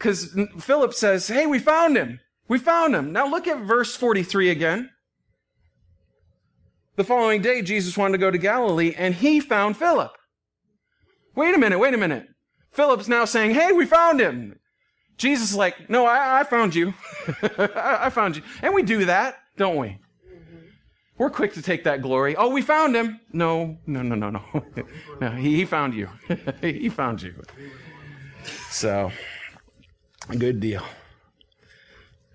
Because 0.02 0.36
Philip 0.58 0.94
says, 0.94 1.28
Hey, 1.28 1.46
we 1.46 1.60
found 1.60 1.96
him. 1.96 2.18
We 2.48 2.58
found 2.58 2.96
him. 2.96 3.12
Now 3.12 3.28
look 3.28 3.46
at 3.46 3.60
verse 3.60 3.94
43 3.94 4.50
again. 4.50 4.90
The 6.96 7.04
following 7.04 7.40
day, 7.40 7.62
Jesus 7.62 7.96
wanted 7.96 8.12
to 8.12 8.18
go 8.18 8.30
to 8.32 8.36
Galilee, 8.36 8.94
and 8.98 9.14
he 9.14 9.38
found 9.38 9.76
Philip. 9.76 10.10
Wait 11.36 11.54
a 11.54 11.58
minute, 11.58 11.78
wait 11.78 11.94
a 11.94 11.98
minute. 11.98 12.26
Philip's 12.72 13.06
now 13.06 13.24
saying, 13.24 13.52
Hey, 13.52 13.70
we 13.70 13.86
found 13.86 14.20
him. 14.20 14.58
Jesus 15.18 15.50
is 15.50 15.56
like, 15.56 15.88
No, 15.88 16.04
I, 16.04 16.40
I 16.40 16.44
found 16.44 16.74
you. 16.74 16.94
I 17.76 18.10
found 18.10 18.36
you. 18.36 18.42
And 18.60 18.74
we 18.74 18.82
do 18.82 19.04
that, 19.04 19.36
don't 19.56 19.76
we? 19.76 19.98
We're 21.16 21.30
quick 21.30 21.54
to 21.54 21.62
take 21.62 21.84
that 21.84 22.02
glory. 22.02 22.34
Oh, 22.34 22.48
we 22.48 22.62
found 22.62 22.96
him. 22.96 23.20
No, 23.32 23.78
no, 23.86 24.02
no, 24.02 24.16
no, 24.16 24.30
no. 24.30 24.42
no 25.20 25.30
he, 25.30 25.54
he 25.54 25.64
found 25.64 25.94
you. 25.94 26.08
he 26.60 26.88
found 26.88 27.22
you. 27.22 27.40
So, 28.68 29.12
good 30.28 30.60
deal. 30.60 30.82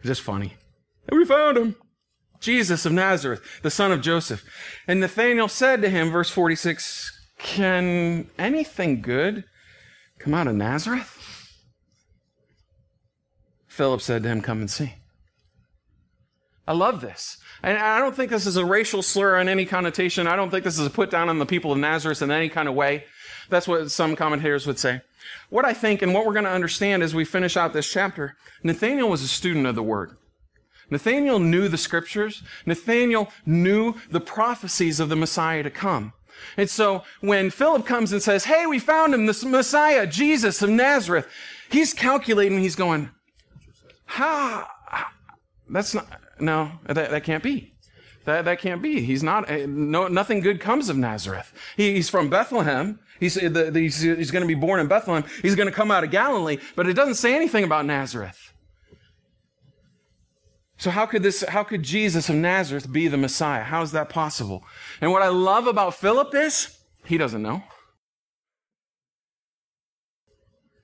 Just 0.04 0.22
funny. 0.22 0.54
And 1.08 1.18
we 1.18 1.26
found 1.26 1.58
him. 1.58 1.76
Jesus 2.40 2.86
of 2.86 2.92
Nazareth, 2.94 3.42
the 3.64 3.72
son 3.72 3.92
of 3.92 4.02
Joseph. 4.02 4.44
And 4.88 5.00
Nathanael 5.00 5.48
said 5.48 5.82
to 5.82 5.90
him, 5.90 6.12
verse 6.12 6.30
46, 6.30 7.12
Can 7.40 8.30
anything 8.38 9.02
good 9.02 9.44
come 10.20 10.34
out 10.34 10.48
of 10.48 10.56
Nazareth? 10.56 11.18
Philip 13.68 14.02
said 14.02 14.24
to 14.24 14.30
him, 14.30 14.42
Come 14.42 14.60
and 14.60 14.70
see. 14.70 14.96
I 16.68 16.74
love 16.74 17.00
this. 17.00 17.38
And 17.64 17.78
I 17.78 18.00
don't 18.00 18.16
think 18.16 18.30
this 18.30 18.46
is 18.46 18.58
a 18.58 18.66
racial 18.66 19.02
slur 19.02 19.40
in 19.40 19.48
any 19.48 19.66
connotation. 19.66 20.28
I 20.28 20.36
don't 20.36 20.50
think 20.50 20.64
this 20.64 20.78
is 20.78 20.86
a 20.86 20.90
put 20.90 21.10
down 21.10 21.30
on 21.30 21.40
the 21.40 21.46
people 21.46 21.72
of 21.72 21.78
Nazareth 21.78 22.22
in 22.22 22.30
any 22.30 22.50
kind 22.50 22.68
of 22.68 22.76
way. 22.76 23.06
That's 23.50 23.68
what 23.68 23.90
some 23.90 24.16
commentators 24.16 24.68
would 24.68 24.78
say. 24.78 25.02
What 25.50 25.66
I 25.66 25.74
think 25.74 26.02
and 26.02 26.14
what 26.14 26.26
we're 26.26 26.34
going 26.34 26.46
to 26.46 26.52
understand 26.52 27.04
as 27.04 27.16
we 27.16 27.26
finish 27.26 27.58
out 27.58 27.74
this 27.74 27.92
chapter, 27.92 28.36
Nathaniel 28.64 29.10
was 29.10 29.24
a 29.24 29.28
student 29.28 29.66
of 29.66 29.76
the 29.76 29.84
word. 29.84 30.18
Nathaniel 30.90 31.40
knew 31.40 31.68
the 31.68 31.78
scriptures. 31.78 32.44
Nathaniel 32.66 33.30
knew 33.46 33.96
the 34.10 34.22
prophecies 34.22 35.00
of 35.00 35.10
the 35.10 35.16
Messiah 35.16 35.64
to 35.64 35.70
come. 35.70 36.14
And 36.56 36.70
so 36.70 37.04
when 37.20 37.50
Philip 37.50 37.86
comes 37.86 38.12
and 38.12 38.22
says, 38.22 38.46
Hey, 38.46 38.66
we 38.66 38.80
found 38.80 39.14
him, 39.14 39.26
the 39.26 39.46
Messiah, 39.48 40.08
Jesus 40.08 40.62
of 40.62 40.70
Nazareth, 40.70 41.28
he's 41.70 41.94
calculating, 41.94 42.60
he's 42.60 42.76
going, 42.76 43.10
How? 44.06 44.68
That's 45.70 45.94
not, 45.94 46.08
no, 46.40 46.72
that, 46.86 47.10
that 47.10 47.24
can't 47.24 47.44
be. 47.44 47.74
That, 48.26 48.46
that 48.46 48.60
can't 48.60 48.82
be. 48.82 49.02
He's 49.02 49.24
not, 49.24 49.50
eh, 49.50 49.66
no, 49.68 50.08
nothing 50.08 50.42
good 50.42 50.60
comes 50.60 50.90
of 50.90 50.98
Nazareth. 50.98 51.54
He, 51.76 51.96
he's 51.96 52.10
from 52.10 52.30
Bethlehem. 52.30 53.00
He's, 53.20 53.36
he's, 53.36 54.02
he's 54.02 54.32
going 54.32 54.42
to 54.42 54.48
be 54.48 54.56
born 54.56 54.80
in 54.80 54.88
Bethlehem. 54.88 55.24
He's 55.42 55.56
going 55.56 55.68
to 55.68 55.74
come 55.74 55.92
out 55.92 56.04
of 56.04 56.12
Galilee, 56.12 56.58
but 56.76 56.88
it 56.88 56.94
doesn't 56.94 57.16
say 57.16 57.36
anything 57.36 57.64
about 57.64 57.86
Nazareth. 57.86 58.54
So 60.78 60.92
how 60.92 61.08
could 61.08 61.24
this, 61.24 61.44
how 61.44 61.64
could 61.64 61.82
Jesus 61.82 62.30
of 62.30 62.36
Nazareth 62.36 62.92
be 62.92 63.08
the 63.08 63.18
Messiah? 63.18 63.64
How 63.64 63.82
is 63.82 63.92
that 63.94 64.10
possible? 64.10 64.64
And 65.02 65.12
what 65.12 65.24
I 65.24 65.30
love 65.30 65.66
about 65.66 65.96
Philip 65.96 66.36
is, 66.36 66.78
he 67.04 67.18
doesn't 67.18 67.42
know. 67.42 67.64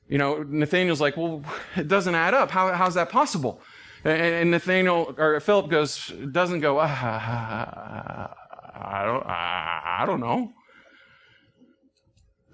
You 0.07 0.17
know, 0.17 0.43
Nathaniel's 0.43 0.99
like, 0.99 1.15
well, 1.15 1.43
it 1.75 1.87
doesn't 1.87 2.15
add 2.15 2.33
up. 2.33 2.51
How, 2.51 2.73
how's 2.73 2.95
that 2.95 3.09
possible? 3.09 3.61
And 4.03 4.51
Nathaniel 4.51 5.15
or 5.17 5.39
Philip 5.39 5.69
goes, 5.69 6.11
doesn't 6.31 6.59
go, 6.59 6.79
ah, 6.79 8.33
I 8.75 9.05
don't, 9.05 9.23
I 9.25 10.03
don't 10.05 10.19
know. 10.19 10.51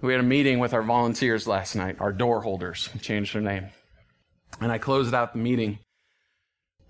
We 0.02 0.12
had 0.12 0.20
a 0.20 0.26
meeting 0.26 0.58
with 0.60 0.72
our 0.72 0.82
volunteers 0.82 1.46
last 1.46 1.76
night, 1.76 1.96
our 2.00 2.12
door 2.12 2.40
holders, 2.40 2.88
changed 3.02 3.34
their 3.34 3.42
name. 3.42 3.68
And 4.58 4.72
I 4.72 4.78
closed 4.78 5.12
out 5.12 5.34
the 5.34 5.38
meeting 5.38 5.78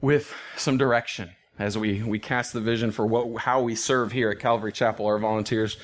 with 0.01 0.33
some 0.57 0.79
direction 0.79 1.31
as 1.59 1.77
we, 1.77 2.05
we 2.05 2.21
cast 2.21 2.53
the 2.53 2.61
vision 2.61 2.93
for 2.93 3.05
what, 3.07 3.43
how 3.43 3.63
we 3.63 3.75
serve 3.75 4.13
here 4.13 4.31
at 4.31 4.39
Calvary 4.39 4.71
Chapel. 4.71 5.07
Our 5.07 5.19
volunteers, 5.19 5.77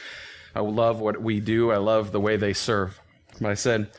I 0.55 0.61
love 0.61 1.01
what 1.01 1.20
we 1.20 1.41
do. 1.41 1.72
I 1.72 1.79
love 1.79 2.12
the 2.12 2.20
way 2.20 2.37
they 2.37 2.53
serve. 2.53 3.01
But 3.41 3.51
I 3.51 3.55
said, 3.55 3.91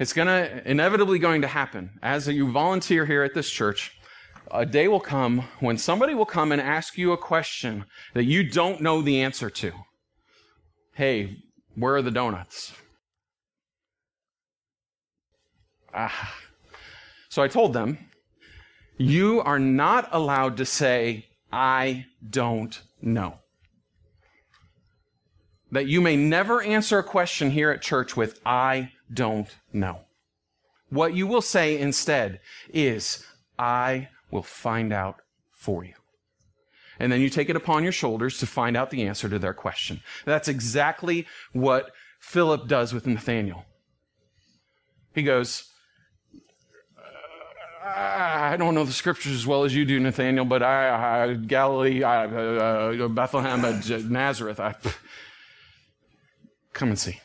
it's 0.00 0.12
gonna, 0.12 0.60
inevitably 0.64 1.20
going 1.20 1.42
to 1.42 1.48
happen. 1.48 1.98
As 2.02 2.26
you 2.26 2.50
volunteer 2.50 3.06
here 3.06 3.22
at 3.22 3.32
this 3.32 3.48
church, 3.48 3.92
a 4.50 4.66
day 4.66 4.88
will 4.88 5.00
come 5.00 5.44
when 5.60 5.78
somebody 5.78 6.14
will 6.14 6.26
come 6.26 6.50
and 6.50 6.60
ask 6.60 6.98
you 6.98 7.12
a 7.12 7.16
question 7.16 7.84
that 8.14 8.24
you 8.24 8.42
don't 8.42 8.80
know 8.80 9.02
the 9.02 9.22
answer 9.22 9.50
to. 9.50 9.72
Hey, 10.94 11.36
where 11.76 11.94
are 11.94 12.02
the 12.02 12.10
donuts? 12.10 12.72
Ah. 15.94 16.34
So 17.28 17.42
I 17.42 17.48
told 17.48 17.72
them, 17.74 17.98
you 18.96 19.40
are 19.42 19.58
not 19.58 20.08
allowed 20.10 20.56
to 20.56 20.64
say, 20.64 21.26
I 21.52 22.06
don't 22.28 22.80
know. 23.02 23.38
That 25.70 25.86
you 25.86 26.00
may 26.00 26.16
never 26.16 26.62
answer 26.62 26.98
a 26.98 27.04
question 27.04 27.50
here 27.50 27.70
at 27.70 27.82
church 27.82 28.16
with, 28.16 28.40
I 28.46 28.92
don't 29.12 29.54
know. 29.72 30.00
What 30.88 31.14
you 31.14 31.26
will 31.26 31.42
say 31.42 31.78
instead 31.78 32.40
is, 32.72 33.24
I 33.58 34.08
will 34.30 34.42
find 34.42 34.92
out 34.92 35.16
for 35.52 35.84
you. 35.84 35.94
And 36.98 37.12
then 37.12 37.20
you 37.20 37.28
take 37.28 37.48
it 37.50 37.56
upon 37.56 37.82
your 37.82 37.92
shoulders 37.92 38.38
to 38.38 38.46
find 38.46 38.76
out 38.76 38.90
the 38.90 39.06
answer 39.06 39.28
to 39.28 39.38
their 39.38 39.54
question. 39.54 40.00
That's 40.24 40.48
exactly 40.48 41.26
what 41.52 41.90
Philip 42.20 42.68
does 42.68 42.92
with 42.92 43.06
Nathanael. 43.06 43.64
He 45.14 45.22
goes, 45.22 45.70
I 47.84 48.56
don't 48.58 48.74
know 48.74 48.84
the 48.84 48.92
scriptures 48.92 49.32
as 49.32 49.46
well 49.46 49.64
as 49.64 49.74
you 49.74 49.84
do, 49.84 50.00
Nathaniel, 50.00 50.44
but 50.44 50.62
I, 50.62 51.24
I 51.24 51.34
Galilee, 51.34 52.02
I, 52.02 52.26
uh, 52.26 53.08
Bethlehem, 53.08 53.64
uh, 53.64 53.80
Nazareth, 54.08 54.58
I, 54.58 54.74
come 56.72 56.88
and 56.88 56.98
see. 56.98 57.20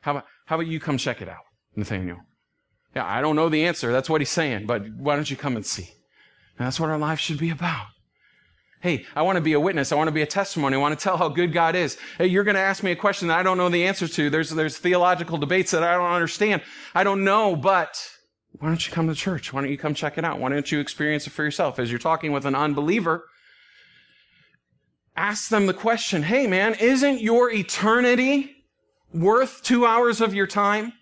How 0.00 0.12
about, 0.12 0.24
how 0.46 0.56
about 0.56 0.66
you 0.68 0.80
come 0.80 0.98
check 0.98 1.20
it 1.20 1.28
out, 1.28 1.44
Nathaniel? 1.74 2.18
Yeah, 2.94 3.04
I 3.04 3.20
don't 3.20 3.36
know 3.36 3.48
the 3.48 3.66
answer. 3.66 3.92
That's 3.92 4.08
what 4.08 4.20
he's 4.20 4.30
saying, 4.30 4.66
but 4.66 4.88
why 4.96 5.16
don't 5.16 5.30
you 5.30 5.36
come 5.36 5.54
and 5.54 5.66
see? 5.66 5.90
And 6.58 6.66
that's 6.66 6.80
what 6.80 6.88
our 6.88 6.98
life 6.98 7.20
should 7.20 7.38
be 7.38 7.50
about. 7.50 7.88
Hey, 8.86 9.04
I 9.16 9.22
want 9.22 9.34
to 9.34 9.42
be 9.42 9.54
a 9.54 9.58
witness. 9.58 9.90
I 9.90 9.96
want 9.96 10.06
to 10.06 10.12
be 10.12 10.22
a 10.22 10.26
testimony. 10.26 10.76
I 10.76 10.78
want 10.78 10.96
to 10.96 11.02
tell 11.02 11.16
how 11.16 11.28
good 11.28 11.52
God 11.52 11.74
is. 11.74 11.98
Hey, 12.18 12.28
you're 12.28 12.44
going 12.44 12.54
to 12.54 12.60
ask 12.60 12.84
me 12.84 12.92
a 12.92 12.96
question 12.96 13.26
that 13.26 13.36
I 13.36 13.42
don't 13.42 13.58
know 13.58 13.68
the 13.68 13.84
answer 13.84 14.06
to. 14.06 14.30
There's, 14.30 14.50
there's 14.50 14.78
theological 14.78 15.38
debates 15.38 15.72
that 15.72 15.82
I 15.82 15.94
don't 15.94 16.12
understand. 16.12 16.62
I 16.94 17.02
don't 17.02 17.24
know, 17.24 17.56
but 17.56 18.00
why 18.52 18.68
don't 18.68 18.86
you 18.86 18.92
come 18.92 19.08
to 19.08 19.14
church? 19.16 19.52
Why 19.52 19.62
don't 19.62 19.72
you 19.72 19.76
come 19.76 19.92
check 19.92 20.18
it 20.18 20.24
out? 20.24 20.38
Why 20.38 20.50
don't 20.50 20.70
you 20.70 20.78
experience 20.78 21.26
it 21.26 21.30
for 21.30 21.42
yourself? 21.42 21.80
As 21.80 21.90
you're 21.90 21.98
talking 21.98 22.30
with 22.30 22.44
an 22.44 22.54
unbeliever, 22.54 23.24
ask 25.16 25.48
them 25.48 25.66
the 25.66 25.74
question, 25.74 26.22
hey 26.22 26.46
man, 26.46 26.74
isn't 26.74 27.20
your 27.20 27.50
eternity 27.50 28.54
worth 29.12 29.64
two 29.64 29.84
hours 29.84 30.20
of 30.20 30.32
your 30.32 30.46
time? 30.46 30.92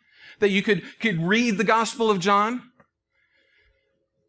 that 0.40 0.50
you 0.50 0.62
could, 0.62 0.82
could 1.00 1.22
read 1.22 1.58
the 1.58 1.64
Gospel 1.64 2.10
of 2.10 2.18
John. 2.18 2.62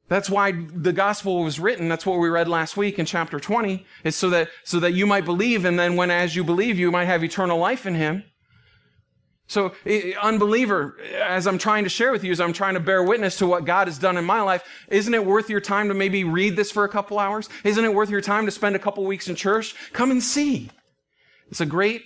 That's 0.07 0.29
why 0.29 0.51
the 0.51 0.93
gospel 0.93 1.43
was 1.43 1.59
written. 1.59 1.89
That's 1.89 2.05
what 2.05 2.19
we 2.19 2.29
read 2.29 2.47
last 2.47 2.77
week 2.77 2.99
in 2.99 3.05
chapter 3.05 3.39
20. 3.39 3.85
Is 4.03 4.15
so 4.15 4.29
that, 4.29 4.49
so 4.63 4.79
that 4.79 4.93
you 4.93 5.07
might 5.07 5.25
believe, 5.25 5.65
and 5.65 5.79
then 5.79 5.95
when 5.95 6.11
as 6.11 6.35
you 6.35 6.43
believe, 6.43 6.77
you 6.77 6.91
might 6.91 7.05
have 7.05 7.23
eternal 7.23 7.57
life 7.57 7.85
in 7.85 7.95
him. 7.95 8.23
So, 9.47 9.73
unbeliever, 10.21 10.97
as 11.23 11.45
I'm 11.45 11.59
trying 11.59 11.83
to 11.83 11.89
share 11.89 12.11
with 12.11 12.23
you, 12.23 12.31
as 12.31 12.41
I'm 12.41 12.53
trying 12.53 12.73
to 12.73 12.79
bear 12.79 13.03
witness 13.03 13.37
to 13.37 13.47
what 13.47 13.63
God 13.65 13.87
has 13.87 13.99
done 13.99 14.17
in 14.17 14.25
my 14.25 14.41
life, 14.41 14.63
isn't 14.89 15.13
it 15.13 15.23
worth 15.23 15.51
your 15.51 15.61
time 15.61 15.87
to 15.89 15.93
maybe 15.93 16.23
read 16.23 16.55
this 16.55 16.71
for 16.71 16.83
a 16.83 16.89
couple 16.89 17.19
hours? 17.19 17.47
Isn't 17.63 17.85
it 17.85 17.93
worth 17.93 18.09
your 18.09 18.21
time 18.21 18.45
to 18.45 18.51
spend 18.51 18.75
a 18.75 18.79
couple 18.79 19.03
weeks 19.05 19.27
in 19.27 19.35
church? 19.35 19.75
Come 19.93 20.09
and 20.09 20.21
see. 20.21 20.71
It's 21.51 21.61
a 21.61 21.65
great 21.65 22.01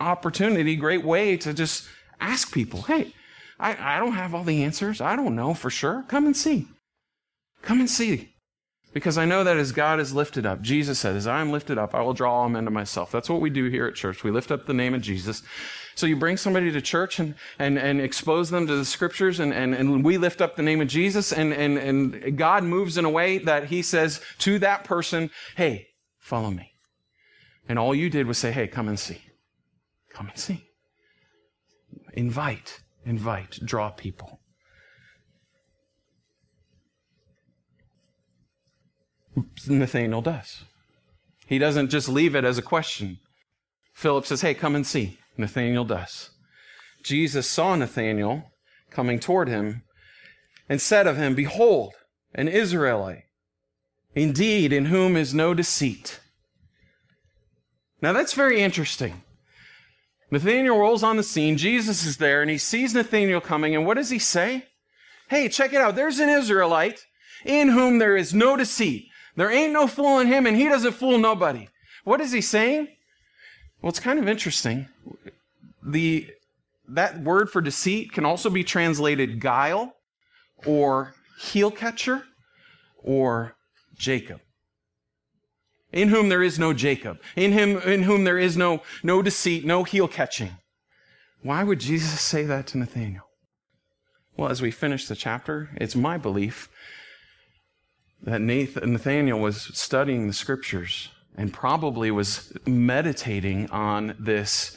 opportunity, 0.00 0.76
great 0.76 1.04
way 1.04 1.36
to 1.38 1.52
just 1.52 1.86
ask 2.20 2.54
people, 2.54 2.82
hey, 2.82 3.12
I, 3.60 3.96
I 3.96 3.98
don't 3.98 4.12
have 4.12 4.34
all 4.34 4.44
the 4.44 4.64
answers. 4.64 5.02
I 5.02 5.14
don't 5.14 5.36
know 5.36 5.52
for 5.52 5.68
sure. 5.68 6.04
Come 6.08 6.24
and 6.24 6.36
see. 6.36 6.68
Come 7.62 7.80
and 7.80 7.90
see. 7.90 8.34
Because 8.94 9.18
I 9.18 9.26
know 9.26 9.44
that 9.44 9.58
as 9.58 9.72
God 9.72 10.00
is 10.00 10.14
lifted 10.14 10.46
up, 10.46 10.62
Jesus 10.62 10.98
said, 10.98 11.14
as 11.14 11.26
I 11.26 11.40
am 11.40 11.52
lifted 11.52 11.76
up, 11.76 11.94
I 11.94 12.00
will 12.00 12.14
draw 12.14 12.32
all 12.32 12.48
men 12.48 12.64
to 12.64 12.70
myself. 12.70 13.12
That's 13.12 13.28
what 13.28 13.40
we 13.40 13.50
do 13.50 13.66
here 13.68 13.86
at 13.86 13.94
church. 13.94 14.24
We 14.24 14.30
lift 14.30 14.50
up 14.50 14.66
the 14.66 14.72
name 14.74 14.94
of 14.94 15.02
Jesus. 15.02 15.42
So 15.94 16.06
you 16.06 16.16
bring 16.16 16.36
somebody 16.36 16.72
to 16.72 16.80
church 16.80 17.18
and, 17.18 17.34
and, 17.58 17.76
and 17.76 18.00
expose 18.00 18.50
them 18.50 18.66
to 18.66 18.76
the 18.76 18.84
scriptures 18.84 19.40
and, 19.40 19.52
and, 19.52 19.74
and 19.74 20.04
we 20.04 20.16
lift 20.16 20.40
up 20.40 20.56
the 20.56 20.62
name 20.62 20.80
of 20.80 20.88
Jesus 20.88 21.32
and, 21.32 21.52
and, 21.52 21.76
and 21.76 22.38
God 22.38 22.64
moves 22.64 22.96
in 22.96 23.04
a 23.04 23.10
way 23.10 23.38
that 23.38 23.64
he 23.66 23.82
says 23.82 24.20
to 24.38 24.58
that 24.60 24.84
person, 24.84 25.30
Hey, 25.56 25.88
follow 26.18 26.50
me. 26.50 26.72
And 27.68 27.78
all 27.78 27.94
you 27.94 28.08
did 28.08 28.26
was 28.26 28.38
say, 28.38 28.52
Hey, 28.52 28.68
come 28.68 28.88
and 28.88 28.98
see. 28.98 29.20
Come 30.14 30.28
and 30.28 30.38
see. 30.38 30.64
Invite, 32.14 32.80
invite, 33.04 33.58
draw 33.64 33.90
people. 33.90 34.37
Nathaniel 39.66 40.22
does. 40.22 40.64
He 41.46 41.58
doesn't 41.58 41.90
just 41.90 42.08
leave 42.08 42.34
it 42.34 42.44
as 42.44 42.58
a 42.58 42.62
question. 42.62 43.18
Philip 43.94 44.26
says, 44.26 44.42
Hey, 44.42 44.54
come 44.54 44.74
and 44.74 44.86
see. 44.86 45.18
Nathaniel 45.36 45.84
does. 45.84 46.30
Jesus 47.02 47.48
saw 47.48 47.74
Nathanael 47.74 48.50
coming 48.90 49.18
toward 49.18 49.48
him 49.48 49.82
and 50.68 50.80
said 50.80 51.06
of 51.06 51.16
him, 51.16 51.34
Behold, 51.34 51.94
an 52.34 52.48
Israelite, 52.48 53.24
indeed, 54.14 54.72
in 54.72 54.86
whom 54.86 55.16
is 55.16 55.32
no 55.32 55.54
deceit. 55.54 56.20
Now 58.02 58.12
that's 58.12 58.34
very 58.34 58.60
interesting. 58.60 59.22
Nathanael 60.30 60.78
rolls 60.78 61.02
on 61.02 61.16
the 61.16 61.22
scene. 61.22 61.56
Jesus 61.56 62.04
is 62.04 62.18
there 62.18 62.42
and 62.42 62.50
he 62.50 62.58
sees 62.58 62.94
Nathanael 62.94 63.40
coming. 63.40 63.74
And 63.74 63.86
what 63.86 63.96
does 63.96 64.10
he 64.10 64.18
say? 64.18 64.66
Hey, 65.30 65.48
check 65.48 65.72
it 65.72 65.80
out. 65.80 65.96
There's 65.96 66.18
an 66.18 66.28
Israelite 66.28 67.00
in 67.44 67.68
whom 67.68 67.98
there 67.98 68.16
is 68.16 68.34
no 68.34 68.56
deceit. 68.56 69.07
There 69.38 69.52
ain't 69.52 69.72
no 69.72 69.86
fooling 69.86 70.26
him 70.26 70.46
and 70.46 70.56
he 70.56 70.68
doesn't 70.68 70.94
fool 70.94 71.16
nobody. 71.16 71.68
What 72.02 72.20
is 72.20 72.32
he 72.32 72.40
saying? 72.40 72.88
Well, 73.80 73.90
it's 73.90 74.00
kind 74.00 74.18
of 74.18 74.26
interesting. 74.26 74.88
The, 75.80 76.26
that 76.88 77.20
word 77.20 77.48
for 77.48 77.60
deceit 77.60 78.12
can 78.12 78.24
also 78.24 78.50
be 78.50 78.64
translated 78.64 79.38
guile 79.38 79.94
or 80.66 81.14
heel 81.40 81.70
catcher 81.70 82.24
or 83.00 83.54
Jacob. 83.96 84.40
In 85.92 86.08
whom 86.08 86.30
there 86.30 86.42
is 86.42 86.58
no 86.58 86.72
Jacob. 86.72 87.20
In 87.36 87.52
him, 87.52 87.78
in 87.78 88.02
whom 88.02 88.24
there 88.24 88.40
is 88.40 88.56
no, 88.56 88.82
no 89.04 89.22
deceit, 89.22 89.64
no 89.64 89.84
heel 89.84 90.08
catching. 90.08 90.56
Why 91.42 91.62
would 91.62 91.78
Jesus 91.78 92.20
say 92.20 92.42
that 92.42 92.66
to 92.68 92.78
Nathaniel? 92.78 93.28
Well, 94.36 94.50
as 94.50 94.60
we 94.60 94.72
finish 94.72 95.06
the 95.06 95.14
chapter, 95.14 95.70
it's 95.76 95.94
my 95.94 96.18
belief 96.18 96.68
that 98.22 98.40
Nathaniel 98.40 99.38
was 99.38 99.62
studying 99.78 100.26
the 100.26 100.32
scriptures 100.32 101.10
and 101.36 101.52
probably 101.52 102.10
was 102.10 102.52
meditating 102.66 103.70
on 103.70 104.16
this 104.18 104.76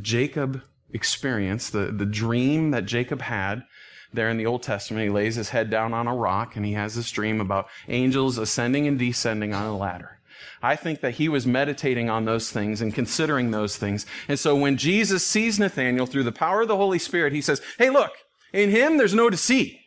Jacob 0.00 0.62
experience, 0.92 1.70
the, 1.70 1.86
the 1.86 2.06
dream 2.06 2.70
that 2.72 2.84
Jacob 2.84 3.22
had 3.22 3.64
there 4.12 4.28
in 4.28 4.36
the 4.36 4.46
Old 4.46 4.62
Testament. 4.62 5.04
He 5.04 5.10
lays 5.10 5.34
his 5.34 5.48
head 5.48 5.70
down 5.70 5.92
on 5.92 6.06
a 6.06 6.14
rock 6.14 6.56
and 6.56 6.64
he 6.64 6.74
has 6.74 6.94
this 6.94 7.10
dream 7.10 7.40
about 7.40 7.68
angels 7.88 8.38
ascending 8.38 8.86
and 8.86 8.98
descending 8.98 9.54
on 9.54 9.66
a 9.66 9.76
ladder. 9.76 10.20
I 10.62 10.76
think 10.76 11.00
that 11.00 11.14
he 11.14 11.28
was 11.28 11.46
meditating 11.46 12.08
on 12.08 12.24
those 12.24 12.50
things 12.50 12.80
and 12.80 12.94
considering 12.94 13.50
those 13.50 13.76
things. 13.76 14.06
And 14.28 14.38
so 14.38 14.56
when 14.56 14.76
Jesus 14.76 15.26
sees 15.26 15.58
Nathanael 15.58 16.06
through 16.06 16.22
the 16.22 16.32
power 16.32 16.62
of 16.62 16.68
the 16.68 16.76
Holy 16.76 16.98
Spirit, 16.98 17.32
he 17.32 17.40
says, 17.40 17.60
Hey, 17.78 17.90
look, 17.90 18.12
in 18.52 18.70
him 18.70 18.96
there's 18.96 19.14
no 19.14 19.30
deceit. 19.30 19.78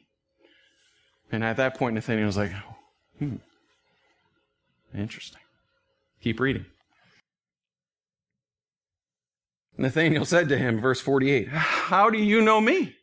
And 1.32 1.44
at 1.44 1.58
that 1.58 1.78
point, 1.78 1.96
Nathaniel 1.96 2.26
was 2.26 2.38
like, 2.38 2.52
hmm, 3.20 3.36
interesting. 4.96 5.42
Keep 6.22 6.40
reading. 6.40 6.66
Nathaniel 9.78 10.26
said 10.26 10.50
to 10.50 10.58
him, 10.58 10.80
verse 10.80 11.00
48, 11.02 11.50
How 11.50 12.10
do 12.10 12.18
you 12.18 12.42
know 12.42 12.60
me? 12.60 12.96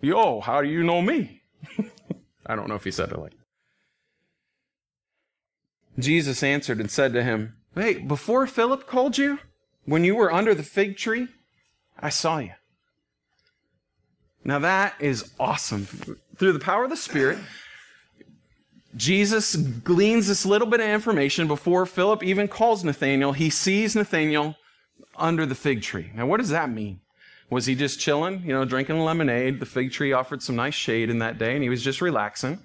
Yo, 0.00 0.40
how 0.40 0.60
do 0.60 0.68
you 0.68 0.82
know 0.82 1.00
me? 1.00 1.42
I 2.46 2.56
don't 2.56 2.68
know 2.68 2.74
if 2.74 2.84
he 2.84 2.90
said 2.90 3.12
it 3.12 3.18
like 3.18 3.32
Jesus 5.98 6.42
answered 6.42 6.80
and 6.80 6.90
said 6.90 7.12
to 7.14 7.22
him, 7.22 7.56
Hey, 7.74 7.94
before 7.94 8.46
Philip 8.46 8.86
called 8.86 9.18
you, 9.18 9.38
when 9.84 10.04
you 10.04 10.14
were 10.14 10.32
under 10.32 10.54
the 10.54 10.62
fig 10.62 10.96
tree, 10.96 11.28
I 11.98 12.10
saw 12.10 12.38
you. 12.38 12.52
Now 14.44 14.58
that 14.60 14.94
is 15.00 15.32
awesome. 15.40 15.88
Through 16.38 16.52
the 16.52 16.58
power 16.58 16.84
of 16.84 16.90
the 16.90 16.96
Spirit, 16.96 17.38
Jesus 18.94 19.56
gleans 19.56 20.28
this 20.28 20.46
little 20.46 20.66
bit 20.66 20.80
of 20.80 20.88
information 20.88 21.46
before 21.48 21.86
Philip 21.86 22.22
even 22.22 22.48
calls 22.48 22.84
Nathaniel. 22.84 23.32
He 23.32 23.50
sees 23.50 23.94
Nathaniel 23.94 24.56
under 25.16 25.46
the 25.46 25.54
fig 25.54 25.82
tree. 25.82 26.10
Now, 26.14 26.26
what 26.26 26.38
does 26.38 26.50
that 26.50 26.70
mean? 26.70 27.00
Was 27.48 27.66
he 27.66 27.74
just 27.74 28.00
chilling, 28.00 28.42
you 28.42 28.52
know, 28.52 28.64
drinking 28.64 28.98
lemonade? 28.98 29.60
The 29.60 29.66
fig 29.66 29.92
tree 29.92 30.12
offered 30.12 30.42
some 30.42 30.56
nice 30.56 30.74
shade 30.74 31.10
in 31.10 31.20
that 31.20 31.38
day, 31.38 31.54
and 31.54 31.62
he 31.62 31.68
was 31.68 31.82
just 31.82 32.00
relaxing. 32.00 32.60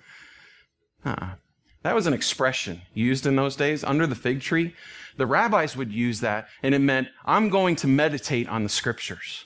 Uh-uh. 1.05 1.35
That 1.83 1.95
was 1.95 2.07
an 2.07 2.13
expression 2.13 2.81
used 2.93 3.25
in 3.25 3.35
those 3.35 3.55
days, 3.55 3.83
under 3.83 4.07
the 4.07 4.15
fig 4.15 4.41
tree. 4.41 4.75
The 5.17 5.25
rabbis 5.25 5.75
would 5.75 5.91
use 5.91 6.19
that, 6.21 6.47
and 6.63 6.73
it 6.73 6.79
meant, 6.79 7.09
I'm 7.25 7.49
going 7.49 7.75
to 7.77 7.87
meditate 7.87 8.47
on 8.49 8.63
the 8.63 8.69
scriptures. 8.69 9.45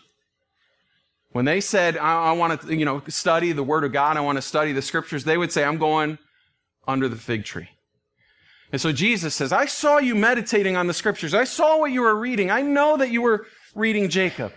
When 1.36 1.44
they 1.44 1.60
said, 1.60 1.98
I, 1.98 2.28
I 2.28 2.32
want 2.32 2.62
to, 2.62 2.74
you 2.74 2.86
know, 2.86 3.04
study 3.10 3.52
the 3.52 3.62
Word 3.62 3.84
of 3.84 3.92
God, 3.92 4.16
I 4.16 4.22
want 4.22 4.38
to 4.38 4.42
study 4.42 4.72
the 4.72 4.82
Scriptures, 4.82 5.26
they 5.26 5.38
would 5.38 5.52
say, 5.52 5.66
I'm 5.66 5.78
going 5.78 6.18
under 6.88 7.10
the 7.10 7.18
fig 7.18 7.44
tree. 7.44 7.68
And 8.72 8.80
so 8.80 8.94
Jesus 8.94 9.36
says, 9.36 9.52
I 9.52 9.66
saw 9.66 9.98
you 9.98 10.16
meditating 10.16 10.78
on 10.78 10.88
the 10.88 10.94
Scriptures. 10.94 11.34
I 11.34 11.44
saw 11.44 11.78
what 11.78 11.92
you 11.92 12.04
were 12.04 12.16
reading. 12.16 12.52
I 12.52 12.62
know 12.62 12.96
that 12.96 13.12
you 13.12 13.22
were 13.22 13.48
reading 13.76 14.08
Jacob. 14.08 14.54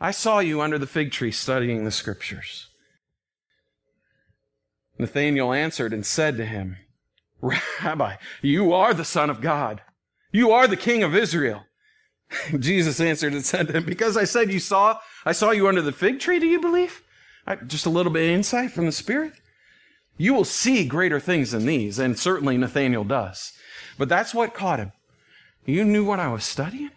I 0.00 0.10
saw 0.10 0.40
you 0.40 0.60
under 0.60 0.76
the 0.76 0.88
fig 0.88 1.12
tree 1.12 1.30
studying 1.30 1.84
the 1.84 1.92
Scriptures. 1.92 2.66
Nathanael 4.98 5.52
answered 5.52 5.92
and 5.92 6.04
said 6.04 6.36
to 6.38 6.46
him, 6.46 6.78
Rabbi, 7.40 8.16
you 8.42 8.72
are 8.72 8.92
the 8.92 9.04
Son 9.04 9.30
of 9.30 9.40
God. 9.40 9.82
You 10.32 10.50
are 10.50 10.66
the 10.66 10.76
King 10.76 11.04
of 11.04 11.14
Israel. 11.14 11.62
Jesus 12.58 13.00
answered 13.00 13.32
and 13.32 13.44
said 13.44 13.68
to 13.68 13.74
him, 13.74 13.84
Because 13.84 14.16
I 14.16 14.24
said 14.24 14.52
you 14.52 14.60
saw, 14.60 14.98
I 15.24 15.32
saw 15.32 15.50
you 15.50 15.68
under 15.68 15.82
the 15.82 15.92
fig 15.92 16.20
tree, 16.20 16.38
do 16.38 16.46
you 16.46 16.60
believe? 16.60 17.02
I, 17.46 17.56
just 17.56 17.86
a 17.86 17.90
little 17.90 18.12
bit 18.12 18.28
of 18.28 18.34
insight 18.34 18.70
from 18.72 18.86
the 18.86 18.92
Spirit. 18.92 19.32
You 20.16 20.34
will 20.34 20.44
see 20.44 20.84
greater 20.84 21.18
things 21.18 21.52
than 21.52 21.66
these, 21.66 21.98
and 21.98 22.18
certainly 22.18 22.58
Nathaniel 22.58 23.04
does. 23.04 23.52
But 23.98 24.08
that's 24.08 24.34
what 24.34 24.54
caught 24.54 24.78
him. 24.78 24.92
You 25.64 25.84
knew 25.84 26.04
what 26.04 26.20
I 26.20 26.28
was 26.28 26.44
studying? 26.44 26.90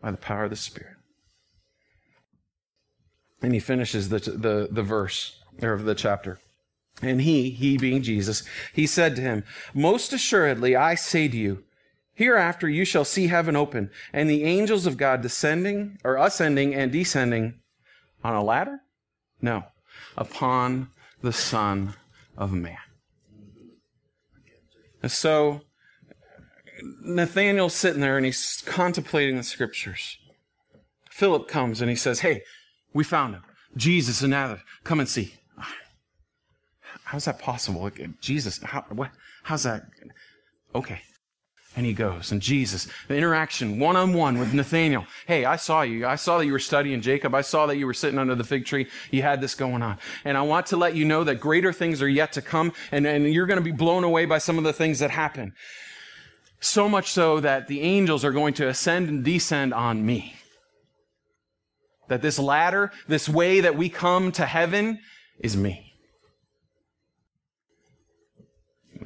By 0.00 0.12
the 0.12 0.16
power 0.16 0.44
of 0.44 0.50
the 0.50 0.56
Spirit. 0.56 0.96
And 3.42 3.52
he 3.52 3.60
finishes 3.60 4.10
the, 4.10 4.18
the, 4.18 4.68
the 4.70 4.82
verse, 4.82 5.38
or 5.62 5.76
the 5.78 5.94
chapter. 5.94 6.38
And 7.02 7.22
he, 7.22 7.50
he 7.50 7.78
being 7.78 8.02
Jesus, 8.02 8.42
he 8.72 8.86
said 8.86 9.16
to 9.16 9.22
him, 9.22 9.44
Most 9.74 10.12
assuredly, 10.12 10.76
I 10.76 10.94
say 10.94 11.28
to 11.28 11.36
you, 11.36 11.64
Hereafter 12.20 12.68
you 12.68 12.84
shall 12.84 13.06
see 13.06 13.28
heaven 13.28 13.56
open, 13.56 13.90
and 14.12 14.28
the 14.28 14.44
angels 14.44 14.84
of 14.84 14.98
God 14.98 15.22
descending, 15.22 15.96
or 16.04 16.18
ascending 16.18 16.74
and 16.74 16.92
descending 16.92 17.54
on 18.22 18.34
a 18.34 18.44
ladder? 18.44 18.80
No, 19.40 19.64
upon 20.18 20.90
the 21.22 21.32
Son 21.32 21.94
of 22.36 22.52
Man. 22.52 22.76
And 25.02 25.10
so 25.10 25.62
Nathaniel's 27.02 27.72
sitting 27.72 28.02
there 28.02 28.18
and 28.18 28.26
he's 28.26 28.62
contemplating 28.66 29.38
the 29.38 29.42
scriptures. 29.42 30.18
Philip 31.10 31.48
comes 31.48 31.80
and 31.80 31.88
he 31.88 31.96
says, 31.96 32.20
Hey, 32.20 32.42
we 32.92 33.02
found 33.02 33.32
him. 33.32 33.44
Jesus 33.78 34.22
of 34.22 34.28
Nazareth. 34.28 34.62
Come 34.84 35.00
and 35.00 35.08
see. 35.08 35.36
How's 37.04 37.24
that 37.24 37.38
possible? 37.38 37.90
Jesus, 38.20 38.62
how, 38.62 38.84
what, 38.90 39.10
how's 39.44 39.62
that? 39.62 39.84
Okay. 40.74 41.00
And 41.76 41.86
he 41.86 41.92
goes, 41.92 42.32
and 42.32 42.42
Jesus, 42.42 42.88
the 43.06 43.16
interaction 43.16 43.78
one 43.78 43.94
on 43.94 44.12
one 44.12 44.38
with 44.38 44.52
Nathaniel. 44.52 45.06
Hey, 45.26 45.44
I 45.44 45.54
saw 45.54 45.82
you. 45.82 46.04
I 46.04 46.16
saw 46.16 46.38
that 46.38 46.46
you 46.46 46.52
were 46.52 46.58
studying 46.58 47.00
Jacob. 47.00 47.32
I 47.32 47.42
saw 47.42 47.66
that 47.66 47.76
you 47.76 47.86
were 47.86 47.94
sitting 47.94 48.18
under 48.18 48.34
the 48.34 48.42
fig 48.42 48.66
tree. 48.66 48.88
You 49.12 49.22
had 49.22 49.40
this 49.40 49.54
going 49.54 49.80
on. 49.80 49.98
And 50.24 50.36
I 50.36 50.42
want 50.42 50.66
to 50.66 50.76
let 50.76 50.96
you 50.96 51.04
know 51.04 51.22
that 51.22 51.36
greater 51.36 51.72
things 51.72 52.02
are 52.02 52.08
yet 52.08 52.32
to 52.32 52.42
come, 52.42 52.72
and, 52.90 53.06
and 53.06 53.32
you're 53.32 53.46
going 53.46 53.58
to 53.58 53.64
be 53.64 53.70
blown 53.70 54.02
away 54.02 54.24
by 54.24 54.38
some 54.38 54.58
of 54.58 54.64
the 54.64 54.72
things 54.72 54.98
that 54.98 55.12
happen. 55.12 55.54
So 56.58 56.88
much 56.88 57.12
so 57.12 57.38
that 57.38 57.68
the 57.68 57.82
angels 57.82 58.24
are 58.24 58.32
going 58.32 58.54
to 58.54 58.68
ascend 58.68 59.08
and 59.08 59.24
descend 59.24 59.72
on 59.72 60.04
me. 60.04 60.34
That 62.08 62.20
this 62.20 62.38
ladder, 62.38 62.90
this 63.06 63.28
way 63.28 63.60
that 63.60 63.76
we 63.76 63.88
come 63.88 64.32
to 64.32 64.44
heaven, 64.44 64.98
is 65.38 65.56
me. 65.56 65.94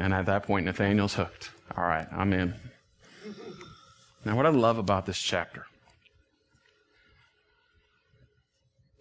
And 0.00 0.14
at 0.14 0.24
that 0.26 0.44
point, 0.44 0.64
Nathaniel's 0.64 1.14
hooked. 1.14 1.50
All 1.76 1.84
right, 1.84 2.06
I'm 2.12 2.32
in. 2.32 2.54
Now, 4.24 4.36
what 4.36 4.46
I 4.46 4.50
love 4.50 4.78
about 4.78 5.06
this 5.06 5.18
chapter 5.18 5.66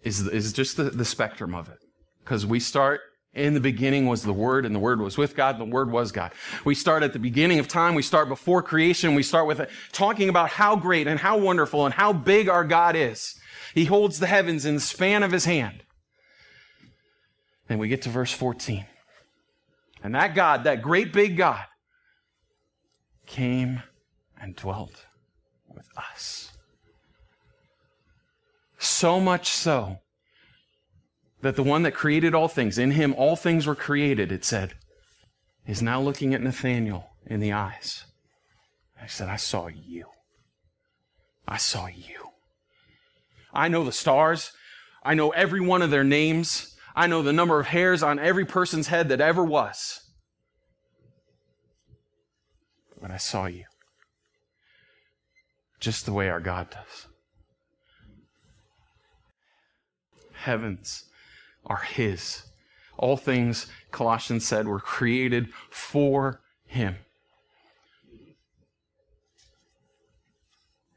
is, 0.02 0.26
is 0.26 0.52
just 0.52 0.76
the, 0.76 0.84
the 0.84 1.04
spectrum 1.04 1.54
of 1.54 1.68
it. 1.68 1.78
Because 2.22 2.46
we 2.46 2.60
start 2.60 3.00
In 3.34 3.54
the 3.54 3.60
beginning 3.60 4.06
was 4.06 4.22
the 4.22 4.32
Word, 4.32 4.64
and 4.64 4.74
the 4.74 4.78
Word 4.78 5.00
was 5.00 5.18
with 5.18 5.34
God, 5.34 5.58
and 5.58 5.70
the 5.70 5.74
Word 5.74 5.90
was 5.90 6.12
God. 6.12 6.30
We 6.64 6.74
start 6.74 7.02
at 7.02 7.12
the 7.12 7.18
beginning 7.18 7.58
of 7.58 7.66
time. 7.66 7.96
We 7.96 8.02
start 8.02 8.28
before 8.28 8.62
creation. 8.62 9.16
We 9.16 9.24
start 9.24 9.48
with 9.48 9.58
uh, 9.58 9.66
talking 9.90 10.28
about 10.28 10.50
how 10.50 10.76
great 10.76 11.08
and 11.08 11.18
how 11.18 11.38
wonderful 11.38 11.84
and 11.84 11.94
how 11.94 12.12
big 12.12 12.48
our 12.48 12.64
God 12.64 12.94
is. 12.94 13.34
He 13.74 13.86
holds 13.86 14.20
the 14.20 14.28
heavens 14.28 14.64
in 14.64 14.76
the 14.76 14.80
span 14.80 15.24
of 15.24 15.32
His 15.32 15.46
hand. 15.46 15.82
And 17.68 17.80
we 17.80 17.88
get 17.88 18.02
to 18.02 18.08
verse 18.08 18.32
14. 18.32 18.86
And 20.04 20.14
that 20.14 20.34
God, 20.34 20.64
that 20.64 20.80
great 20.80 21.12
big 21.12 21.36
God, 21.36 21.64
came 23.26 23.82
and 24.40 24.56
dwelt 24.56 25.06
with 25.68 25.88
us. 25.96 26.52
So 28.78 29.20
much 29.20 29.48
so 29.48 29.98
that 31.40 31.56
the 31.56 31.62
one 31.62 31.82
that 31.82 31.92
created 31.92 32.34
all 32.34 32.48
things, 32.48 32.78
in 32.78 32.92
him 32.92 33.14
all 33.16 33.36
things 33.36 33.66
were 33.66 33.74
created, 33.74 34.32
it 34.32 34.44
said, 34.44 34.74
is 35.66 35.82
now 35.82 36.00
looking 36.00 36.34
at 36.34 36.42
Nathanael 36.42 37.10
in 37.26 37.40
the 37.40 37.52
eyes. 37.52 38.04
I 39.00 39.06
said, 39.06 39.28
I 39.28 39.36
saw 39.36 39.68
you. 39.68 40.06
I 41.46 41.56
saw 41.56 41.86
you. 41.86 42.30
I 43.52 43.68
know 43.68 43.84
the 43.84 43.92
stars. 43.92 44.52
I 45.02 45.14
know 45.14 45.30
every 45.30 45.60
one 45.60 45.82
of 45.82 45.90
their 45.90 46.04
names. 46.04 46.74
I 46.96 47.06
know 47.06 47.22
the 47.22 47.32
number 47.32 47.60
of 47.60 47.66
hairs 47.66 48.02
on 48.02 48.18
every 48.18 48.44
person's 48.44 48.88
head 48.88 49.08
that 49.08 49.20
ever 49.20 49.44
was. 49.44 50.03
But 53.04 53.10
I 53.10 53.18
saw 53.18 53.44
you. 53.44 53.64
Just 55.78 56.06
the 56.06 56.12
way 56.14 56.30
our 56.30 56.40
God 56.40 56.70
does. 56.70 57.06
Heavens 60.32 61.04
are 61.66 61.82
His. 61.82 62.44
All 62.96 63.18
things, 63.18 63.66
Colossians 63.90 64.46
said, 64.46 64.66
were 64.66 64.80
created 64.80 65.50
for 65.68 66.40
Him. 66.64 66.96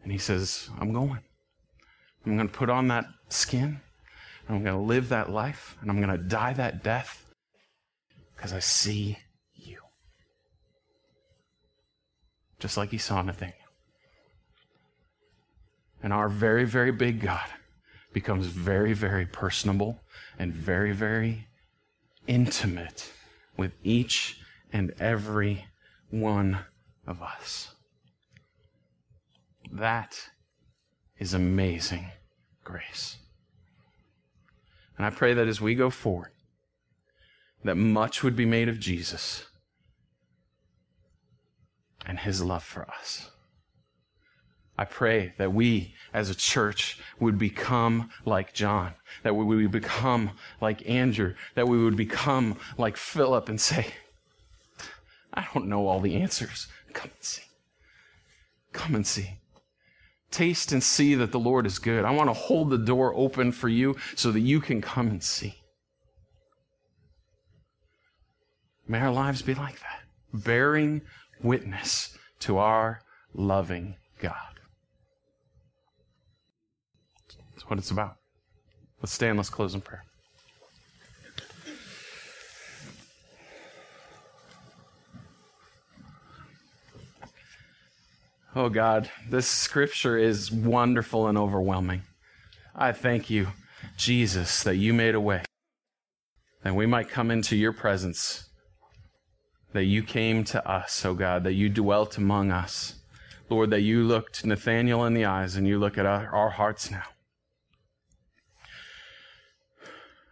And 0.01 0.09
He 0.09 0.17
says, 0.17 0.69
I'm 0.79 0.93
going. 0.93 1.19
I'm 2.25 2.37
going 2.37 2.47
to 2.47 2.57
put 2.57 2.69
on 2.69 2.87
that 2.87 3.03
skin. 3.27 3.81
I'm 4.47 4.63
going 4.63 4.77
to 4.77 4.81
live 4.81 5.09
that 5.09 5.29
life. 5.29 5.75
And 5.81 5.91
I'm 5.91 5.97
going 6.01 6.17
to 6.17 6.23
die 6.23 6.53
that 6.53 6.85
death 6.85 7.25
because 8.33 8.53
I 8.53 8.59
see 8.59 9.17
you. 9.55 9.81
Just 12.59 12.77
like 12.77 12.91
He 12.91 12.97
saw 12.97 13.21
Nathaniel. 13.21 13.55
And 16.01 16.13
our 16.13 16.29
very, 16.29 16.65
very 16.65 16.91
big 16.91 17.21
God 17.21 17.47
becomes 18.13 18.47
very, 18.47 18.93
very 18.93 19.25
personable 19.25 20.01
and 20.39 20.53
very, 20.53 20.91
very 20.91 21.47
intimate 22.27 23.11
with 23.57 23.73
each 23.83 24.39
and 24.71 24.93
every 24.99 25.65
one 26.09 26.59
of 27.05 27.21
us. 27.21 27.73
That 29.71 30.29
is 31.17 31.33
amazing 31.33 32.11
grace. 32.63 33.17
And 34.97 35.05
I 35.05 35.09
pray 35.09 35.33
that 35.33 35.47
as 35.47 35.61
we 35.61 35.75
go 35.75 35.89
forward, 35.89 36.31
that 37.63 37.75
much 37.75 38.23
would 38.23 38.35
be 38.35 38.45
made 38.45 38.69
of 38.69 38.79
Jesus 38.79 39.45
and 42.07 42.17
his 42.19 42.41
love 42.41 42.63
for 42.63 42.89
us. 42.89 43.29
I 44.77 44.85
pray 44.85 45.33
that 45.37 45.53
we 45.53 45.95
as 46.13 46.29
a 46.29 46.35
church 46.35 46.99
would 47.19 47.37
become 47.37 48.09
like 48.25 48.53
John, 48.53 48.93
that 49.23 49.35
we 49.35 49.43
would 49.43 49.71
become 49.71 50.31
like 50.61 50.87
Andrew, 50.87 51.33
that 51.55 51.67
we 51.67 51.83
would 51.83 51.97
become 51.97 52.57
like 52.77 52.95
Philip 52.95 53.49
and 53.49 53.59
say, 53.59 53.87
I 55.33 55.47
don't 55.53 55.67
know 55.67 55.87
all 55.87 55.99
the 55.99 56.15
answers. 56.15 56.67
Come 56.93 57.11
and 57.13 57.23
see. 57.23 57.43
Come 58.71 58.95
and 58.95 59.05
see. 59.05 59.39
Taste 60.29 60.71
and 60.71 60.83
see 60.83 61.15
that 61.15 61.31
the 61.31 61.39
Lord 61.39 61.65
is 61.65 61.79
good. 61.79 62.05
I 62.05 62.11
want 62.11 62.29
to 62.29 62.33
hold 62.33 62.69
the 62.69 62.77
door 62.77 63.13
open 63.15 63.51
for 63.51 63.69
you 63.69 63.95
so 64.15 64.31
that 64.31 64.41
you 64.41 64.59
can 64.59 64.81
come 64.81 65.07
and 65.07 65.23
see. 65.23 65.55
May 68.87 68.99
our 68.99 69.11
lives 69.11 69.41
be 69.41 69.53
like 69.53 69.79
that, 69.81 70.01
bearing 70.33 71.01
witness 71.41 72.17
to 72.39 72.57
our 72.57 73.01
loving 73.33 73.95
God. 74.19 74.33
That's 77.53 77.69
what 77.69 77.79
it's 77.79 77.91
about. 77.91 78.17
Let's 79.01 79.13
stand, 79.13 79.37
let's 79.37 79.49
close 79.49 79.73
in 79.73 79.81
prayer. 79.81 80.03
Oh 88.55 88.69
God, 88.69 89.11
this 89.29 89.47
scripture 89.47 90.17
is 90.17 90.51
wonderful 90.51 91.27
and 91.27 91.37
overwhelming. 91.37 92.01
I 92.75 92.91
thank 92.91 93.29
you, 93.29 93.49
Jesus, 93.97 94.63
that 94.63 94.77
you 94.77 94.95
made 94.95 95.13
a 95.13 95.21
way, 95.21 95.43
that 96.63 96.73
we 96.73 96.87
might 96.87 97.07
come 97.07 97.29
into 97.29 97.55
your 97.55 97.71
presence, 97.71 98.46
that 99.77 99.85
you 99.85 100.01
came 100.01 100.43
to 100.43 100.67
us, 100.67 101.05
oh 101.05 101.13
God, 101.13 101.43
that 101.43 101.53
you 101.53 101.69
dwelt 101.69 102.17
among 102.17 102.49
us. 102.49 102.95
Lord, 103.47 103.69
that 103.69 103.81
you 103.81 104.01
looked 104.01 104.43
Nathaniel 104.43 105.05
in 105.05 105.13
the 105.13 105.25
eyes 105.25 105.55
and 105.55 105.67
you 105.67 105.77
look 105.77 105.99
at 105.99 106.05
our, 106.07 106.27
our 106.33 106.49
hearts 106.49 106.89
now. 106.89 107.03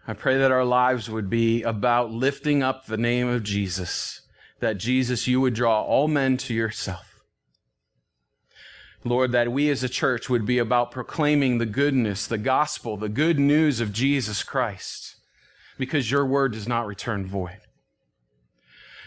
I 0.07 0.13
pray 0.13 0.39
that 0.39 0.51
our 0.51 0.65
lives 0.65 1.11
would 1.11 1.29
be 1.29 1.61
about 1.61 2.09
lifting 2.09 2.63
up 2.63 2.87
the 2.87 2.97
name 2.97 3.27
of 3.27 3.43
Jesus, 3.43 4.21
that 4.61 4.79
Jesus, 4.79 5.27
you 5.27 5.39
would 5.41 5.53
draw 5.53 5.83
all 5.83 6.07
men 6.07 6.37
to 6.37 6.53
yourself. 6.55 7.21
Lord, 9.03 9.31
that 9.33 9.51
we 9.51 9.69
as 9.69 9.83
a 9.83 9.89
church 9.89 10.27
would 10.27 10.47
be 10.47 10.57
about 10.57 10.89
proclaiming 10.89 11.59
the 11.59 11.67
goodness, 11.67 12.25
the 12.25 12.39
gospel, 12.39 12.97
the 12.97 13.09
good 13.09 13.37
news 13.37 13.79
of 13.79 13.93
Jesus 13.93 14.41
Christ, 14.41 15.17
because 15.77 16.09
your 16.09 16.25
word 16.25 16.53
does 16.53 16.67
not 16.67 16.87
return 16.87 17.27
void. 17.27 17.59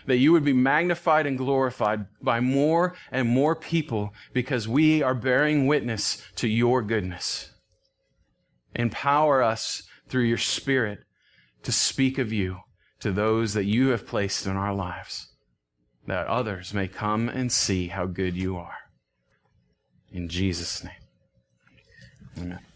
That 0.07 0.17
you 0.17 0.33
would 0.33 0.45
be 0.45 0.53
magnified 0.53 1.27
and 1.27 1.39
glorified 1.39 2.07
by 2.23 2.41
more 2.41 2.95
and 3.11 3.29
more 3.29 3.55
people 3.55 4.13
because 4.33 4.69
we 4.69 5.03
are 5.03 5.15
bearing 5.15 5.67
witness 5.67 6.23
to 6.37 6.49
your 6.49 6.83
goodness. 6.83 7.51
Empower 8.75 9.43
us 9.43 9.83
through 10.09 10.25
your 10.25 10.39
Spirit 10.39 11.01
to 11.63 11.73
speak 11.73 12.19
of 12.19 12.33
you 12.33 12.59
to 13.01 13.13
those 13.13 13.55
that 13.55 13.65
you 13.65 13.89
have 13.89 14.07
placed 14.07 14.47
in 14.47 14.57
our 14.57 14.75
lives, 14.75 15.29
that 16.07 16.27
others 16.27 16.75
may 16.75 16.89
come 16.89 17.29
and 17.29 17.53
see 17.53 17.89
how 17.89 18.07
good 18.07 18.37
you 18.37 18.57
are. 18.57 18.77
In 20.13 20.29
Jesus' 20.29 20.83
name. 20.83 20.93
Amen. 22.39 22.68